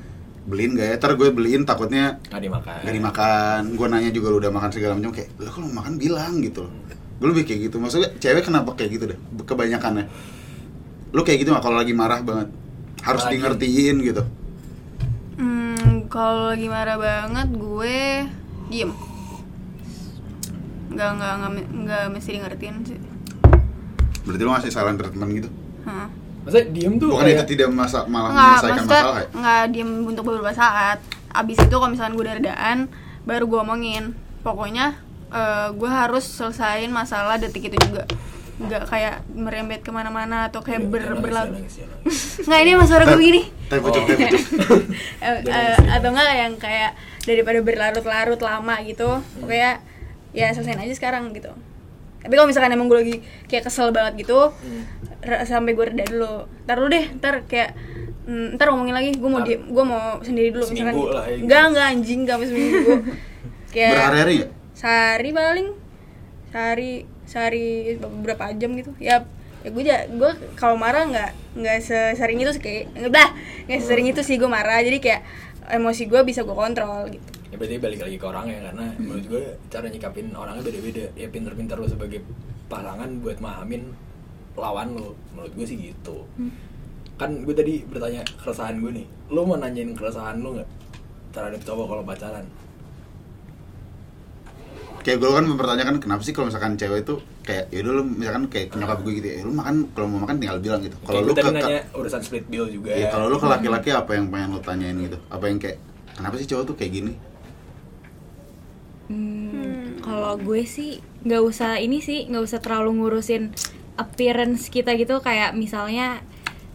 beliin 0.49 0.73
gak 0.73 0.87
ya? 0.89 0.95
Ntar 0.97 1.13
gue 1.13 1.29
beliin 1.29 1.61
takutnya 1.61 2.17
nggak 2.33 2.41
dimakan. 2.41 2.79
gak 2.81 2.95
dimakan. 2.95 3.61
Gue 3.77 3.87
nanya 3.89 4.09
juga 4.09 4.27
lu 4.33 4.37
udah 4.41 4.49
makan 4.49 4.69
segala 4.73 4.97
macam 4.97 5.13
kayak 5.13 5.29
lu 5.37 5.49
kalau 5.49 5.69
makan 5.69 5.93
bilang 6.01 6.41
gitu 6.41 6.65
loh. 6.65 6.73
Gue 7.21 7.27
lebih 7.29 7.43
kayak 7.45 7.59
gitu. 7.69 7.77
Maksudnya 7.77 8.09
cewek 8.17 8.47
kenapa 8.47 8.73
kayak 8.73 8.89
gitu 8.97 9.03
deh? 9.13 9.19
Kebanyakannya. 9.45 10.09
Lu 11.13 11.21
kayak 11.21 11.45
gitu 11.45 11.49
nggak 11.53 11.63
kalau 11.63 11.77
lagi 11.77 11.93
marah 11.93 12.21
banget? 12.25 12.49
Harus 12.99 13.23
Lagi. 13.29 13.31
di 13.31 13.37
ngertiin 13.39 13.95
gitu. 14.03 14.23
Hmm, 15.39 16.09
kalau 16.11 16.51
lagi 16.51 16.67
marah 16.67 16.97
banget 16.99 17.47
gue 17.55 17.97
diem. 18.67 18.91
Nggak 20.89 21.09
nggak 21.11 21.33
nggak 21.35 21.51
nggak 21.79 22.03
mesti 22.09 22.29
di 22.29 22.39
ngertiin 22.39 22.75
sih. 22.83 22.99
berarti 24.21 24.41
lu 24.41 24.51
ngasih 24.51 24.69
saran 24.69 24.93
treatment 24.93 25.31
gitu 25.33 25.49
Hah. 25.81 26.05
Maksudnya 26.39 26.65
diem 26.69 26.93
tuh 26.95 27.07
bukan 27.09 27.23
kayak- 27.23 27.37
itu 27.39 27.51
tidak 27.51 27.67
masa 27.71 27.99
malah 28.05 28.29
Nggak, 28.29 28.41
menyelesaikan 28.43 28.69
maksudnya 28.75 28.99
masalah 28.99 29.17
ya 29.17 29.27
nggak 29.33 29.63
diem 29.69 29.91
untuk 30.03 30.23
beberapa 30.23 30.51
saat. 30.51 30.97
Abis 31.29 31.57
itu 31.57 31.69
kalau 31.71 31.87
misalkan 31.87 32.13
gue 32.13 32.23
udah 32.23 32.35
redaan, 32.35 32.77
baru 33.23 33.43
gue 33.45 33.59
omongin. 33.59 34.03
Pokoknya 34.39 34.85
eh, 35.29 35.67
gue 35.71 35.89
harus 35.91 36.25
selesain 36.25 36.89
masalah 36.89 37.37
detik 37.37 37.67
itu 37.67 37.77
juga. 37.79 38.05
Nggak 38.57 38.83
kayak 38.85 39.15
merembet 39.29 39.79
ke 39.79 39.89
mana-mana 39.89 40.45
atau 40.45 40.59
kayak 40.59 40.83
ber, 40.85 40.99
Jangan 40.99 41.09
nangis, 41.11 41.23
berlalu. 41.23 41.53
Nggak 42.47 42.59
ini 42.59 42.71
mas 42.73 42.87
suara 42.87 43.03
gue 43.05 43.15
begini. 43.15 43.41
tapi 43.65 43.79
pucuk 43.79 44.03
tapi 44.03 44.23
pucuk 44.25 44.81
Eh, 45.19 45.37
eh, 45.43 45.75
atau 45.87 46.09
enggak 46.09 46.33
yang 46.33 46.53
kayak 46.55 46.91
daripada 47.21 47.59
berlarut-larut 47.59 48.39
lama 48.39 48.75
gitu 48.81 49.09
kayak 49.39 49.85
ya 50.31 50.53
selesaiin 50.53 50.79
aja 50.79 50.93
sekarang 50.93 51.33
gitu 51.33 51.49
tapi 52.19 52.33
kalau 52.35 52.51
misalkan 52.51 52.75
emang 52.75 52.91
gue 52.91 52.99
lagi 52.99 53.15
kayak 53.47 53.65
kesel 53.65 53.89
banget 53.89 54.27
gitu 54.27 54.51
Hmm. 55.19 55.43
sampai 55.43 55.75
gue 55.75 55.83
reda 55.83 56.05
dulu 56.07 56.47
ntar 56.63 56.79
dulu 56.79 56.87
deh 56.87 57.05
ntar 57.19 57.43
kayak 57.43 57.75
mm, 58.23 58.55
ntar 58.55 58.71
ngomongin 58.71 58.95
lagi 58.95 59.09
gue 59.15 59.29
mau 59.29 59.43
Ntar. 59.43 59.47
di 59.51 59.55
gue 59.59 59.83
mau 59.83 60.03
sendiri 60.23 60.49
dulu 60.55 60.63
misalkan 60.71 60.95
Seminggu 60.95 61.11
lah 61.11 61.25
ya, 61.27 61.35
gitu. 61.35 61.43
enggak 61.43 61.61
enggak 61.67 61.85
anjing 61.91 62.19
enggak 62.23 62.37
seminggu 62.47 62.93
kayak 63.75 63.91
berhari-hari 63.95 64.35
ya 64.39 64.47
sehari 64.79 65.29
paling 65.35 65.67
sehari 66.49 66.91
sehari 67.27 67.67
beberapa 67.99 68.43
jam 68.55 68.71
gitu 68.73 68.91
ya 68.97 69.27
ya 69.59 69.69
gue 69.75 69.83
gue 70.15 70.31
kalau 70.55 70.79
marah 70.79 71.03
nggak 71.03 71.31
nggak 71.59 71.77
sesering 71.83 72.39
itu 72.39 72.51
sih 72.55 72.63
kayak 72.63 72.83
nggak 72.95 73.29
nggak 73.67 73.79
sesering 73.83 74.07
itu 74.07 74.21
sih 74.23 74.39
gue 74.39 74.47
marah 74.47 74.79
jadi 74.79 75.03
kayak 75.03 75.21
emosi 75.75 76.07
gue 76.07 76.21
bisa 76.23 76.47
gue 76.47 76.55
kontrol 76.55 77.11
gitu 77.11 77.27
ya 77.49 77.55
berarti 77.57 77.81
balik 77.81 77.99
lagi 78.05 78.17
ke 78.21 78.25
orangnya 78.29 78.69
karena 78.69 78.85
menurut 79.01 79.25
gue 79.25 79.43
cara 79.73 79.85
nyikapin 79.89 80.29
orangnya 80.37 80.63
beda-beda. 80.65 81.05
Ya 81.17 81.27
pinter-pinter 81.33 81.75
lo 81.81 81.87
sebagai 81.89 82.21
pasangan 82.69 83.09
buat 83.25 83.41
mahamin 83.41 83.89
lawan 84.53 84.93
lo. 84.93 85.17
Menurut 85.33 85.53
gue 85.57 85.65
sih 85.65 85.77
gitu. 85.77 86.29
Kan 87.17 87.43
gue 87.43 87.55
tadi 87.57 87.81
bertanya 87.89 88.21
keresahan 88.37 88.77
gue 88.79 88.91
nih. 89.01 89.07
Lo 89.33 89.49
mau 89.49 89.57
nanyain 89.57 89.97
keresahan 89.97 90.39
lo 90.45 90.61
nggak 90.61 90.69
terhadap 91.33 91.61
cowok 91.65 91.85
kalau 91.89 92.03
pacaran? 92.05 92.45
Kayak 94.99 95.17
gue 95.23 95.31
kan 95.31 95.45
mempertanyakan 95.47 95.95
kenapa 96.03 96.21
sih 96.27 96.35
kalau 96.35 96.51
misalkan 96.51 96.75
cewek 96.75 97.07
itu 97.07 97.15
kayak 97.47 97.71
ya 97.71 97.81
lu 97.81 98.03
misalkan 98.03 98.45
kayak 98.51 98.75
nyokap 98.77 98.99
gue 99.01 99.13
gitu 99.17 99.27
ya 99.31 99.41
lu 99.41 99.55
makan 99.55 99.89
kalau 99.95 100.07
mau 100.11 100.21
makan 100.27 100.37
tinggal 100.37 100.59
bilang 100.61 100.83
gitu. 100.83 100.99
Kalau 101.01 101.23
lu 101.23 101.33
ke, 101.33 101.49
nanya 101.49 101.81
urusan 101.95 102.21
split 102.21 102.45
bill 102.51 102.67
juga. 102.69 102.93
Iya, 102.93 103.09
kalau 103.09 103.31
lu 103.31 103.39
ke 103.41 103.47
laki-laki 103.47 103.89
apa 103.95 104.11
yang 104.13 104.29
pengen 104.29 104.53
lu 104.53 104.61
tanyain 104.61 104.93
gitu? 104.99 105.17
Apa 105.31 105.49
yang 105.49 105.57
kayak 105.57 105.79
kenapa 106.13 106.35
sih 106.37 106.45
cowok 106.51 106.63
tuh 106.67 106.75
kayak 106.77 106.91
gini? 106.99 107.13
Hmm, 109.09 109.97
kalau 109.99 110.37
gue 110.37 110.61
sih 110.63 111.01
nggak 111.19 111.41
usah 111.41 111.77
ini 111.77 111.97
sih 111.99 112.25
nggak 112.25 112.45
usah 112.45 112.59
terlalu 112.59 113.01
ngurusin 113.01 113.49
appearance 113.95 114.69
kita 114.69 114.93
gitu. 114.93 115.17
Kayak 115.19 115.53
misalnya 115.53 116.21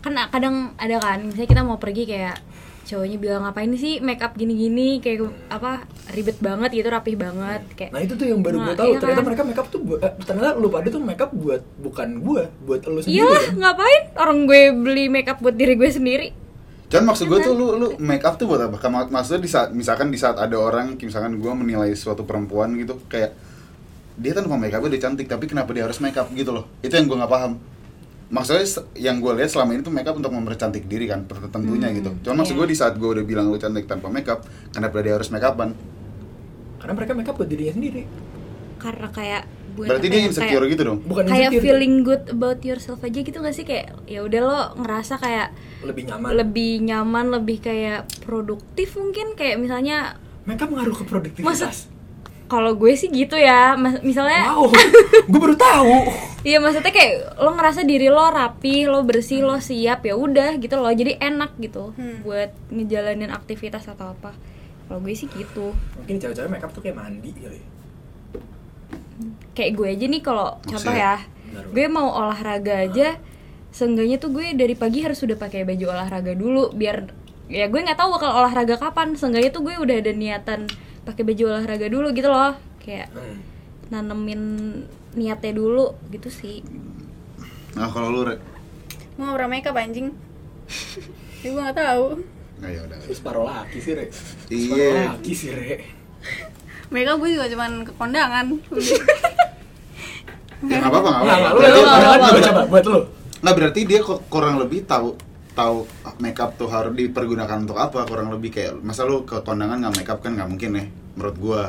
kan 0.03 0.18
kadang 0.29 0.75
ada 0.77 0.99
kan 0.99 1.25
misalnya 1.25 1.49
kita 1.49 1.62
mau 1.62 1.79
pergi 1.79 2.05
kayak 2.05 2.37
cowoknya 2.85 3.16
bilang 3.16 3.40
ngapain 3.40 3.73
sih 3.75 3.97
make 3.99 4.20
up 4.20 4.35
gini-gini? 4.35 5.01
Kayak 5.01 5.33
apa 5.49 5.88
ribet 6.12 6.37
banget 6.37 6.75
gitu 6.75 6.90
rapih 6.90 7.16
banget. 7.16 7.62
Kayak 7.73 7.90
Nah 7.90 8.01
itu 8.03 8.12
tuh 8.12 8.27
yang 8.27 8.44
baru 8.44 8.57
Nah, 8.59 8.66
gue 8.66 8.75
tahu. 8.77 8.87
iya 8.87 8.99
ternyata 8.99 9.16
kan? 9.16 9.27
mereka 9.27 9.42
makeup 9.42 9.66
tuh 9.70 9.81
buat, 9.81 10.01
eh, 10.03 10.12
ternyata 10.20 10.51
lu 10.55 10.68
pada 10.68 10.88
tuh 10.90 11.01
makeup 11.01 11.31
buat 11.33 11.62
bukan 11.81 12.09
gue 12.20 12.42
buat 12.61 12.81
lu 12.85 13.01
sendiri 13.01 13.25
Iyalah, 13.25 13.40
kan? 13.40 13.55
ngapain 13.57 14.03
orang 14.18 14.38
gue 14.44 14.62
beli 14.75 15.05
make 15.09 15.27
up 15.27 15.38
buat 15.40 15.55
diri 15.55 15.75
gue 15.75 15.88
sendiri 15.88 16.29
Cuman 16.94 17.11
maksud 17.11 17.26
gue 17.26 17.38
tuh 17.42 17.59
lu 17.59 17.74
lu 17.74 17.88
make 17.98 18.22
up 18.22 18.38
tuh 18.38 18.46
buat 18.46 18.62
apa? 18.62 18.78
Kamu 18.78 19.11
maksudnya 19.11 19.42
di 19.42 19.50
saat 19.50 19.74
misalkan 19.74 20.14
di 20.14 20.18
saat 20.18 20.38
ada 20.38 20.54
orang 20.54 20.94
misalkan 20.94 21.42
gue 21.42 21.52
menilai 21.59 21.90
suatu 21.98 22.22
perempuan 22.22 22.70
gitu 22.78 23.02
kayak 23.11 23.35
dia 24.14 24.30
tanpa 24.30 24.54
make 24.54 24.70
up 24.70 24.87
dia 24.87 25.02
cantik 25.02 25.26
tapi 25.26 25.50
kenapa 25.50 25.74
dia 25.74 25.90
harus 25.90 25.98
make 25.98 26.14
up 26.14 26.30
gitu 26.30 26.54
loh. 26.54 26.70
Itu 26.87 26.94
yang 26.94 27.11
gue 27.11 27.18
nggak 27.18 27.33
paham. 27.35 27.59
Maksudnya 28.30 28.62
yang 28.94 29.18
gue 29.18 29.33
lihat 29.42 29.50
selama 29.50 29.74
ini 29.74 29.83
tuh 29.83 29.90
make 29.90 30.07
up 30.07 30.14
untuk 30.14 30.30
mempercantik 30.30 30.87
diri 30.87 31.11
kan 31.11 31.26
tentunya 31.26 31.90
gitu. 31.90 32.14
Cuman 32.22 32.46
maksud 32.46 32.54
iya. 32.54 32.61
gue 32.62 32.68
di 32.70 32.76
saat 32.78 32.94
gue 32.94 33.11
udah 33.11 33.26
bilang 33.26 33.50
lu 33.50 33.59
cantik 33.59 33.90
tanpa 33.90 34.07
make 34.07 34.30
up, 34.30 34.46
kenapa 34.70 35.02
dia 35.02 35.18
harus 35.18 35.35
make 35.35 35.42
upan? 35.42 35.74
Karena 36.78 36.92
mereka 36.94 37.12
makeup 37.18 37.35
buat 37.35 37.50
dirinya 37.50 37.74
sendiri 37.74 38.07
karena 38.85 39.09
kayak 39.09 39.42
buat 39.74 39.87
Berarti 39.87 40.06
dia 40.06 40.20
insecure 40.22 40.62
kayak, 40.62 40.72
gitu 40.72 40.82
dong. 40.84 40.98
bukan 41.02 41.22
kayak 41.24 41.50
insecure, 41.50 41.62
feeling 41.64 41.94
good 42.00 42.24
about 42.28 42.60
yourself 42.60 42.98
aja 43.00 43.18
gitu 43.18 43.37
gak 43.37 43.52
sih? 43.52 43.62
Kayak 43.62 43.98
ya 44.04 44.20
udah 44.20 44.40
lo 44.40 44.58
ngerasa 44.78 45.14
kayak 45.16 45.48
lebih 45.82 46.02
nyaman. 46.06 46.28
lebih 46.32 46.72
nyaman 46.80 47.26
lebih 47.32 47.58
kayak 47.60 48.06
produktif 48.20 48.94
mungkin? 48.94 49.34
Kayak 49.34 49.58
misalnya 49.58 50.16
makeup 50.42 50.68
ngaruh 50.68 50.94
ke 50.94 51.04
produktivitas. 51.04 51.90
Kalau 52.44 52.72
gue 52.72 52.92
sih 52.92 53.08
gitu 53.08 53.34
ya. 53.34 53.74
Mas- 53.74 54.00
misalnya 54.00 54.46
wow 54.48 54.68
gue 55.30 55.40
baru 55.40 55.54
tahu. 55.54 55.96
Iya 56.42 56.60
maksudnya 56.60 56.90
kayak 56.90 57.12
lo 57.37 57.50
ngerasa 57.52 57.82
diri 57.82 58.06
lo 58.06 58.20
rapi 58.22 58.84
lo 58.84 59.00
bersih 59.00 59.40
lo 59.40 59.56
siap 59.58 60.02
ya 60.02 60.12
udah 60.12 60.56
gitu 60.56 60.76
loh. 60.76 60.88
Jadi 60.88 61.16
enak 61.16 61.56
gitu 61.56 61.92
Hmm. 61.92 62.20
buat 62.20 62.52
ngejalanin 62.68 63.28
aktivitas 63.28 63.84
atau 63.87 64.12
apa. 64.12 64.37
Kalau 64.84 65.00
gue 65.00 65.14
sih 65.14 65.26
gitu. 65.26 65.72
Mungkin 65.96 66.16
cewek-cewek 66.18 66.46
makeup 66.48 66.70
tuh 66.70 66.80
kayak 66.80 66.94
mandi 66.94 67.32
kali. 67.32 67.56
ya. 67.56 67.64
Kayak 69.53 69.72
gue 69.74 69.88
aja 69.88 70.07
nih 70.11 70.22
kalau 70.22 70.59
contoh 70.61 70.90
ya. 70.90 71.22
gue 71.70 71.87
mau 71.87 72.11
olahraga 72.11 72.83
aja 72.83 73.14
seenggaknya 73.70 74.18
tuh 74.18 74.31
gue 74.31 74.55
dari 74.55 74.74
pagi 74.74 75.03
harus 75.03 75.18
sudah 75.18 75.35
pakai 75.35 75.62
baju 75.62 75.90
olahraga 75.90 76.35
dulu 76.35 76.70
biar 76.70 77.11
ya 77.46 77.66
gue 77.66 77.77
nggak 77.77 77.98
tahu 77.98 78.09
bakal 78.14 78.31
olahraga 78.33 78.79
kapan. 78.79 79.14
Seenggaknya 79.14 79.50
tuh 79.50 79.62
gue 79.66 79.74
udah 79.77 79.96
ada 80.00 80.12
niatan 80.14 80.66
pakai 81.05 81.22
baju 81.22 81.42
olahraga 81.55 81.87
dulu 81.90 82.11
gitu 82.11 82.31
loh. 82.31 82.55
Kayak 82.79 83.11
Hmm. 83.12 83.38
nanemin 83.92 84.42
niatnya 85.14 85.53
dulu 85.53 85.92
gitu 86.09 86.33
sih. 86.33 86.64
Nah 87.77 87.90
kalau 87.90 88.11
lu 88.11 88.22
Re? 88.24 88.38
nggak 89.14 89.31
pernah 89.31 89.50
makeup 89.50 89.77
anjing? 89.77 90.09
Jadi 91.38 91.48
gue 91.53 91.61
nggak 91.61 91.77
tahu. 91.77 92.07
Nah, 92.55 92.70
ya 92.70 92.81
udah. 92.87 92.98
terus 93.03 93.18
paro 93.20 93.44
laki 93.44 93.79
sih 93.83 93.92
re. 93.92 94.07
Iya. 94.48 94.64
Separuh 94.64 95.07
laki 95.18 95.33
sih 95.35 95.50
re 95.53 95.74
makeup 96.94 97.18
gue 97.18 97.30
juga 97.35 97.50
cuman 97.50 97.83
ke 97.83 97.92
kondangan. 97.98 98.46
Ya 100.64 100.80
nggak 100.80 100.90
apa-apa, 100.96 101.09
nggak 101.12 101.24
Nggak, 101.28 101.38
apa-apa. 101.52 102.16
nggak, 102.16 102.33
lu 102.33 102.40
coba 102.40 102.62
buat 102.72 102.85
lu. 102.88 103.00
Nggak 103.44 103.54
berarti 103.61 103.80
dia 103.85 104.00
kurang 104.33 104.57
lebih 104.57 104.88
tahu 104.88 105.12
tahu 105.52 105.85
makeup 106.18 106.57
tuh 106.57 106.72
harus 106.72 106.96
dipergunakan 106.96 107.59
untuk 107.61 107.76
apa? 107.76 108.09
Kurang 108.09 108.33
lebih 108.33 108.48
kayak 108.48 108.80
masa 108.80 109.04
lu 109.04 109.28
ke 109.28 109.44
kondangan 109.44 109.76
nggak 109.76 109.94
makeup 110.00 110.18
kan 110.24 110.33
nggak 110.33 110.48
mungkin 110.48 110.70
ya 110.72 110.85
menurut 111.14 111.37
gua. 111.37 111.62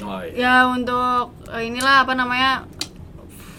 Oh, 0.00 0.20
iya. 0.24 0.64
ya 0.64 0.72
untuk 0.72 1.36
eh, 1.52 1.68
inilah 1.68 2.08
apa 2.08 2.16
namanya 2.16 2.64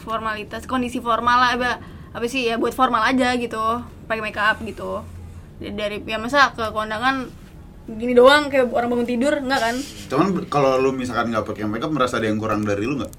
formalitas 0.01 0.65
kondisi 0.65 0.97
formal 0.97 1.37
lah 1.37 1.51
apa, 1.53 1.71
apa 2.09 2.25
sih 2.25 2.49
ya 2.49 2.57
buat 2.57 2.73
formal 2.73 3.05
aja 3.05 3.37
gitu 3.37 3.61
pakai 4.09 4.25
makeup 4.25 4.57
gitu. 4.65 5.05
Dari, 5.61 5.75
dari 5.75 5.97
ya 6.01 6.17
masa 6.17 6.49
ke 6.57 6.65
kondangan 6.73 7.29
gini 7.89 8.13
doang 8.13 8.47
kayak 8.47 8.69
orang 8.69 8.89
bangun 8.89 9.07
tidur 9.07 9.33
enggak 9.35 9.61
kan? 9.61 9.75
Cuman 10.07 10.27
kalau 10.45 10.77
lu 10.77 10.91
misalkan 10.91 11.33
nggak 11.33 11.41
pakai 11.43 11.65
makeup 11.65 11.89
merasa 11.89 12.17
ada 12.17 12.27
yang 12.27 12.37
kurang 12.37 12.61
dari 12.61 12.83
lu 12.83 12.97
nggak? 12.97 13.13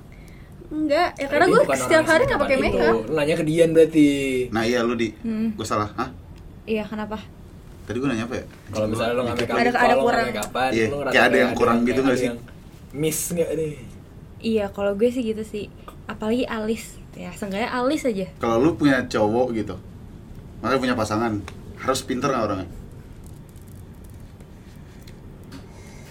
Enggak 0.71 1.09
ya 1.17 1.27
karena 1.27 1.47
gue 1.49 1.63
setiap 1.75 2.05
hari 2.05 2.23
nggak 2.25 2.41
pakai 2.41 2.57
makeup. 2.57 2.95
Lu 3.03 3.13
nanya 3.13 3.35
ke 3.35 3.45
Dian 3.45 3.71
berarti. 3.73 4.09
Nah 4.49 4.63
iya 4.63 4.81
lu 4.81 4.95
di. 4.95 5.11
Hmm. 5.21 5.59
gua 5.59 5.67
salah 5.67 5.91
hah? 5.93 6.09
Iya 6.63 6.87
kenapa? 6.87 7.19
Tadi 7.85 7.97
gua 7.99 8.09
nanya 8.13 8.25
apa 8.25 8.35
ya? 8.39 8.45
Kalau 8.71 8.87
misalnya 8.87 9.13
lu 9.13 9.23
nggak 9.27 9.37
make 9.37 9.51
up 9.51 9.57
Ada- 9.59 9.73
ada 9.75 9.95
kurang. 9.97 10.27
nggak 10.31 10.47
upan, 10.47 10.71
Iya, 10.71 10.85
lu 10.87 10.97
kayak 11.05 11.25
ada 11.25 11.37
yang 11.37 11.53
kurang 11.53 11.79
gitu 11.83 12.01
nggak 12.01 12.19
sih? 12.19 12.31
miss 12.91 13.21
nggak 13.31 13.51
nih? 13.55 13.75
Iya 14.41 14.65
kalau 14.71 14.95
gue 14.95 15.11
sih 15.11 15.23
gitu 15.23 15.43
sih. 15.43 15.67
Apalagi 16.07 16.47
alis. 16.47 16.99
Ya 17.13 17.35
seenggaknya 17.35 17.71
alis 17.71 18.03
aja. 18.05 18.27
Kalau 18.39 18.57
lu 18.59 18.75
punya 18.75 19.03
cowok 19.05 19.51
gitu 19.53 19.75
makanya 20.61 20.77
punya 20.79 20.95
pasangan 20.95 21.33
harus 21.79 22.01
pinter 22.05 22.29
nggak 22.29 22.45
orangnya 22.45 22.69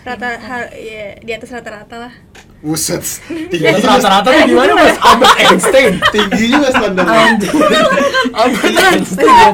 rata 0.04 0.28
ha- 0.40 0.72
ya, 0.74 1.20
di 1.20 1.32
atas 1.36 1.50
rata-rata 1.52 1.96
lah. 2.08 2.14
Buset, 2.60 3.00
tinggi 3.52 3.72
juga, 3.72 3.96
rata-rata 3.96 4.28
tuh 4.36 4.44
gimana 4.52 4.72
mas? 4.76 4.98
Albert 5.08 5.36
Einstein. 5.40 5.94
Tinggi 6.12 6.46
juga 6.52 6.68
standarnya. 6.76 7.40
Albert 8.36 8.76
Einstein. 8.76 9.54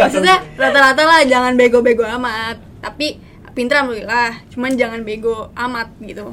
Maksudnya 0.00 0.36
rata-rata 0.56 1.02
lah 1.04 1.20
jangan 1.28 1.52
bego-bego 1.52 2.04
amat. 2.16 2.56
Tapi 2.80 3.20
pinter 3.52 3.80
alhamdulillah 3.84 4.40
cuman 4.52 4.72
jangan 4.76 5.00
bego 5.04 5.52
amat 5.52 5.92
gitu. 6.00 6.32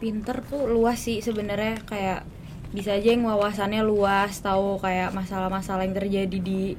Pinter 0.00 0.44
tuh 0.44 0.68
luas 0.68 1.00
sih 1.00 1.24
sebenarnya 1.24 1.80
kayak 1.88 2.28
bisa 2.68 2.92
aja 2.92 3.16
yang 3.16 3.24
wawasannya 3.24 3.80
luas 3.80 4.44
tahu 4.44 4.76
kayak 4.84 5.16
masalah-masalah 5.16 5.88
yang 5.88 5.96
terjadi 5.96 6.38
di 6.38 6.76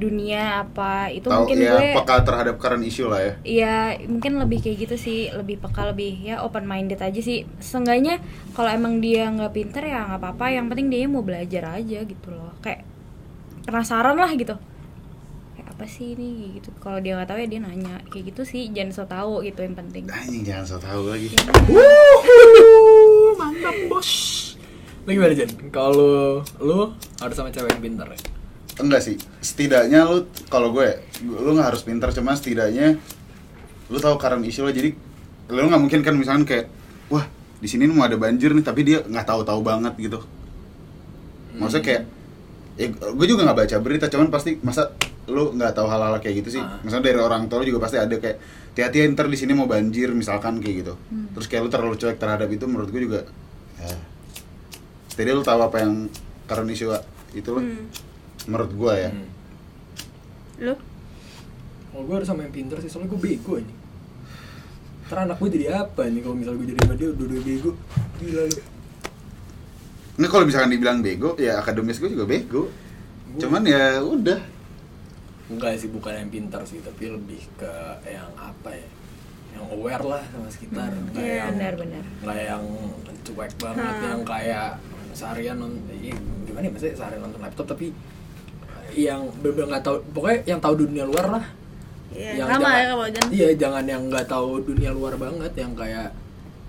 dunia 0.00 0.64
apa 0.64 1.12
itu 1.12 1.28
tahu 1.28 1.44
mungkin 1.44 1.60
ya 1.60 1.76
gue 1.76 1.92
peka 2.00 2.24
terhadap 2.24 2.56
current 2.56 2.80
issue 2.80 3.06
lah 3.06 3.20
ya 3.20 3.32
Iya, 3.44 3.76
mungkin 4.08 4.40
lebih 4.40 4.58
kayak 4.64 4.78
gitu 4.88 4.96
sih, 4.96 5.28
lebih 5.30 5.60
peka, 5.60 5.92
lebih 5.92 6.16
ya 6.24 6.40
open 6.40 6.64
minded 6.64 6.96
aja 6.96 7.20
sih. 7.20 7.44
Seenggaknya 7.60 8.16
kalau 8.56 8.70
emang 8.72 9.02
dia 9.04 9.28
nggak 9.28 9.52
pinter 9.52 9.82
ya 9.84 10.06
nggak 10.06 10.20
apa-apa, 10.22 10.46
yang 10.54 10.66
penting 10.72 10.88
dia 10.88 11.04
mau 11.04 11.20
belajar 11.20 11.76
aja 11.76 11.98
gitu 12.00 12.28
loh. 12.32 12.56
Kayak 12.64 12.88
penasaran 13.68 14.16
lah 14.16 14.30
gitu. 14.32 14.56
Kayak 15.56 15.68
apa 15.76 15.84
sih 15.84 16.16
ini 16.16 16.56
gitu. 16.56 16.72
Kalau 16.78 17.02
dia 17.02 17.18
nggak 17.18 17.28
tahu 17.28 17.38
ya 17.42 17.48
dia 17.50 17.60
nanya. 17.60 18.00
Kayak 18.08 18.32
gitu 18.32 18.42
sih, 18.48 18.72
jangan 18.72 18.92
so 18.94 19.04
tahu 19.04 19.44
gitu 19.44 19.60
yang 19.60 19.76
penting. 19.76 20.08
anjing 20.08 20.42
jangan 20.46 20.64
so 20.64 20.76
tahu 20.80 21.12
lagi 21.12 21.28
Wuhu, 21.68 23.36
mantap 23.36 23.76
bos. 23.90 24.10
Lu 25.04 25.10
gimana 25.16 25.32
Jan? 25.32 25.50
Kalau 25.72 26.40
lu 26.60 26.92
harus 27.18 27.34
sama 27.34 27.50
cewek 27.50 27.72
yang 27.72 27.82
pintar 27.82 28.08
ya? 28.08 28.20
Enggak 28.82 29.02
sih. 29.04 29.16
Setidaknya 29.40 30.04
lu 30.08 30.26
kalau 30.48 30.72
gue 30.74 31.00
lu 31.24 31.56
nggak 31.56 31.68
harus 31.74 31.82
pintar 31.84 32.10
cuman 32.10 32.34
setidaknya 32.34 32.96
lu 33.90 33.98
tahu 33.98 34.16
current 34.16 34.44
issue 34.44 34.64
lo. 34.64 34.72
Jadi 34.72 34.92
lu 35.50 35.66
nggak 35.66 35.82
mungkin 35.82 36.00
kan 36.00 36.14
misalkan 36.16 36.44
kayak 36.48 36.66
wah 37.12 37.26
di 37.60 37.68
sini 37.68 37.84
mau 37.90 38.06
ada 38.06 38.16
banjir 38.16 38.56
nih 38.56 38.64
tapi 38.64 38.80
dia 38.86 39.04
nggak 39.04 39.26
tahu-tahu 39.26 39.60
banget 39.60 39.94
gitu. 40.00 40.18
Maksudnya 41.60 41.84
kayak 41.84 42.02
ya, 42.80 42.86
gue 42.90 43.26
juga 43.28 43.44
nggak 43.46 43.58
baca 43.66 43.76
berita 43.82 44.06
cuman 44.08 44.28
pasti 44.32 44.56
masa 44.64 44.94
lu 45.30 45.54
nggak 45.54 45.76
tahu 45.76 45.86
hal-hal 45.86 46.18
kayak 46.18 46.42
gitu 46.42 46.58
sih? 46.58 46.62
Ah. 46.62 46.82
misalnya 46.82 47.12
dari 47.12 47.20
orang 47.22 47.46
tua 47.46 47.62
lu 47.62 47.70
juga 47.70 47.86
pasti 47.86 48.00
ada 48.00 48.16
kayak 48.18 48.40
hati-hati 48.74 49.14
ntar 49.14 49.30
di 49.30 49.38
sini 49.38 49.52
mau 49.54 49.68
banjir 49.68 50.10
misalkan 50.10 50.58
kayak 50.58 50.76
gitu. 50.86 50.94
Terus 51.36 51.46
kayak 51.46 51.62
lu 51.66 51.70
terlalu 51.70 51.94
cuek 52.00 52.18
terhadap 52.18 52.48
itu 52.50 52.64
menurut 52.66 52.88
gue 52.90 53.02
juga 53.04 53.20
ya 53.78 53.94
jadi 55.20 55.36
lu 55.36 55.44
tahu 55.44 55.60
apa 55.60 55.84
yang 55.84 56.08
current 56.48 56.70
issue 56.72 56.96
itu 57.36 57.48
lo. 57.52 57.60
Hmm. 57.60 57.84
Menurut 58.50 58.72
gue 58.72 58.94
ya 58.98 59.10
Hmm. 59.10 59.28
Lu? 60.60 60.74
Kalau 61.90 62.02
gue 62.04 62.14
harus 62.14 62.28
sama 62.28 62.42
yang 62.42 62.52
pintar 62.52 62.78
sih, 62.78 62.86
soalnya 62.86 63.08
gue 63.08 63.20
bego 63.20 63.54
ini. 63.56 63.74
Ntar 65.06 65.24
anak 65.24 65.38
gue 65.38 65.50
jadi 65.50 65.66
apa 65.76 66.04
nih 66.04 66.20
kalau 66.20 66.34
misalnya 66.34 66.58
gue 66.58 66.68
jadi 66.68 66.80
sama 66.80 66.94
dia 66.94 67.08
dua-dua 67.10 67.40
bego? 67.40 67.70
Gila 68.16 68.42
lu. 68.44 68.58
Ini 70.12 70.26
kalau 70.28 70.44
misalkan 70.44 70.70
dibilang 70.70 70.98
bego, 71.00 71.32
ya 71.34 71.58
akademis 71.58 71.96
gue 71.96 72.10
juga 72.10 72.26
bego. 72.26 72.68
Cuman 73.36 73.62
ya 73.64 73.98
udah. 74.00 74.40
Enggak 75.48 75.80
sih, 75.80 75.88
bukan 75.88 76.12
yang 76.14 76.30
pintar 76.30 76.62
sih, 76.62 76.78
tapi 76.78 77.08
lebih 77.08 77.42
ke 77.56 77.72
yang 78.04 78.30
apa 78.36 78.70
ya? 78.70 78.86
Yang 79.50 79.64
aware 79.72 80.04
lah 80.06 80.22
sama 80.30 80.46
sekitar, 80.46 80.92
nggak 80.92 81.18
Iya, 81.18 81.34
yang 81.40 81.54
benar-benar. 81.56 82.04
nggak 82.22 82.38
yang 82.44 82.64
cuek 83.24 83.52
banget, 83.56 83.94
Hmm. 83.96 84.06
yang 84.06 84.22
kayak 84.22 84.68
seharian 85.10 85.56
nonton, 85.58 85.90
gimana 86.44 86.64
ya 86.64 86.70
maksudnya 86.70 86.94
seharian 86.94 87.20
nonton 87.20 87.40
laptop 87.42 87.66
tapi 87.66 87.90
yang 88.94 89.22
bener 89.40 89.64
nggak 89.66 89.82
tahu, 89.82 89.96
pokoknya 90.10 90.38
yang 90.46 90.60
tahu 90.60 90.74
dunia 90.78 91.04
luar 91.04 91.26
lah. 91.30 91.44
Iya, 92.10 92.30
Yang 92.36 92.48
sama 92.48 92.58
jangan- 92.60 92.74
ya 92.74 92.86
kalau. 92.86 93.06
Iya, 93.30 93.48
jangan 93.54 93.84
yang 93.86 94.02
nggak 94.10 94.26
tahu 94.26 94.48
dunia 94.62 94.90
luar 94.90 95.14
banget, 95.14 95.52
yang 95.54 95.72
kayak 95.74 96.10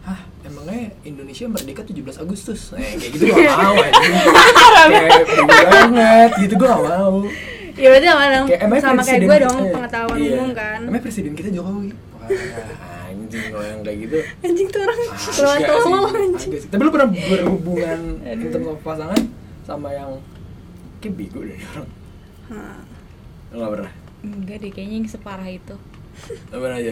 Hah, 0.02 0.18
emangnya 0.42 0.90
Indonesia 1.06 1.46
merdeka 1.46 1.86
17 1.86 2.18
Agustus? 2.18 2.74
Eh, 2.74 2.98
kayak 2.98 3.12
gitu 3.14 3.24
gue 3.30 3.46
gak 3.46 3.54
mau. 3.54 3.78
Kayak 5.38 5.68
banget, 5.70 6.30
gitu 6.42 6.54
gue 6.58 6.68
gak 6.68 6.82
mau 6.82 7.22
Ya 7.78 7.88
berarti 7.94 8.08
sama 8.10 8.24
dong, 8.28 8.46
Kayak, 8.50 8.82
sama 8.82 9.02
kayak 9.06 9.22
gue 9.22 9.38
dong, 9.46 9.58
eh, 9.62 9.70
pengetahuan 9.70 10.18
iya. 10.18 10.34
umum 10.36 10.50
kan. 10.58 10.80
Emangnya 10.82 11.02
presiden 11.06 11.34
kita 11.38 11.50
Jokowi? 11.54 11.94
Wah, 12.18 12.30
anjing 13.14 13.46
kalau 13.48 13.64
yang 13.64 13.82
kayak 13.82 13.98
gitu 14.02 14.18
Anjing 14.42 14.68
tuh 14.74 14.82
orang 14.82 15.00
Ah, 15.06 15.18
keluar 15.38 15.58
tolol 15.62 16.04
anjing. 16.10 16.52
Tapi 16.66 16.82
lu 16.82 16.92
pernah 16.92 17.10
berhubungan 17.10 18.00
sama 18.50 18.72
pasangan 18.82 19.22
sama 19.62 19.90
yang 19.94 20.12
kayak 20.98 21.14
bego 21.16 21.40
deh 21.42 21.58
orang 21.72 21.88
Hah. 22.52 22.84
Lu 23.56 23.64
gak 23.64 23.72
pernah? 23.80 23.92
Enggak 24.22 24.58
deh, 24.60 24.72
kayaknya 24.76 24.96
yang 25.00 25.08
separah 25.08 25.48
itu. 25.48 25.76
Lu 26.52 26.58
pernah 26.60 26.78
aja? 26.78 26.92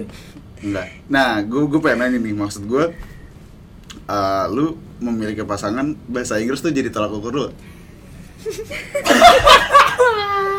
Enggak. 0.64 0.88
Nah, 1.12 1.44
gue 1.44 1.62
gue 1.68 1.80
pengen 1.84 2.00
nanya 2.00 2.18
nih, 2.24 2.34
maksud 2.34 2.64
gue 2.64 2.96
eh, 4.10 4.46
lu 4.56 4.80
memiliki 5.04 5.44
pasangan 5.44 5.96
bahasa 6.08 6.40
Inggris 6.40 6.64
tuh 6.64 6.72
jadi 6.72 6.88
tolak 6.90 7.12
ukur 7.12 7.32
lu? 7.36 7.48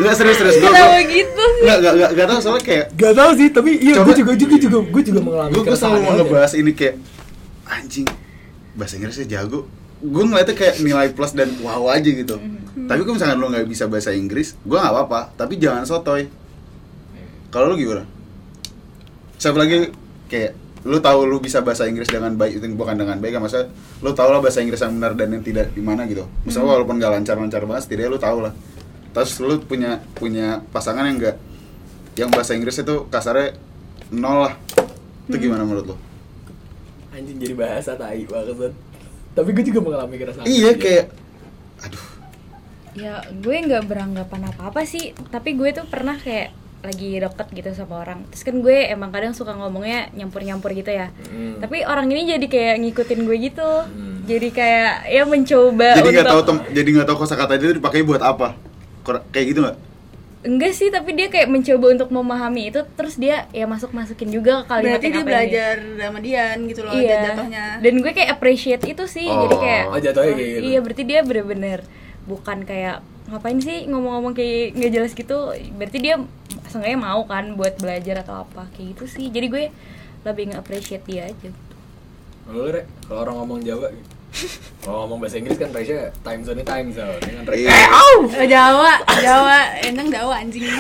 Enggak 0.01 0.15
serius 0.17 0.37
serius 0.41 0.57
gue. 0.61 0.69
Kenapa 0.69 1.01
gitu 1.05 1.43
sih? 1.45 1.63
Enggak 1.65 1.77
enggak 1.81 1.93
enggak 1.97 2.11
enggak 2.13 2.27
tahu 2.29 2.41
soalnya 2.41 2.65
kayak 2.65 2.85
Gak 2.97 3.13
tau 3.17 3.31
sih, 3.37 3.49
tapi 3.53 3.71
iya 3.81 3.95
gue 4.01 4.15
juga, 4.17 4.33
juga, 4.37 4.57
juga, 4.57 4.79
gue 4.85 5.03
juga 5.05 5.21
mengalami 5.21 5.53
gue 5.57 5.63
gue 5.65 5.77
selalu 5.77 5.99
mau 6.05 6.13
ngebahas 6.17 6.53
ini 6.57 6.73
kayak 6.77 6.97
anjing 7.69 8.07
bahasa 8.77 8.97
Inggrisnya 8.97 9.27
jago 9.29 9.69
gue 10.01 10.25
ngeliatnya 10.25 10.57
kayak 10.57 10.81
nilai 10.81 11.09
plus 11.13 11.37
dan 11.37 11.53
wow 11.61 11.93
aja 11.93 12.09
gitu. 12.09 12.41
Tapi 12.89 13.01
kalau 13.05 13.15
misalkan 13.15 13.39
lo 13.39 13.47
nggak 13.53 13.69
bisa 13.69 13.85
bahasa 13.87 14.11
Inggris 14.17 14.57
gue 14.65 14.79
nggak 14.79 14.93
apa-apa. 14.97 15.37
Tapi 15.37 15.61
jangan 15.61 15.85
sotoy. 15.85 16.27
Kalau 17.53 17.71
lo 17.71 17.77
gimana? 17.77 18.09
Siapa 19.37 19.57
lagi 19.61 19.93
kayak 20.33 20.53
lu 20.89 20.97
tahu 20.97 21.29
lu 21.29 21.37
bisa 21.45 21.61
bahasa 21.61 21.85
Inggris 21.85 22.09
dengan 22.09 22.33
baik 22.41 22.57
itu 22.57 22.67
bukan 22.73 22.97
dengan 22.97 23.21
baik 23.21 23.37
kan 23.37 23.45
maksudnya 23.45 23.69
lu 24.01 24.17
tahu 24.17 24.33
lah 24.33 24.41
bahasa 24.41 24.65
Inggris 24.65 24.81
yang 24.81 24.97
benar 24.97 25.13
dan 25.13 25.29
yang 25.29 25.45
tidak 25.45 25.77
di 25.77 25.83
mana 25.85 26.09
gitu. 26.09 26.25
Misalnya 26.49 26.73
walaupun 26.73 26.97
gak 26.97 27.13
lancar-lancar 27.21 27.61
banget 27.69 27.83
setidaknya 27.85 28.11
lu 28.17 28.21
tahu 28.21 28.39
lah. 28.49 28.53
Terus 29.13 29.33
lu 29.45 29.61
punya 29.61 30.01
punya 30.17 30.65
pasangan 30.73 31.05
yang 31.05 31.21
enggak 31.21 31.37
yang 32.17 32.33
bahasa 32.33 32.57
Inggris 32.57 32.81
itu 32.81 33.05
kasarnya 33.13 33.61
nol 34.09 34.49
lah. 34.49 34.55
Itu 35.29 35.37
gimana 35.37 35.69
menurut 35.69 35.93
lu? 35.93 35.97
Anjing 37.13 37.37
jadi 37.37 37.55
bahasa 37.59 37.93
tai 37.99 38.25
banget 38.25 38.73
Tapi 39.35 39.49
gue 39.55 39.65
juga 39.71 39.81
mengalami 39.81 40.15
keresahan 40.19 40.47
iya 40.47 40.75
juga. 40.75 40.83
kayak 40.83 41.05
aduh 41.87 42.05
Ya, 42.91 43.23
gue 43.31 43.55
nggak 43.55 43.87
beranggapan 43.87 44.51
apa-apa 44.51 44.83
sih, 44.83 45.15
tapi 45.31 45.55
gue 45.55 45.71
tuh 45.71 45.87
pernah 45.87 46.19
kayak 46.19 46.51
lagi 46.83 47.23
deket 47.23 47.49
gitu 47.55 47.71
sama 47.71 48.03
orang. 48.03 48.27
Terus 48.35 48.43
kan 48.43 48.57
gue 48.59 48.77
emang 48.91 49.15
kadang 49.15 49.31
suka 49.31 49.55
ngomongnya 49.55 50.11
nyampur-nyampur 50.11 50.75
gitu 50.75 50.91
ya. 50.91 51.15
Hmm. 51.31 51.63
Tapi 51.63 51.87
orang 51.87 52.11
ini 52.11 52.35
jadi 52.35 52.47
kayak 52.51 52.83
ngikutin 52.83 53.21
gue 53.23 53.37
gitu. 53.47 53.71
Hmm. 53.87 54.27
Jadi 54.27 54.49
kayak 54.51 54.95
ya 55.07 55.23
mencoba 55.27 55.91
jadi 56.03 56.11
nggak 56.23 56.29
tahu 56.31 56.43
jadi 56.71 56.89
nggak 56.91 57.07
tahu 57.11 57.17
kosakata 57.19 57.59
itu 57.59 57.79
dipakai 57.79 58.07
buat 58.07 58.23
apa 58.23 58.55
kayak 59.35 59.47
gitu 59.51 59.59
nggak 59.67 59.79
enggak 60.41 60.73
sih, 60.73 60.89
tapi 60.89 61.13
dia 61.13 61.29
kayak 61.29 61.53
mencoba 61.53 61.87
untuk 61.93 62.09
memahami 62.09 62.73
itu 62.73 62.81
terus 62.97 63.21
dia 63.21 63.45
ya 63.53 63.69
masuk-masukin 63.69 64.33
juga 64.33 64.65
ke 64.65 64.73
kalimat 64.73 64.97
Berarti 64.97 65.07
yang 65.07 65.13
dia 65.13 65.25
belajar 65.29 65.75
sama 66.01 66.19
Dian 66.25 66.59
gitu 66.65 66.81
loh 66.81 66.93
iya. 66.97 67.21
jatuhnya. 67.29 67.65
Dan 67.85 67.95
gue 68.01 68.13
kayak 68.17 68.31
appreciate 68.41 68.85
itu 68.89 69.05
sih. 69.05 69.29
Jadi 69.29 69.55
Oh. 69.55 69.61
kayak 69.61 69.85
Oh, 69.93 70.01
jatuhnya 70.01 70.33
kayak 70.33 70.49
gitu. 70.49 70.63
Iya, 70.65 70.79
berarti 70.81 71.03
dia 71.05 71.21
bener-bener 71.21 71.79
bukan 72.25 72.59
kayak 72.65 72.97
ngapain 73.29 73.59
sih 73.61 73.85
ngomong-ngomong 73.87 74.33
kayak 74.33 74.77
nggak 74.81 74.93
jelas 74.97 75.13
gitu. 75.13 75.39
Berarti 75.77 75.99
dia 76.01 76.15
seenggaknya 76.73 76.99
mau 76.99 77.21
kan 77.29 77.55
buat 77.61 77.77
belajar 77.77 78.25
atau 78.25 78.49
apa 78.49 78.65
kayak 78.73 78.97
gitu 78.97 79.05
sih. 79.07 79.27
Jadi 79.29 79.47
gue 79.53 79.65
lebih 80.25 80.53
nge-appreciate 80.53 81.05
dia 81.05 81.29
aja. 81.29 81.51
Kalau 82.49 82.67
kalau 83.07 83.21
orang 83.29 83.37
ngomong 83.45 83.61
Jawa 83.61 83.93
gitu. 83.93 84.20
Kalau 84.81 85.05
ngomong 85.05 85.19
bahasa 85.21 85.37
Inggris 85.37 85.59
kan 85.61 85.69
Raisya 85.75 86.09
time 86.25 86.41
zone 86.47 86.63
time 86.65 86.89
zone 86.95 87.21
dengan 87.21 87.45
Rek. 87.45 87.57
Iya. 87.61 87.71
Eh, 88.41 88.49
Jawa, 88.49 88.93
Jawa, 89.21 89.59
emang 89.85 90.09
Jawa 90.09 90.35
anjing. 90.41 90.65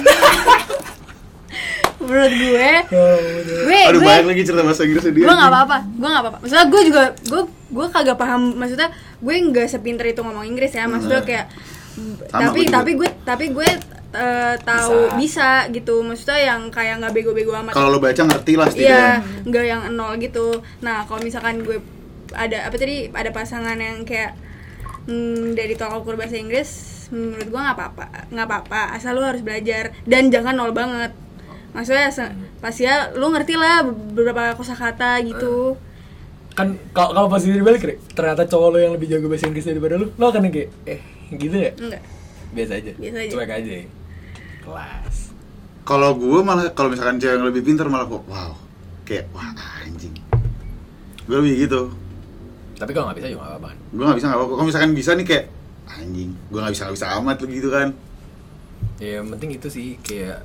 Menurut 2.00 2.32
gue, 2.32 2.68
gue 2.88 3.80
aduh 3.90 4.00
gue 4.00 4.08
banyak 4.08 4.26
lagi 4.32 4.42
cerita 4.48 4.64
bahasa 4.64 4.88
Inggrisnya 4.88 5.12
dia 5.12 5.26
gue 5.28 5.36
nggak 5.36 5.50
apa-apa 5.52 5.78
gue 5.84 6.08
nggak 6.08 6.22
apa-apa 6.24 6.38
maksudnya 6.40 6.66
gue 6.72 6.82
juga 6.88 7.02
gue 7.12 7.42
gue 7.44 7.86
kagak 7.92 8.16
paham 8.16 8.42
maksudnya 8.56 8.88
gue 9.20 9.34
nggak 9.52 9.66
sepinter 9.68 10.06
itu 10.08 10.20
ngomong 10.24 10.46
Inggris 10.48 10.72
ya 10.72 10.88
maksudnya 10.88 11.20
kayak 11.20 11.52
Sama, 12.32 12.40
tapi 12.48 12.64
gue 12.64 12.72
tapi 12.72 12.90
gue 12.96 13.08
tapi 13.26 13.44
gue 13.52 13.68
eh, 14.16 14.54
tahu 14.64 15.20
bisa. 15.20 15.68
gitu 15.68 16.00
maksudnya 16.00 16.38
yang 16.54 16.72
kayak 16.72 17.04
nggak 17.04 17.12
bego-bego 17.12 17.52
amat 17.60 17.76
kalau 17.76 17.92
lo 17.92 17.98
baca 18.00 18.22
ngerti 18.24 18.52
lah 18.56 18.66
Iya, 18.72 19.20
nggak 19.44 19.64
yang 19.68 19.82
nol 19.92 20.16
gitu. 20.18 20.64
Nah, 20.80 21.04
kalau 21.04 21.20
misalkan 21.22 21.62
gue 21.62 21.78
ada 22.34 22.68
apa 22.68 22.76
tadi 22.78 23.10
ada 23.10 23.30
pasangan 23.34 23.78
yang 23.78 24.02
kayak 24.06 24.34
hmm, 25.06 25.58
dari 25.58 25.74
tolak 25.74 26.02
ukur 26.02 26.14
bahasa 26.14 26.36
Inggris, 26.38 26.70
menurut 27.10 27.46
gue 27.48 27.60
nggak 27.60 27.76
apa-apa, 27.76 28.06
nggak 28.30 28.46
apa-apa. 28.46 28.82
Asal 28.94 29.18
lu 29.18 29.24
harus 29.24 29.42
belajar 29.42 29.94
dan 30.06 30.28
jangan 30.28 30.54
nol 30.54 30.74
banget. 30.74 31.14
Maksudnya 31.70 32.10
pasti 32.58 32.86
ya 32.86 33.14
lu 33.14 33.30
ngerti 33.30 33.54
lah 33.54 33.86
beberapa 33.86 34.58
kosakata 34.58 35.22
gitu. 35.22 35.78
Kan 36.58 36.76
kalau 36.90 37.14
kalau 37.14 37.28
pas 37.30 37.42
dibalik, 37.46 38.02
ternyata 38.12 38.42
cowok 38.44 38.68
lo 38.74 38.78
yang 38.82 38.92
lebih 38.94 39.06
jago 39.06 39.30
bahasa 39.30 39.46
Inggris 39.46 39.66
daripada 39.66 39.94
lu, 39.96 40.10
lo 40.14 40.24
akan 40.28 40.50
kayak 40.50 40.70
eh 40.86 41.00
gitu 41.30 41.56
ya? 41.56 41.72
Enggak. 41.78 42.02
Biasa 42.50 42.72
aja. 42.82 42.92
Biasa 42.98 43.18
aja. 43.22 43.32
Cuek 43.32 43.50
aja. 43.54 43.72
ya? 43.78 43.86
Kelas. 44.60 45.16
kalau 45.88 46.14
gue 46.14 46.40
malah 46.44 46.70
kalau 46.76 46.92
misalkan 46.92 47.18
cewek 47.18 47.34
yang 47.34 47.46
lebih 47.48 47.66
pintar 47.66 47.90
malah 47.90 48.06
kok 48.06 48.22
wow 48.30 48.54
kayak 49.02 49.26
wah 49.34 49.50
anjing 49.82 50.14
gue 51.26 51.34
lebih 51.34 51.66
gitu 51.66 51.90
Tapi 52.80 52.90
kalau 52.90 53.06
nggak 53.06 53.18
bisa 53.18 53.28
juga 53.28 53.40
nggak 53.42 53.52
apa-apa. 53.54 53.68
kan? 53.68 53.78
gue 53.92 54.02
nggak 54.02 54.16
bisa 54.16 54.26
nggak 54.26 54.40
apa 54.40 54.46
kalau 54.48 54.64
misalkan 54.64 54.90
bisa 54.92 55.10
nih 55.12 55.26
kayak 55.26 55.44
anjing 55.90 56.30
gue 56.32 56.58
nggak 56.58 56.72
bisa 56.72 56.82
nggak 56.82 56.96
bisa 56.96 57.08
amat 57.16 57.36
begitu 57.38 57.68
kan 57.68 57.88
Ya, 58.96 59.10
yang 59.16 59.28
penting 59.28 59.50
itu 59.54 59.68
sih 59.68 59.96
kayak 59.98 60.44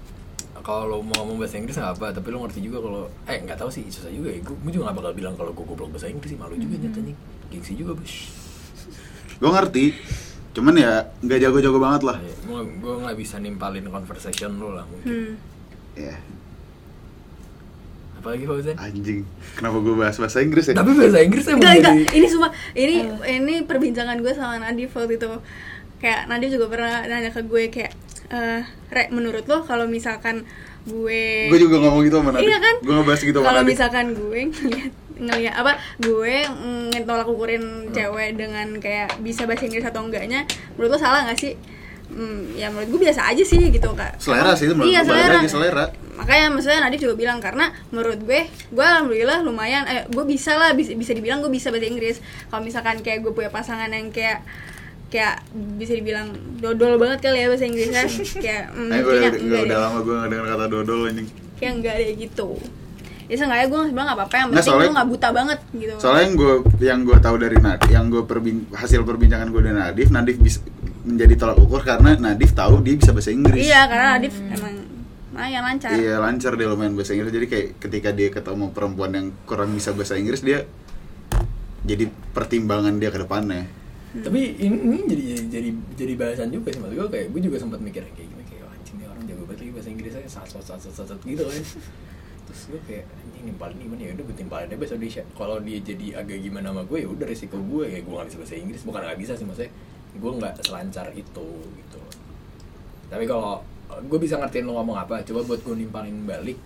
kalau 0.58 0.88
lo 0.90 0.98
mau 1.00 1.22
ngomong 1.22 1.38
bahasa 1.38 1.56
Inggris 1.56 1.76
nggak 1.76 1.94
apa, 1.94 2.08
tapi 2.10 2.28
lo 2.30 2.40
ngerti 2.42 2.60
juga 2.60 2.80
kalau 2.80 3.02
eh 3.26 3.38
nggak 3.38 3.56
tahu 3.56 3.68
sih 3.70 3.84
susah 3.86 4.08
juga 4.10 4.28
ya. 4.28 4.40
Gue 4.42 4.72
juga 4.72 4.90
nggak 4.90 4.98
bakal 4.98 5.14
bilang 5.14 5.36
kalau 5.36 5.52
gue 5.52 5.66
goblok 5.66 5.92
bahasa 5.92 6.08
Inggris 6.08 6.32
sih 6.32 6.40
malu 6.40 6.56
juga 6.56 6.76
nyatanya. 6.78 7.16
Gengsi 7.48 7.74
juga 7.74 7.94
bos. 7.94 8.14
gue 9.36 9.50
ngerti 9.50 9.86
cuman 10.52 10.74
ya 10.74 10.92
nggak 11.20 11.40
jago-jago 11.42 11.76
banget 11.76 12.02
lah 12.06 12.18
gue 12.18 12.60
gue 12.80 12.94
nggak 12.98 13.18
bisa 13.20 13.36
nimpalin 13.36 13.84
conversation 13.86 14.56
lu 14.56 14.72
lah 14.72 14.88
mungkin 14.88 15.12
Hmm. 15.12 15.34
ya 15.94 16.16
apalagi 18.26 18.50
Fauzan 18.50 18.74
anjing 18.76 19.22
kenapa 19.54 19.78
gue 19.78 19.94
bahas 19.94 20.18
bahasa 20.18 20.42
Inggris 20.42 20.66
ya 20.66 20.74
tapi 20.74 20.98
bahasa 20.98 21.22
Inggris 21.22 21.46
emang 21.46 21.62
Enggak, 21.62 21.74
enggak. 21.78 21.94
jadi 21.94 22.18
Ini 22.18 22.28
semua 22.28 22.50
ini 22.74 22.96
ini 23.30 23.54
perbincangan 23.62 24.18
gue 24.18 24.34
sama 24.34 24.58
Nadif 24.58 24.90
waktu 24.92 25.22
itu. 25.22 25.30
Kayak 25.96 26.26
Nadif 26.26 26.50
juga 26.52 26.66
pernah 26.68 27.06
nanya 27.06 27.30
ke 27.30 27.46
gue 27.46 27.64
kayak 27.70 27.94
eh 28.26 28.66
Re, 28.90 29.14
menurut 29.14 29.46
lo 29.46 29.62
kalau 29.62 29.86
misalkan 29.86 30.42
gue 30.84 31.54
gue 31.54 31.60
juga 31.62 31.78
ngomong 31.80 32.02
gitu 32.02 32.18
sama 32.18 32.34
Nadif 32.34 32.50
Iya 32.50 32.58
kan? 32.58 32.76
gue 32.82 32.94
ngebahas 32.96 33.22
gitu 33.22 33.38
sama 33.38 33.48
Kalau 33.48 33.62
misalkan 33.62 34.06
gue 34.12 34.40
ngeliat, 34.50 34.92
ngeliat 35.16 35.54
apa 35.56 35.72
gue 36.02 36.36
ngetolak 36.90 37.28
ukurin 37.30 37.64
cewek 37.90 38.30
dengan 38.34 38.68
kayak 38.78 39.22
bisa 39.22 39.46
bahasa 39.46 39.70
Inggris 39.70 39.86
atau 39.86 40.02
enggaknya, 40.02 40.50
menurut 40.74 40.94
lo 40.94 41.00
salah 41.00 41.30
nggak 41.30 41.38
sih? 41.38 41.54
Hmm, 42.06 42.53
ya 42.53 42.70
menurut 42.70 42.88
gue 42.88 42.99
biasa 43.01 43.22
aja 43.28 43.41
sih 43.41 43.58
gitu 43.66 43.89
kak. 43.91 44.18
selera 44.18 44.53
sih 44.53 44.66
itu 44.66 44.74
menurut 44.74 44.88
Iya 44.88 45.01
gue 45.01 45.10
selera. 45.10 45.36
lagi 45.36 45.49
selera 45.49 45.86
Makanya 46.16 46.45
maksudnya 46.47 46.80
Nadif 46.80 46.99
juga 47.01 47.16
bilang 47.18 47.38
karena 47.38 47.66
menurut 47.89 48.22
gue, 48.22 48.39
gue 48.47 48.86
alhamdulillah 48.86 49.41
lumayan, 49.41 49.84
eh, 49.84 50.08
gue 50.08 50.24
bisa 50.24 50.53
lah 50.53 50.72
bisa, 50.72 50.93
bisa 50.93 51.12
dibilang 51.12 51.41
gue 51.41 51.49
bisa 51.49 51.68
bahasa 51.70 51.84
Inggris. 51.84 52.24
Kalau 52.45 52.62
misalkan 52.62 53.01
kayak 53.01 53.20
gue 53.20 53.32
punya 53.32 53.49
pasangan 53.49 53.89
yang 53.89 54.08
kayak 54.10 54.45
kayak 55.06 55.43
bisa 55.76 55.93
dibilang 55.93 56.32
dodol 56.58 56.95
banget 56.95 57.20
kali 57.22 57.38
ya 57.38 57.47
bahasa 57.47 57.66
Inggrisnya 57.66 58.03
kayak 58.43 58.64
mm, 58.70 58.89
Eh, 58.89 58.99
gue 59.01 59.12
kayaknya 59.14 59.62
udah, 59.62 59.78
lama 59.82 59.97
gue 59.99 60.14
gak 60.14 60.30
denger 60.30 60.45
kata 60.47 60.66
dodol 60.68 60.99
anjing 61.06 61.28
kayak 61.56 61.72
enggak 61.74 61.93
deh 61.95 62.10
gitu 62.18 62.47
ya 63.26 63.36
seenggaknya 63.36 63.68
gue 63.68 63.80
bilang 63.89 64.06
gak 64.06 64.18
apa-apa 64.18 64.36
yang 64.36 64.47
penting 64.49 64.66
soalnya- 64.66 64.86
gue 64.86 64.97
gak 64.97 65.10
buta 65.10 65.30
banget 65.32 65.60
gitu 65.74 65.93
soalnya 65.97 66.24
yang 66.24 66.36
gue 66.36 66.53
yang 66.80 66.99
gue 67.01 67.18
tahu 67.20 67.36
dari 67.38 67.58
Nadif 67.58 67.89
yang 67.89 68.06
gue 68.08 68.24
perbin 68.24 68.56
hasil 68.72 69.01
perbincangan 69.01 69.47
gue 69.49 69.62
dengan 69.62 69.78
Nadif 69.84 70.08
Nadif 70.10 70.36
bisa 70.38 70.60
menjadi 71.06 71.34
tolak 71.38 71.58
ukur 71.62 71.82
karena 71.86 72.18
Nadif 72.18 72.58
tahu 72.58 72.82
dia 72.82 72.97
bisa 72.97 73.14
bahasa 73.14 73.30
Inggris. 73.30 73.62
Iya 73.62 73.86
karena 73.86 74.18
Nadif 74.18 74.36
emang 74.41 74.74
lumayan 75.32 75.62
lancar. 75.62 75.89
Iya 75.93 76.16
lancar 76.18 76.51
dia 76.58 76.68
lumayan 76.68 76.93
bahasa 76.97 77.14
Inggris. 77.14 77.32
Jadi 77.32 77.47
kayak 77.47 77.68
ketika 77.78 78.10
dia 78.10 78.28
ketemu 78.34 78.66
perempuan 78.74 79.12
yang 79.14 79.28
kurang 79.45 79.72
bisa 79.78 79.93
bahasa 79.93 80.18
Inggris 80.18 80.41
dia 80.41 80.66
jadi 81.86 82.10
pertimbangan 82.34 82.97
dia 82.97 83.14
ke 83.14 83.22
depannya. 83.22 83.70
tapi 84.16 84.56
ini, 84.56 84.76
ini 84.80 84.97
jadi 85.12 85.24
jadi 85.51 85.70
jadi 85.99 86.14
bahasan 86.16 86.47
juga 86.49 86.72
sih. 86.72 86.80
Maksud 86.80 86.95
gue 86.95 87.08
kayak 87.12 87.28
gue 87.36 87.41
juga 87.51 87.58
sempat 87.60 87.84
mikir 87.84 87.99
kayak 88.16 88.32
gini 88.32 88.43
kayak 88.47 88.64
"Wah, 88.64 88.72
anjing 88.72 88.95
nih 88.95 89.08
orang 89.12 89.24
jago 89.28 89.43
banget 89.43 89.60
lagi 89.60 89.72
bahasa 89.76 89.89
Inggrisnya 89.91 90.22
sat 90.32 90.47
sat 90.47 90.64
sat 90.64 90.80
sat 90.80 91.03
sat 91.03 91.20
gitu 91.28 91.43
kan. 91.43 91.64
Terus 92.47 92.62
gue 92.72 92.80
kayak 92.88 93.06
anjing 93.12 93.43
nimpalin 93.51 93.76
gimana 93.76 94.01
ya? 94.08 94.12
Udah 94.16 94.24
gue 94.24 94.36
timpalin 94.39 94.66
aja 94.72 94.78
bahasa 94.80 94.95
Indonesia. 94.95 95.24
Kalau 95.36 95.58
dia 95.60 95.78
jadi 95.84 96.08
agak 96.16 96.38
gimana 96.39 96.68
sama 96.72 96.82
gue 96.88 96.97
ya 97.03 97.08
udah 97.12 97.26
resiko 97.28 97.58
gue 97.60 97.86
ya 97.91 97.99
gue 97.99 98.14
gak 98.16 98.28
bisa 98.32 98.38
bahasa 98.39 98.56
Inggris. 98.56 98.82
Bukan 98.88 99.01
gak 99.03 99.20
bisa 99.20 99.34
sih 99.36 99.43
maksudnya 99.43 99.72
gue 100.16 100.32
nggak 100.34 100.53
selancar 100.61 101.07
itu 101.11 101.47
gitu 101.76 101.99
tapi 103.07 103.24
kalau 103.24 103.61
gue 103.86 104.20
bisa 104.20 104.36
ngertiin 104.36 104.66
lo 104.66 104.76
ngomong 104.76 104.97
apa 104.97 105.22
coba 105.22 105.45
buat 105.45 105.61
gue 105.61 105.76
nimpalin 105.78 106.26
balik 106.26 106.57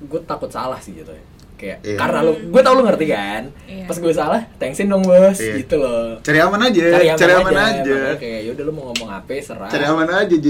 gue 0.00 0.20
takut 0.24 0.48
salah 0.48 0.78
sih 0.78 0.94
jatuhnya 0.94 1.24
kayak 1.54 1.78
Iya. 1.80 1.96
karena 1.96 2.18
lo 2.20 2.32
gue 2.34 2.60
tau 2.60 2.74
lo 2.74 2.82
ngerti 2.82 3.06
kan 3.06 3.42
Iya. 3.64 3.86
pas 3.86 3.96
gue 3.96 4.12
salah 4.12 4.42
thanksin 4.56 4.86
dong 4.86 5.02
bos 5.02 5.38
Iya. 5.38 5.54
gitu 5.58 5.76
loh 5.78 6.18
Cari 6.20 6.38
aman 6.38 6.60
aja, 6.62 6.82
cari 6.90 7.06
cari, 7.14 7.32
aman, 7.32 7.46
aman, 7.46 7.56
aja, 7.56 7.80
aja. 7.80 7.94
Makanya 7.94 8.18
kayak 8.18 8.40
yaudah 8.44 8.64
lu 8.66 8.72
mau 8.72 8.84
ngomong 8.90 9.10
apa 9.12 9.32
serah 9.38 9.70
Cari 9.70 9.84
aman 9.84 10.08
aja, 10.10 10.36
J. 10.36 10.48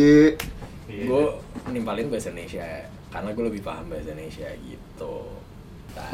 Gue 0.88 1.24
nimpalin 1.70 2.08
bahasa 2.08 2.28
Indonesia 2.30 2.66
karena 3.08 3.30
gue 3.30 3.44
lebih 3.46 3.62
paham 3.62 3.84
bahasa 3.86 4.10
Indonesia 4.10 4.48
gitu 4.58 5.14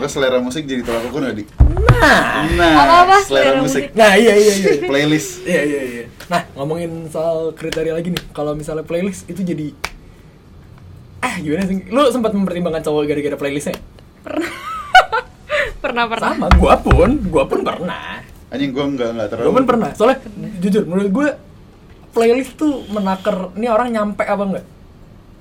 Lo 0.00 0.06
selera 0.08 0.38
musik 0.40 0.64
jadi 0.64 0.80
tolak 0.80 1.08
ukur 1.12 1.24
gak, 1.24 1.36
Dik? 1.36 1.48
nah. 2.00 2.44
Nah, 2.56 2.72
Apa-apa, 2.80 3.16
selera, 3.24 3.52
selera 3.52 3.60
musik. 3.60 3.82
nah 3.92 4.12
iya 4.16 4.34
iya 4.36 4.54
iya. 4.56 4.72
Playlist. 4.88 5.30
iya 5.44 5.62
iya 5.64 5.80
iya. 5.84 6.04
Nah 6.32 6.46
ngomongin 6.56 7.08
soal 7.12 7.52
kriteria 7.52 7.92
lagi 7.96 8.12
nih. 8.12 8.22
Kalau 8.32 8.52
misalnya 8.56 8.84
playlist 8.86 9.28
itu 9.28 9.40
jadi 9.44 9.72
ah 11.20 11.36
gimana 11.36 11.68
sih? 11.68 11.84
Lu 11.92 12.08
sempat 12.08 12.32
mempertimbangkan 12.32 12.80
cowok 12.80 13.02
gara-gara 13.04 13.36
playlistnya? 13.36 13.76
Pernah. 14.24 14.50
Pernah 15.84 16.04
sama 16.16 16.46
gua 16.56 16.74
pun. 16.80 17.10
Gua 17.28 17.44
pun 17.48 17.60
pernah. 17.64 18.20
Anjing 18.50 18.74
gue 18.74 18.84
enggak 18.84 19.08
enggak 19.14 19.28
terlalu. 19.30 19.46
gua 19.46 19.54
pun 19.62 19.66
pernah. 19.68 19.90
soalnya 19.94 20.18
jujur 20.58 20.82
menurut 20.82 21.08
gue 21.12 21.28
playlist 22.10 22.56
tuh 22.58 22.82
menaker. 22.90 23.54
Ini 23.54 23.66
orang 23.70 23.88
nyampe 23.94 24.24
apa 24.26 24.42
enggak 24.44 24.64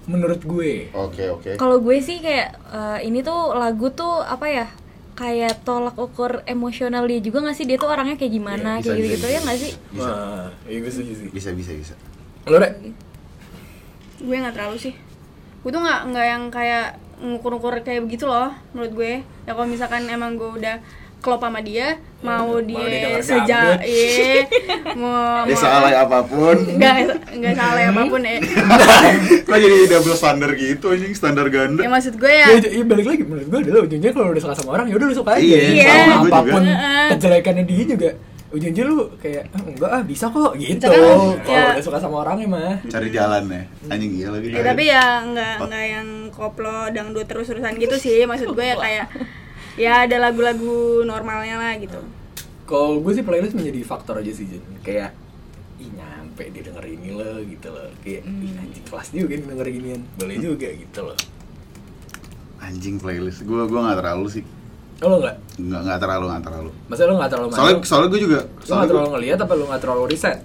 menurut 0.09 0.41
gue 0.41 0.89
Oke, 0.91 1.29
oke. 1.29 1.49
kalau 1.55 1.77
gue 1.77 2.01
sih 2.01 2.17
kayak 2.17 2.57
eh, 2.67 2.99
ini 3.05 3.21
tuh 3.21 3.53
lagu 3.53 3.93
tuh 3.93 4.19
apa 4.19 4.49
ya 4.49 4.67
kayak 5.13 5.61
tolak 5.61 5.93
ukur 5.93 6.41
emosional 6.43 7.05
dia 7.05 7.19
juga 7.19 7.43
nggak 7.43 7.53
sih 7.53 7.67
dia 7.67 7.75
tuh 7.75 7.87
orangnya 7.87 8.15
kayak 8.15 8.33
gimana 8.33 8.79
Iya, 8.79 8.81
bisa, 8.81 8.87
kayak 8.87 8.97
gitu 8.97 9.09
gitu 9.11 9.19
bisa, 9.21 9.29
ya 9.29 9.39
nggak 9.39 9.59
sih 9.59 9.73
Bisa. 9.91 10.09
Wah, 10.09 10.47
iya 10.65 10.77
gue 10.79 10.91
setuju 10.91 11.13
sih. 11.13 11.27
Bisa, 11.29 11.49
bisa, 11.53 11.71
bisa. 11.75 11.93
Lo 12.43 12.57
Rek? 12.57 12.73
gue 14.19 14.35
nggak 14.35 14.55
terlalu 14.55 14.77
sih 14.79 14.93
gue 15.59 15.69
tuh 15.69 15.79
nggak 15.79 16.01
nggak 16.09 16.25
yang 16.25 16.43
kayak 16.49 16.85
ngukur-ngukur 17.19 17.83
kayak 17.83 18.03
begitu 18.03 18.23
loh 18.23 18.51
menurut 18.71 18.91
gue 18.95 19.11
ya 19.43 19.51
kalau 19.51 19.67
misalkan 19.67 20.07
emang 20.07 20.35
gue 20.35 20.49
udah 20.49 20.79
klop 21.19 21.39
sama 21.39 21.59
dia 21.59 21.87
mau 22.19 22.59
dia 22.59 22.79
dia 22.83 23.19
sejak 23.19 23.79
iya 23.81 24.43
mau 24.93 25.43
Dia 25.47 25.55
salah 25.55 25.91
apa 25.97 26.19
pun. 26.21 26.55
nggak 26.69 26.93
nggak 27.33 27.53
salah 27.53 27.83
apa 27.85 28.01
pun 28.05 28.21
ya 28.21 28.37
Kok 29.45 29.57
jadi 29.57 29.77
double 29.89 30.13
standar 30.13 30.51
gitu 30.53 30.85
anjing, 30.89 31.11
standar 31.11 31.47
ganda. 31.47 31.79
ya 31.79 31.89
maksud 31.89 32.15
gue 32.15 32.27
ya 32.29 32.47
Ya, 32.49 32.59
ya, 32.61 32.83
balik 32.83 33.05
lagi 33.05 33.23
menurut 33.23 33.47
gue 33.47 33.59
adalah 33.61 33.81
ujungnya 33.83 34.11
kalau 34.11 34.27
udah 34.29 34.41
suka 34.41 34.55
sama 34.55 34.69
orang 34.73 34.85
ya 34.87 34.95
udah 34.95 35.07
lu 35.07 35.15
suka 35.15 35.31
aja. 35.33 35.41
Iya, 35.41 35.59
Iya. 35.73 35.95
Sama 36.09 36.25
apa 36.25 36.39
pun 36.45 36.63
kejelekannya 37.09 37.63
dia 37.65 37.83
juga 37.85 38.09
ujungnya 38.49 38.83
lu 38.83 38.97
kayak 39.15 39.43
"Ah, 39.51 39.61
enggak 39.61 39.91
ah 39.91 40.01
bisa 40.01 40.25
kok 40.27 40.51
gitu. 40.55 40.73
Misalkan, 40.81 41.05
Kalau 41.39 41.53
ya. 41.53 41.65
udah 41.71 41.85
suka 41.85 41.97
sama 41.99 42.15
orangnya 42.19 42.47
mah. 42.49 42.75
Cari 42.83 43.07
jalan 43.09 43.43
ya. 43.45 43.61
Anjing 43.87 44.11
iya 44.11 44.27
lagi. 44.27 44.47
Ya, 44.49 44.61
tapi 44.63 44.83
ya 44.85 45.03
nggak 45.23 45.53
nggak 45.61 45.83
yang 45.87 46.07
koplo 46.29 46.89
dangdut 46.89 47.25
terus-terusan 47.25 47.77
gitu 47.77 47.95
sih 47.95 48.23
maksud 48.23 48.49
gue 48.49 48.65
ya 48.65 48.73
kayak 48.75 49.05
ya 49.79 50.03
ada 50.03 50.19
lagu-lagu 50.19 51.07
normalnya 51.07 51.55
lah 51.55 51.79
gitu 51.79 51.99
Kalau 52.67 52.99
gue 53.01 53.11
sih 53.15 53.23
playlist 53.25 53.55
menjadi 53.57 53.81
faktor 53.81 54.21
aja 54.21 54.29
sih 54.29 54.45
Jen. 54.45 54.61
Kayak 54.85 55.17
ih 55.81 55.89
nyampe 55.89 56.53
dia 56.53 56.61
denger 56.61 56.85
ini 56.85 57.17
loh 57.17 57.41
gitu 57.41 57.73
loh. 57.73 57.89
Kayak 58.05 58.21
ih 58.29 58.53
anjing 58.61 58.85
kelas 58.85 59.07
juga 59.09 59.33
nih 59.33 59.47
denger 59.49 59.67
ginian. 59.73 60.01
Boleh 60.21 60.37
juga 60.37 60.67
gitu 60.69 60.99
loh. 61.01 61.17
Anjing 62.61 63.01
playlist. 63.01 63.41
Gue 63.41 63.65
gua 63.65 63.89
enggak 63.89 64.05
terlalu 64.05 64.27
sih. 64.29 64.43
Kalau 65.01 65.17
enggak? 65.17 65.41
Enggak 65.57 65.81
enggak 65.81 65.99
terlalu, 66.03 66.25
enggak 66.29 66.43
terlalu. 66.45 66.69
Masa 66.85 67.01
lu 67.07 67.13
enggak 67.17 67.31
terlalu 67.33 67.49
Soalnya 67.49 67.73
malu? 67.79 67.87
soalnya 67.89 68.09
gue 68.11 68.21
juga 68.21 68.39
Lu 68.39 68.45
nggak 68.45 68.67
soalnya 68.67 68.85
terlalu 68.91 69.01
gue 69.01 69.13
ngeliat 69.17 69.39
apa 69.41 69.53
lu 69.57 69.63
nggak 69.65 69.81
terlalu 69.81 70.03
riset? 70.13 70.37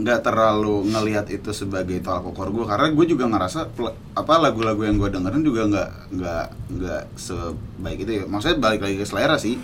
Nggak 0.00 0.20
terlalu 0.22 0.86
ngelihat 0.86 1.28
itu 1.28 1.50
sebagai 1.50 2.00
tolak 2.00 2.24
ukur 2.24 2.48
gue 2.48 2.64
karena 2.64 2.88
gue 2.88 3.06
juga 3.06 3.24
ngerasa 3.26 3.68
apa 4.12 4.34
lagu-lagu 4.38 4.80
yang 4.80 4.96
gue 4.96 5.08
dengerin 5.08 5.42
juga 5.42 5.62
nggak 5.66 5.90
nggak 6.10 6.44
nggak 6.72 7.02
sebaik 7.14 7.98
itu 8.00 8.12
ya. 8.14 8.24
Maksudnya 8.24 8.56
balik 8.58 8.80
lagi 8.80 8.96
ke 8.96 9.04
selera 9.04 9.36
sih. 9.36 9.60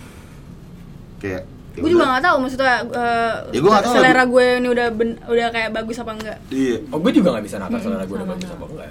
Kayak 1.17 1.43
ya 1.73 1.79
gue 1.79 1.91
juga 1.91 2.05
nggak 2.07 2.23
tahu 2.23 2.37
maksudnya 2.39 2.75
eh, 2.87 3.35
Ya, 3.51 3.59
gua 3.59 3.71
nggak 3.71 3.85
tahu. 3.85 3.95
selera 3.95 4.17
lagu- 4.19 4.33
gue 4.35 4.47
ini 4.55 4.69
udah 4.71 4.87
ben- 4.91 5.21
udah 5.23 5.47
kayak 5.51 5.71
bagus 5.73 5.97
apa 5.99 6.13
enggak 6.15 6.39
iya. 6.49 6.77
Oh, 6.89 6.99
gue 6.99 7.13
juga 7.13 7.29
gak 7.31 7.45
bisa 7.45 7.57
nakar 7.57 7.79
selera 7.79 8.01
gue 8.03 8.13
udah 8.13 8.25
sama, 8.25 8.33
bagus 8.33 8.49
apa 8.51 8.65
enggak 8.67 8.89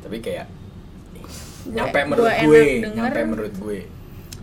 Tapi 0.00 0.16
kayak 0.20 0.46
Gue- 1.14 1.72
Nyampe 1.72 1.94
gue 1.96 2.04
menurut 2.04 2.34
gue, 2.36 2.62
denger. 2.76 2.92
nyampe 2.92 3.20
menurut 3.24 3.54
gue 3.56 3.78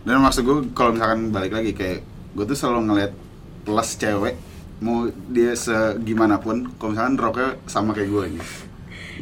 dan 0.02 0.16
maksud 0.18 0.42
gue 0.42 0.56
kalau 0.72 0.90
misalkan 0.90 1.28
balik 1.28 1.52
lagi 1.52 1.70
kayak 1.70 2.00
gue 2.32 2.44
tuh 2.44 2.56
selalu 2.56 2.80
ngeliat 2.84 3.12
plus 3.62 3.90
cewek 3.94 4.34
mau 4.82 5.06
dia 5.30 5.54
segimana 5.54 6.42
pun 6.42 6.66
kalau 6.76 6.90
misalkan 6.92 7.14
roknya 7.14 7.48
sama 7.70 7.94
kayak 7.94 8.10
gue 8.10 8.24
ini. 8.34 8.40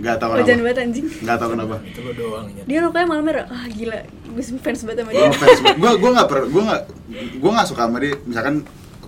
Nggak 0.00 0.16
tahu 0.16 0.30
Wajan 0.32 0.44
kenapa. 0.46 0.64
banget 0.64 0.78
anjing. 0.80 1.06
Nggak 1.20 1.36
tahu 1.36 1.48
kenapa. 1.52 1.76
Itu 1.84 2.00
lo 2.00 2.12
doang 2.16 2.44
dia 2.64 2.78
rokoknya 2.80 3.06
malam 3.06 3.24
merah 3.28 3.44
ah 3.52 3.64
gila. 3.68 4.00
Gue 4.32 4.42
fans 4.56 4.80
banget 4.88 4.98
sama 5.04 5.10
gue 5.12 5.20
dia 5.20 5.32
fans 5.36 5.58
gue 5.60 5.90
gue 6.00 6.10
nggak 6.16 6.28
per 6.32 6.40
gue 6.48 6.62
nggak 6.64 6.82
gue 7.36 7.50
nggak 7.52 7.66
suka 7.68 7.82
sama 7.84 7.96
dia. 8.00 8.14
Misalkan 8.24 8.54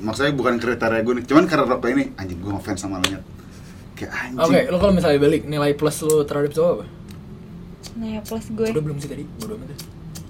maksudnya 0.02 0.32
bukan 0.36 0.54
kriteria 0.60 1.00
gue 1.00 1.14
nih. 1.16 1.24
Cuman 1.24 1.44
karena 1.48 1.64
roknya 1.64 1.90
ini 1.96 2.04
anjing 2.20 2.38
gue 2.38 2.50
ngefans 2.52 2.80
sama 2.84 3.00
lo 3.00 3.06
Nyet. 3.08 3.24
kayak 3.96 4.12
anjing. 4.12 4.44
Oke, 4.44 4.60
lo 4.68 4.76
kalau 4.76 4.92
misalnya 4.92 5.18
balik 5.24 5.42
nilai 5.48 5.72
plus 5.72 5.96
lo 6.04 6.20
terhadap 6.28 6.52
cowok 6.52 6.72
apa? 6.76 6.86
nah 7.92 8.08
ya 8.08 8.20
plus 8.24 8.46
gue. 8.52 8.68
Udah 8.72 8.84
belum 8.84 8.96
sih 9.00 9.08
tadi? 9.08 9.24
Bodo 9.40 9.56
amat 9.56 9.68
deh. 9.72 9.78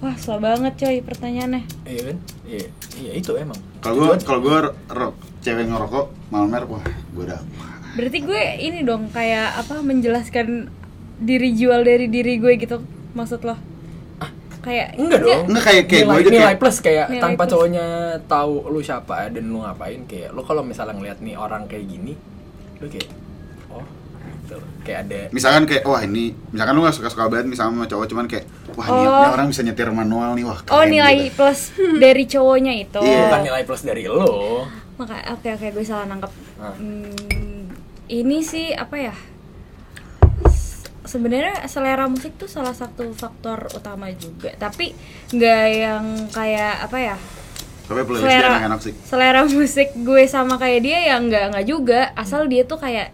wah 0.03 0.15
susah 0.19 0.35
banget 0.35 0.73
coy 0.79 0.95
pertanyaannya. 0.99 1.63
Iya 1.87 2.01
kan? 2.11 2.17
Iya, 2.43 2.67
iya 2.99 3.11
itu 3.15 3.31
emang. 3.39 3.55
Kalau 3.79 3.95
gue 3.99 4.07
kalau 4.23 4.39
gue 4.43 4.57
rok 4.91 5.15
cewek 5.43 5.67
ngerokok 5.67 6.05
malam 6.29 6.49
mer 6.49 6.63
wah 6.65 6.81
gue 6.81 7.23
udah 7.23 7.39
berarti 7.93 8.19
gue 8.19 8.41
ini 8.59 8.79
dong 8.81 9.07
kayak 9.09 9.59
apa 9.59 9.79
menjelaskan 9.79 10.71
diri 11.19 11.51
jual 11.51 11.81
dari 11.81 12.07
diri 12.07 12.35
gue 12.35 12.57
gitu 12.57 12.81
maksud 13.11 13.43
lo 13.43 13.53
kayak 14.59 14.95
Enggak 14.95 15.19
dong 15.21 15.43
Enggak, 15.45 15.63
kayak- 15.65 15.85
kayak 15.85 16.01
nilai, 16.01 16.15
gue 16.15 16.21
aja 16.21 16.31
nilai 16.31 16.45
kayak- 16.47 16.61
plus 16.63 16.77
kayak 16.79 17.05
Nilai 17.09 17.19
tanpa 17.21 17.43
plus. 17.43 17.51
cowoknya 17.51 17.85
tahu 18.25 18.53
lu 18.65 18.79
siapa 18.79 19.15
dan 19.27 19.43
lu 19.45 19.59
ngapain 19.59 20.01
kayak 20.03 20.29
lo 20.31 20.41
kalau 20.41 20.63
misalnya 20.63 20.95
ngeliat 20.95 21.19
nih 21.19 21.35
orang 21.35 21.67
kayak 21.67 21.83
gini 21.85 22.15
lo 22.79 22.87
kayak 22.87 23.07
oh 23.69 23.83
gitu 24.39 24.55
kayak 24.81 24.99
ada 25.03 25.19
misalkan 25.29 25.63
kayak 25.63 25.83
wah 25.83 25.99
ini 25.99 26.23
misalkan 26.47 26.73
lu 26.73 26.81
gak 26.81 26.95
suka 26.95 27.07
suka 27.07 27.27
banget 27.27 27.45
misalnya 27.49 27.75
sama 27.75 27.85
cowok 27.85 28.05
cuman 28.07 28.25
kayak 28.25 28.45
wah 28.73 28.87
ini, 28.87 29.03
Oh. 29.03 29.11
ini 29.13 29.27
orang 29.29 29.47
bisa 29.49 29.61
nyetir 29.61 29.89
manual 29.89 30.29
nih 30.31 30.45
wah 30.45 30.57
keren 30.57 30.73
oh 30.73 30.83
nilai 30.85 31.15
gitu. 31.21 31.35
plus 31.35 31.59
dari 31.99 32.23
cowoknya 32.25 32.73
itu 32.77 33.01
Iya. 33.01 33.19
bukan 33.21 33.41
nilai 33.43 33.63
plus 33.63 33.83
dari 33.83 34.03
lo 34.05 34.63
Maka 34.99 35.15
oke 35.33 35.47
oke 35.57 35.67
gue 35.73 35.85
salah 35.85 36.05
nangkep. 36.05 36.31
Ah. 36.61 36.73
Hmm, 36.77 37.69
ini 38.09 38.45
sih 38.45 38.71
apa 38.73 38.95
ya? 38.97 39.15
Sebenarnya 41.03 41.67
selera 41.67 42.07
musik 42.07 42.39
tuh 42.39 42.47
salah 42.47 42.71
satu 42.71 43.11
faktor 43.11 43.67
utama 43.75 44.07
juga, 44.15 44.55
tapi 44.55 44.95
nggak 45.35 45.65
yang 45.75 46.05
kayak 46.31 46.87
apa 46.87 46.97
ya? 46.97 47.17
Tapi 47.83 47.99
selera 48.15 48.47
enak-enak 48.55 48.79
sih. 48.79 48.93
selera 49.03 49.41
musik 49.51 49.91
gue 49.91 50.23
sama 50.31 50.55
kayak 50.55 50.79
dia 50.79 50.99
ya 51.03 51.15
nggak 51.19 51.43
nggak 51.51 51.65
juga 51.67 52.15
asal 52.15 52.47
dia 52.47 52.63
tuh 52.63 52.79
kayak 52.79 53.11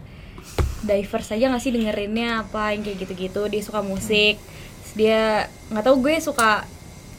diverse 0.86 1.34
aja 1.34 1.50
nggak 1.50 1.62
sih 1.62 1.74
dengerinnya 1.74 2.46
apa 2.46 2.72
yang 2.72 2.86
kayak 2.86 3.04
gitu-gitu 3.04 3.42
dia 3.50 3.62
suka 3.66 3.82
musik 3.82 4.38
Terus 4.80 4.94
dia 4.96 5.50
nggak 5.74 5.84
tahu 5.84 5.96
gue 6.06 6.14
suka 6.22 6.64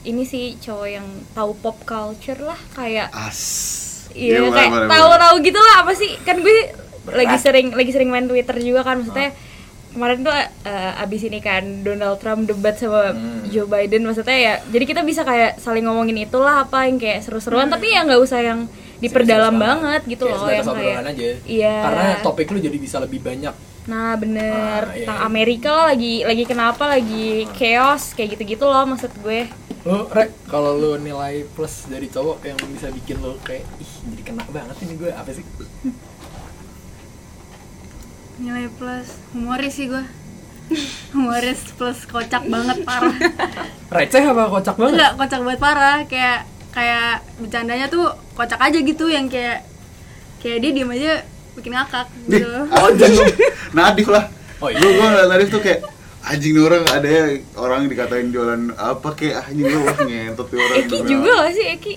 ini 0.02 0.26
sih 0.26 0.58
cowok 0.58 0.88
yang 0.88 1.06
tahu 1.36 1.54
pop 1.62 1.78
culture 1.86 2.40
lah 2.42 2.58
kayak 2.74 3.12
As. 3.14 3.91
Iya 4.14 4.38
boleh, 4.38 4.52
kayak 4.52 4.70
boleh, 4.70 4.88
tahu 4.88 5.06
boleh. 5.06 5.20
tahu 5.20 5.34
gitu 5.42 5.58
lah 5.58 5.74
apa 5.78 5.92
sih 5.92 6.10
kan 6.20 6.36
gue 6.38 6.56
lagi 7.08 7.26
Berat. 7.28 7.40
sering 7.40 7.66
lagi 7.70 7.90
sering 7.90 8.08
main 8.08 8.24
twitter 8.24 8.56
juga 8.56 8.80
kan 8.82 8.96
maksudnya 8.96 9.30
kemarin 9.88 10.18
tuh 10.20 10.32
eh, 10.32 10.92
abis 10.98 11.20
ini 11.22 11.38
kan 11.38 11.62
Donald 11.80 12.16
Trump 12.16 12.44
debat 12.44 12.72
sama 12.74 13.12
Hmm. 13.12 13.44
Joe 13.46 13.66
Biden 13.66 14.02
maksudnya 14.02 14.32
ya 14.34 14.54
jadi 14.64 14.84
kita 14.86 15.00
bisa 15.02 15.20
kayak 15.20 15.58
saling 15.58 15.82
ngomongin 15.82 16.16
itulah 16.18 16.62
apa 16.62 16.86
yang 16.86 16.96
kayak 16.96 17.20
seru-seruan 17.20 17.68
tapi 17.68 17.90
ya 17.90 18.00
nggak 18.02 18.16
usah 18.18 18.40
yang 18.40 18.64
diperdalam 18.98 19.50
Serius 19.50 19.66
banget 19.66 20.02
gitu 20.08 20.24
Kayak 20.24 20.38
loh 20.38 20.48
yang 20.48 20.66
kayak 20.72 20.96
aja. 21.10 21.28
iya 21.44 21.76
Karena 21.82 22.04
topik 22.20 22.46
lu 22.48 22.58
jadi 22.58 22.78
bisa 22.78 22.96
lebih 22.98 23.20
banyak. 23.20 23.54
nah 23.82 24.14
bener 24.14 24.80
Ah, 24.80 24.94
iya, 24.94 25.04
tentang. 25.04 25.18
Amerika 25.26 25.72
lagi 25.84 26.22
lagi 26.22 26.44
kenapa 26.46 26.86
lagi 26.86 27.28
chaos 27.52 28.14
kayak 28.14 28.38
gitu-gitu 28.38 28.62
loh 28.62 28.86
maksud 28.86 29.10
gue 29.18 29.50
Lu, 29.82 30.06
Rek, 30.06 30.30
kalau 30.46 30.78
lu 30.78 30.94
nilai 31.02 31.42
plus 31.58 31.90
dari 31.90 32.06
cowok 32.06 32.46
yang 32.46 32.58
bisa 32.70 32.86
bikin 32.94 33.18
lu 33.18 33.34
kayak, 33.42 33.66
ih 33.82 33.92
jadi 34.14 34.22
kena 34.22 34.46
banget 34.46 34.76
ini 34.86 34.94
gue, 34.94 35.10
apa 35.10 35.30
sih? 35.34 35.42
nilai 38.42 38.66
plus 38.74 39.08
humoris 39.36 39.72
sih 39.76 39.86
gua 39.86 40.02
humoris 41.14 41.60
plus 41.78 42.08
kocak 42.08 42.42
banget 42.48 42.82
parah 42.82 43.14
Receh 43.92 44.24
apa 44.24 44.42
kocak 44.48 44.74
banget? 44.80 44.92
enggak 44.98 45.12
kocak 45.20 45.40
banget 45.44 45.60
parah 45.60 45.98
kayak 46.08 46.38
kayak 46.72 47.20
bercandanya 47.36 47.86
tuh 47.92 48.08
kocak 48.32 48.56
aja 48.56 48.78
gitu 48.80 49.06
yang 49.12 49.28
kayak 49.28 49.62
kayak 50.40 50.58
dia 50.64 50.70
diem 50.72 50.90
aja 50.90 51.12
bikin 51.54 51.76
ngakak 51.76 52.08
gitu 52.26 52.48
anjing 52.72 53.12
lu. 53.12 53.24
Nadif 53.76 54.08
lah. 54.08 54.24
Oh, 54.56 54.72
iya. 54.72 54.80
Lu 54.80 54.88
gua 54.96 55.06
ngeliat 55.12 55.28
Nadif 55.28 55.48
tuh 55.52 55.60
kayak 55.60 55.84
anjing 56.22 56.52
nih 56.52 56.62
orang 56.62 56.84
ada 56.86 57.08
ya 57.08 57.24
orang 57.54 57.80
dikatain 57.86 58.30
jualan 58.30 58.62
apa 58.72 59.08
kayak 59.12 59.42
anjing 59.44 59.66
lu 59.66 59.78
wah 59.80 59.96
ngentot 59.98 60.46
tuh 60.46 60.56
orang. 60.56 60.76
Eki 60.80 60.98
juga 61.02 61.30
gak 61.36 61.52
sih 61.52 61.66
Eki 61.72 61.94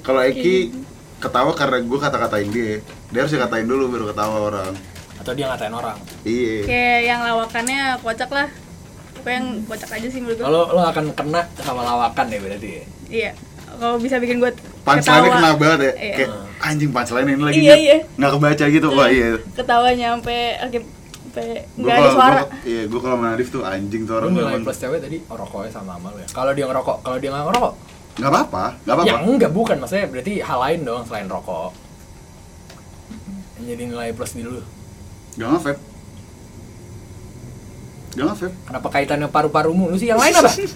Kalau 0.00 0.20
Eki 0.22 0.54
ketawa 1.18 1.52
karena 1.52 1.78
gua 1.80 1.98
kata-katain 2.00 2.48
dia. 2.48 2.78
Dia 3.08 3.18
harus 3.20 3.32
dikatain 3.32 3.64
dulu 3.64 3.88
baru 3.88 4.04
ketawa 4.08 4.36
orang. 4.44 4.72
Atau 5.16 5.32
dia 5.32 5.48
ngatain 5.48 5.72
orang? 5.72 5.96
Iya. 6.22 6.56
kayak 6.64 7.00
yang 7.02 7.20
lawakannya 7.22 7.80
kocak 7.98 8.28
lah 8.28 8.48
apa 9.14 9.28
yang 9.30 9.46
kocak 9.64 9.88
aja 9.90 10.06
sih 10.06 10.20
menurut 10.20 10.36
gua 10.36 10.46
Kalau 10.46 10.62
lu 10.70 10.82
akan 10.84 11.04
kena 11.16 11.40
sama 11.56 11.80
lawakan 11.80 12.26
ya 12.28 12.38
berarti 12.38 12.68
ya? 12.70 12.84
iya 13.06 13.30
kalau 13.74 13.96
bisa 13.96 14.16
bikin 14.16 14.38
gue 14.38 14.52
Punchline-nya 14.84 15.30
kena 15.32 15.50
banget 15.56 15.80
ya. 15.80 15.92
Iya. 15.96 16.14
Kayak 16.14 16.30
anjing 16.60 16.90
punchline 16.92 17.26
ini 17.26 17.42
lagi 17.42 17.56
Iya, 17.56 17.64
nggak- 17.64 17.82
iya. 17.82 17.96
nggak 18.14 18.30
kebaca 18.30 18.64
gitu. 18.68 18.86
Wah 18.92 19.08
iya. 19.08 19.28
ketawanya 19.56 20.06
sampai 20.12 20.38
sampai 21.34 21.66
nggak 21.74 21.90
ada 21.90 21.98
kalau- 21.98 22.14
suara 22.14 22.38
gua- 22.38 22.50
Iya, 22.62 22.82
gua 22.86 23.00
kalau 23.02 23.14
sama 23.18 23.24
Nadif 23.28 23.48
tuh 23.50 23.62
anjing 23.66 24.02
tuh 24.06 24.14
orang 24.14 24.28
Lu 24.30 24.34
nilai 24.38 24.58
plus 24.62 24.78
cewek 24.78 24.98
tadi 25.02 25.18
rokoknya 25.26 25.70
sama 25.70 25.90
sama 25.98 26.08
lu 26.14 26.18
ya? 26.18 26.26
Kalau 26.30 26.50
dia 26.54 26.64
ngerokok, 26.64 26.96
kalau 27.02 27.16
dia 27.18 27.28
nggak 27.28 27.44
ngerokok? 27.44 27.72
Nggak 28.14 28.30
apa-apa, 28.30 28.64
nggak 28.80 28.94
apa-apa. 28.94 29.10
Ya 29.10 29.14
enggak, 29.20 29.50
bukan. 29.50 29.76
Maksudnya 29.76 30.06
berarti 30.06 30.32
hal 30.38 30.58
lain 30.62 30.80
dong 30.82 31.02
selain 31.02 31.26
rokok 31.26 31.70
jadi 33.64 33.88
nilai 33.88 34.12
plus 34.12 34.36
di 34.36 34.44
lu 34.44 34.60
Gak 35.34 35.48
nge-vape 35.48 35.80
Gak 38.14 38.24
nge-vape 38.28 38.54
Kenapa 38.62 38.88
kaitannya 38.92 39.26
paru-parumu? 39.26 39.88
Lu 39.88 39.96
sih 39.96 40.06
yang 40.06 40.20
lain 40.20 40.36
apa? 40.36 40.52
Eh, 40.52 40.68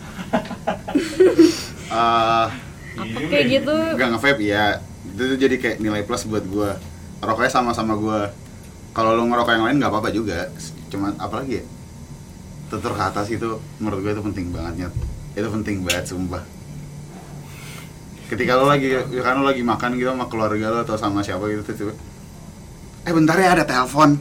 apa 2.98 3.18
kayak 3.28 3.46
gitu 3.46 3.76
Gak 3.94 4.08
nge-vape 4.08 4.42
ya 4.42 4.80
Itu 5.04 5.36
jadi 5.36 5.54
kayak 5.60 5.76
nilai 5.78 6.02
plus 6.02 6.24
buat 6.24 6.42
gua 6.48 6.80
Rokoknya 7.20 7.52
sama-sama 7.52 7.92
gua 7.94 8.32
Kalau 8.98 9.14
lu 9.14 9.30
ngerokok 9.30 9.52
yang 9.54 9.64
lain 9.70 9.78
gak 9.78 9.94
apa-apa 9.94 10.10
juga 10.10 10.50
Cuman 10.90 11.14
apalagi 11.22 11.62
ya 11.62 11.64
Tutur 12.66 12.98
ke 12.98 13.02
atas 13.06 13.30
itu 13.30 13.62
menurut 13.78 14.02
gue 14.02 14.10
itu 14.10 14.22
penting 14.26 14.50
banget 14.50 14.74
Nyet. 14.90 14.94
Itu 15.38 15.48
penting 15.54 15.86
banget 15.86 16.10
sumpah 16.10 16.42
Ketika 18.26 18.58
lo 18.58 18.66
lagi, 18.66 18.90
ya 18.90 19.22
kan 19.22 19.38
lo 19.38 19.46
lagi 19.46 19.62
makan 19.62 19.94
gitu 19.96 20.10
sama 20.10 20.26
keluarga 20.26 20.74
lo 20.74 20.78
atau 20.82 20.98
sama 20.98 21.22
siapa 21.22 21.46
gitu 21.46 21.62
tiba 21.70 21.94
Eh 23.06 23.14
bentar 23.14 23.38
ya 23.38 23.54
ada 23.54 23.62
telepon 23.62 24.18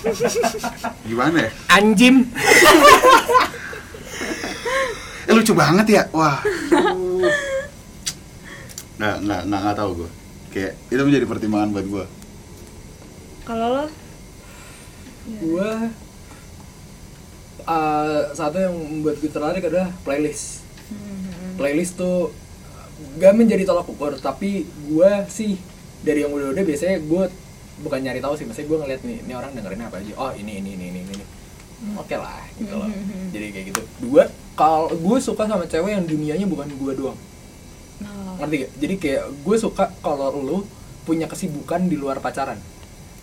Gimana 1.08 1.36
ya? 1.46 1.50
Anjim 1.76 2.32
Eh 5.26 5.34
lucu 5.34 5.52
banget 5.58 5.86
ya, 5.90 6.02
wah. 6.14 6.38
nggak 8.96 9.16
nggak 9.26 9.40
nggak 9.50 9.60
nggak 9.66 9.76
tahu 9.76 9.90
gue. 9.98 10.10
Kayak 10.54 10.72
itu 10.86 11.02
menjadi 11.02 11.26
pertimbangan 11.26 11.74
buat 11.74 11.86
gue. 11.90 12.04
Kalau 13.46 13.66
lo? 13.70 13.86
Gua 15.38 15.90
eh, 17.62 18.20
Satu 18.34 18.56
yang 18.58 18.74
membuat 18.74 19.22
gue 19.22 19.30
tertarik 19.30 19.62
adalah 19.62 19.90
playlist. 20.02 20.66
Playlist 21.54 21.98
tuh 21.98 22.34
Gak 23.20 23.36
menjadi 23.36 23.64
tolak 23.68 23.88
ukur 23.88 24.16
Tapi 24.16 24.64
gua 24.88 25.24
sih 25.28 25.56
Dari 26.04 26.24
yang 26.24 26.32
udah-udah 26.32 26.64
biasanya 26.64 27.00
gue 27.00 27.24
Bukan 27.82 27.98
nyari 28.00 28.20
tahu 28.20 28.36
sih 28.36 28.44
Maksudnya 28.48 28.68
gue 28.70 28.78
ngeliat 28.84 29.00
nih 29.04 29.18
Ini 29.24 29.32
orang 29.34 29.50
dengerin 29.56 29.82
apa 29.82 29.96
aja. 30.00 30.12
Oh 30.16 30.32
ini 30.36 30.60
ini 30.60 30.70
ini 30.76 30.86
ini 30.92 31.00
ini. 31.02 31.24
Hmm, 31.76 32.00
Oke 32.00 32.16
lah 32.16 32.40
gitu 32.56 32.72
loh. 32.72 32.88
Jadi 33.32 33.46
kayak 33.52 33.66
gitu. 33.72 33.82
Dua 34.00 34.24
Kalau 34.56 34.88
gue 34.92 35.18
suka 35.20 35.44
sama 35.44 35.64
cewek 35.68 35.92
yang 35.92 36.04
dunianya 36.08 36.46
bukan 36.48 36.68
gue 36.72 36.92
doang. 36.96 37.18
Oh. 38.04 38.36
ngerti 38.40 38.68
gak? 38.68 38.72
Jadi 38.80 38.94
kayak 39.00 39.22
gue 39.44 39.56
suka 39.56 39.84
kalau 40.04 40.28
lu 40.40 40.58
punya 41.04 41.28
kesibukan 41.28 41.88
di 41.88 41.96
luar 41.96 42.20
pacaran. 42.20 42.60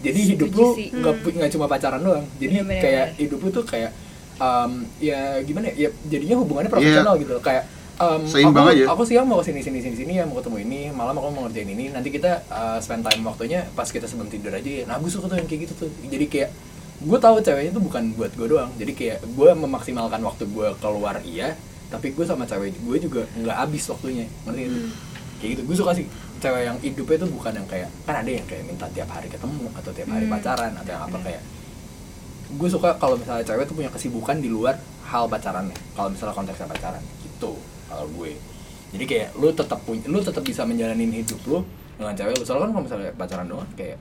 Jadi 0.04 0.20
hidup 0.36 0.50
Setuju 0.52 0.60
lu 0.60 1.00
nggak 1.00 1.16
nggak 1.40 1.52
cuma 1.56 1.66
pacaran 1.72 2.02
doang. 2.04 2.26
Jadi 2.38 2.56
Bener-bener. 2.60 2.84
kayak 2.84 3.08
hidup 3.16 3.40
lu 3.40 3.50
tuh 3.56 3.64
kayak 3.64 3.92
um, 4.38 4.72
ya 5.00 5.40
gimana 5.48 5.72
ya? 5.72 5.88
ya 5.88 5.90
jadinya 6.12 6.36
hubungannya 6.44 6.68
profesional 6.68 7.16
gitu. 7.16 7.40
Kayak 7.40 7.64
um, 8.04 8.22
Seimbang 8.28 8.68
aku, 8.68 8.74
aja. 8.76 8.84
aku 8.92 9.04
siang 9.08 9.26
mau 9.26 9.40
ke 9.40 9.48
sini 9.48 9.64
sini 9.64 9.80
sini 9.80 9.96
sini 9.96 10.14
ya 10.20 10.28
mau 10.28 10.36
ketemu 10.44 10.58
ini 10.68 10.80
malam 10.92 11.16
aku 11.16 11.28
mau 11.32 11.48
ngerjain 11.48 11.72
ini. 11.72 11.96
Nanti 11.96 12.12
kita 12.12 12.44
uh, 12.52 12.78
spend 12.84 13.08
time 13.08 13.24
waktunya 13.24 13.64
pas 13.72 13.88
kita 13.88 14.04
sebelum 14.04 14.28
tidur 14.28 14.52
aja 14.52 14.68
ya. 14.68 14.84
Nah 14.84 15.00
gue 15.00 15.08
suka 15.08 15.32
tuh 15.32 15.40
yang 15.40 15.48
kayak 15.48 15.72
gitu 15.72 15.88
tuh. 15.88 15.90
Jadi 16.12 16.26
kayak 16.28 16.50
gue 17.04 17.20
tahu 17.20 17.36
ceweknya 17.40 17.72
tuh 17.72 17.84
bukan 17.84 18.04
buat 18.20 18.32
gue 18.36 18.48
doang. 18.52 18.72
Jadi 18.76 18.92
kayak 18.92 19.24
gue 19.24 19.50
memaksimalkan 19.56 20.20
waktu 20.20 20.44
gue 20.52 20.68
keluar 20.84 21.24
iya 21.24 21.56
tapi 21.88 22.10
gue 22.10 22.26
sama 22.26 22.50
cewek 22.50 22.74
gue 22.76 22.98
juga 23.00 23.24
nggak 23.40 23.56
habis 23.56 23.88
waktunya. 23.88 24.28
Ngerti 24.44 24.62
gitu 24.68 24.80
kayak 25.40 25.50
gitu. 25.60 25.62
Gue 25.68 25.76
suka 25.80 25.92
sih 25.96 26.06
cewek 26.44 26.64
yang 26.66 26.78
hidupnya 26.78 27.18
tuh 27.18 27.30
bukan 27.32 27.52
yang 27.54 27.64
kayak 27.66 27.88
kan 28.04 28.16
ada 28.18 28.30
yang 28.30 28.44
kayak 28.44 28.64
minta 28.64 28.86
tiap 28.90 29.08
hari 29.08 29.28
ketemu 29.28 29.66
atau 29.74 29.92
tiap 29.92 30.10
hari 30.10 30.26
Hmm. 30.26 30.34
pacaran 30.34 30.72
atau 30.76 30.92
yang 30.92 31.04
apa 31.04 31.18
kayak 31.22 31.42
gue 32.54 32.70
suka 32.70 32.90
kalau 32.96 33.16
misalnya 33.16 33.42
cewek 33.44 33.64
tuh 33.64 33.76
punya 33.76 33.90
kesibukan 33.90 34.38
di 34.38 34.48
luar 34.48 34.76
hal 35.04 35.26
pacarannya 35.26 35.74
kalau 35.94 36.10
misalnya 36.10 36.36
konteksnya 36.36 36.68
pacaran 36.68 37.02
gitu 37.24 37.56
kalau 37.88 38.06
gue 38.12 38.36
jadi 38.92 39.06
kayak 39.06 39.28
lu 39.36 39.50
tetap 39.52 39.80
punya 39.82 40.04
lu 40.06 40.20
tetap 40.20 40.44
bisa 40.44 40.62
menjalanin 40.62 41.10
hidup 41.10 41.40
lu 41.44 41.60
dengan 41.94 42.14
cewek 42.14 42.36
lu 42.36 42.44
soalnya 42.44 42.64
kan 42.64 42.72
kalau 42.72 42.84
misalnya 42.84 43.10
pacaran 43.16 43.48
doang 43.48 43.70
kayak 43.74 43.98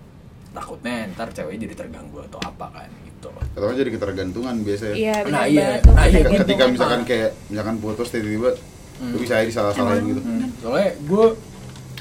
takutnya 0.51 0.95
ntar 1.11 1.29
cewek 1.31 1.57
jadi 1.57 1.75
terganggu 1.75 2.19
atau 2.23 2.41
apa 2.43 2.67
kan 2.71 2.89
gitu 3.07 3.29
Atau 3.55 3.73
jadi 3.73 3.89
ketergantungan 3.89 4.55
biasanya. 4.61 4.95
iya 4.95 5.17
Nah, 5.25 5.47
iya. 5.47 5.79
Nah, 5.87 6.05
iya, 6.05 6.27
Ketika, 6.27 6.67
misalkan 6.67 7.07
kayak 7.07 7.31
misalkan 7.49 7.79
putus 7.79 8.11
tiba-tiba 8.11 8.51
Hmm. 8.93 9.11
lu 9.11 9.19
bisa 9.19 9.35
aja 9.35 9.47
disalah-salahin 9.49 10.05
gitu. 10.05 10.21
Hmm, 10.21 10.47
soalnya 10.59 10.91
gue 11.01 11.25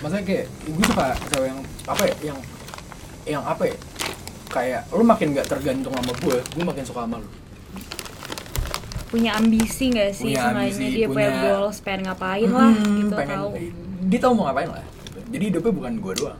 maksudnya 0.02 0.24
kayak 0.24 0.46
gue 0.64 0.86
suka 0.86 1.08
cewek 1.30 1.48
yang 1.48 1.60
apa 1.86 2.04
ya 2.04 2.16
yang 2.24 2.40
yang 3.24 3.44
apa 3.44 3.64
ya 3.66 3.76
kayak 4.48 4.82
lu 4.90 5.04
makin 5.04 5.32
gak 5.32 5.48
tergantung 5.48 5.94
sama 5.94 6.12
gue 6.18 6.38
gue 6.42 6.64
makin 6.64 6.84
suka 6.84 7.02
sama 7.02 7.18
lu. 7.18 7.30
Punya 9.08 9.36
ambisi 9.36 9.92
gak 9.92 10.12
sih 10.12 10.32
Punya 10.32 10.42
ambisi, 10.50 10.84
dia 10.90 11.06
punya 11.06 11.30
punya- 11.30 11.42
goals 11.54 11.78
pengen 11.80 12.02
ngapain 12.06 12.48
lah 12.50 12.72
Hmm, 12.72 12.96
gitu 12.98 13.14
pengen 13.14 13.36
tahu 13.36 13.50
dia 14.02 14.20
tahu 14.20 14.34
mau 14.34 14.46
ngapain 14.46 14.70
lah. 14.70 14.86
Jadi 15.30 15.44
hidupnya 15.46 15.72
bukan 15.72 15.94
gue 15.98 16.14
doang. 16.18 16.40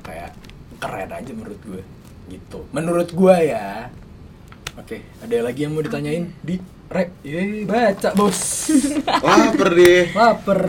Kayak 0.00 0.30
keren 0.78 1.10
aja 1.10 1.30
menurut 1.30 1.60
gue 1.60 1.82
gitu. 2.28 2.58
Menurut 2.70 3.08
gue 3.10 3.36
ya. 3.42 3.88
Oke 4.76 5.02
ada 5.18 5.36
lagi 5.42 5.60
yang 5.64 5.72
mau 5.72 5.82
ditanyain? 5.82 6.30
Di 6.38 6.56
rek 6.86 7.10
Yeay, 7.22 7.64
baca 7.64 8.08
bos. 8.14 8.40
Lapar 9.04 9.68
deh. 9.72 10.12
lapar 10.12 10.60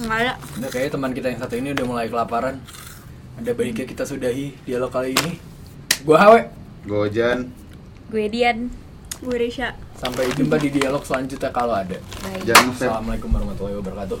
nggak 0.00 0.18
ada. 0.24 0.32
Udah 0.56 0.70
kayak 0.72 0.88
teman 0.94 1.12
kita 1.12 1.28
yang 1.28 1.40
satu 1.40 1.54
ini 1.60 1.76
udah 1.76 1.84
mulai 1.84 2.06
kelaparan. 2.08 2.56
Ada 3.36 3.52
baiknya 3.52 3.84
kita 3.84 4.04
sudahi 4.08 4.56
dialog 4.64 4.92
kali 4.92 5.12
ini. 5.12 5.36
Gue 6.04 6.16
Hawe. 6.16 6.40
Gojan. 6.88 7.52
gue 8.12 8.28
Dian. 8.28 8.68
Gue 9.22 9.38
Risha 9.38 9.72
sampai 9.96 10.28
jumpa 10.34 10.58
di 10.58 10.68
dialog 10.74 11.06
selanjutnya 11.06 11.54
kalau 11.54 11.78
ada. 11.78 11.96
Jangan. 12.42 12.74
Assalamualaikum 12.74 13.30
warahmatullahi 13.30 13.78
wabarakatuh 13.78 14.18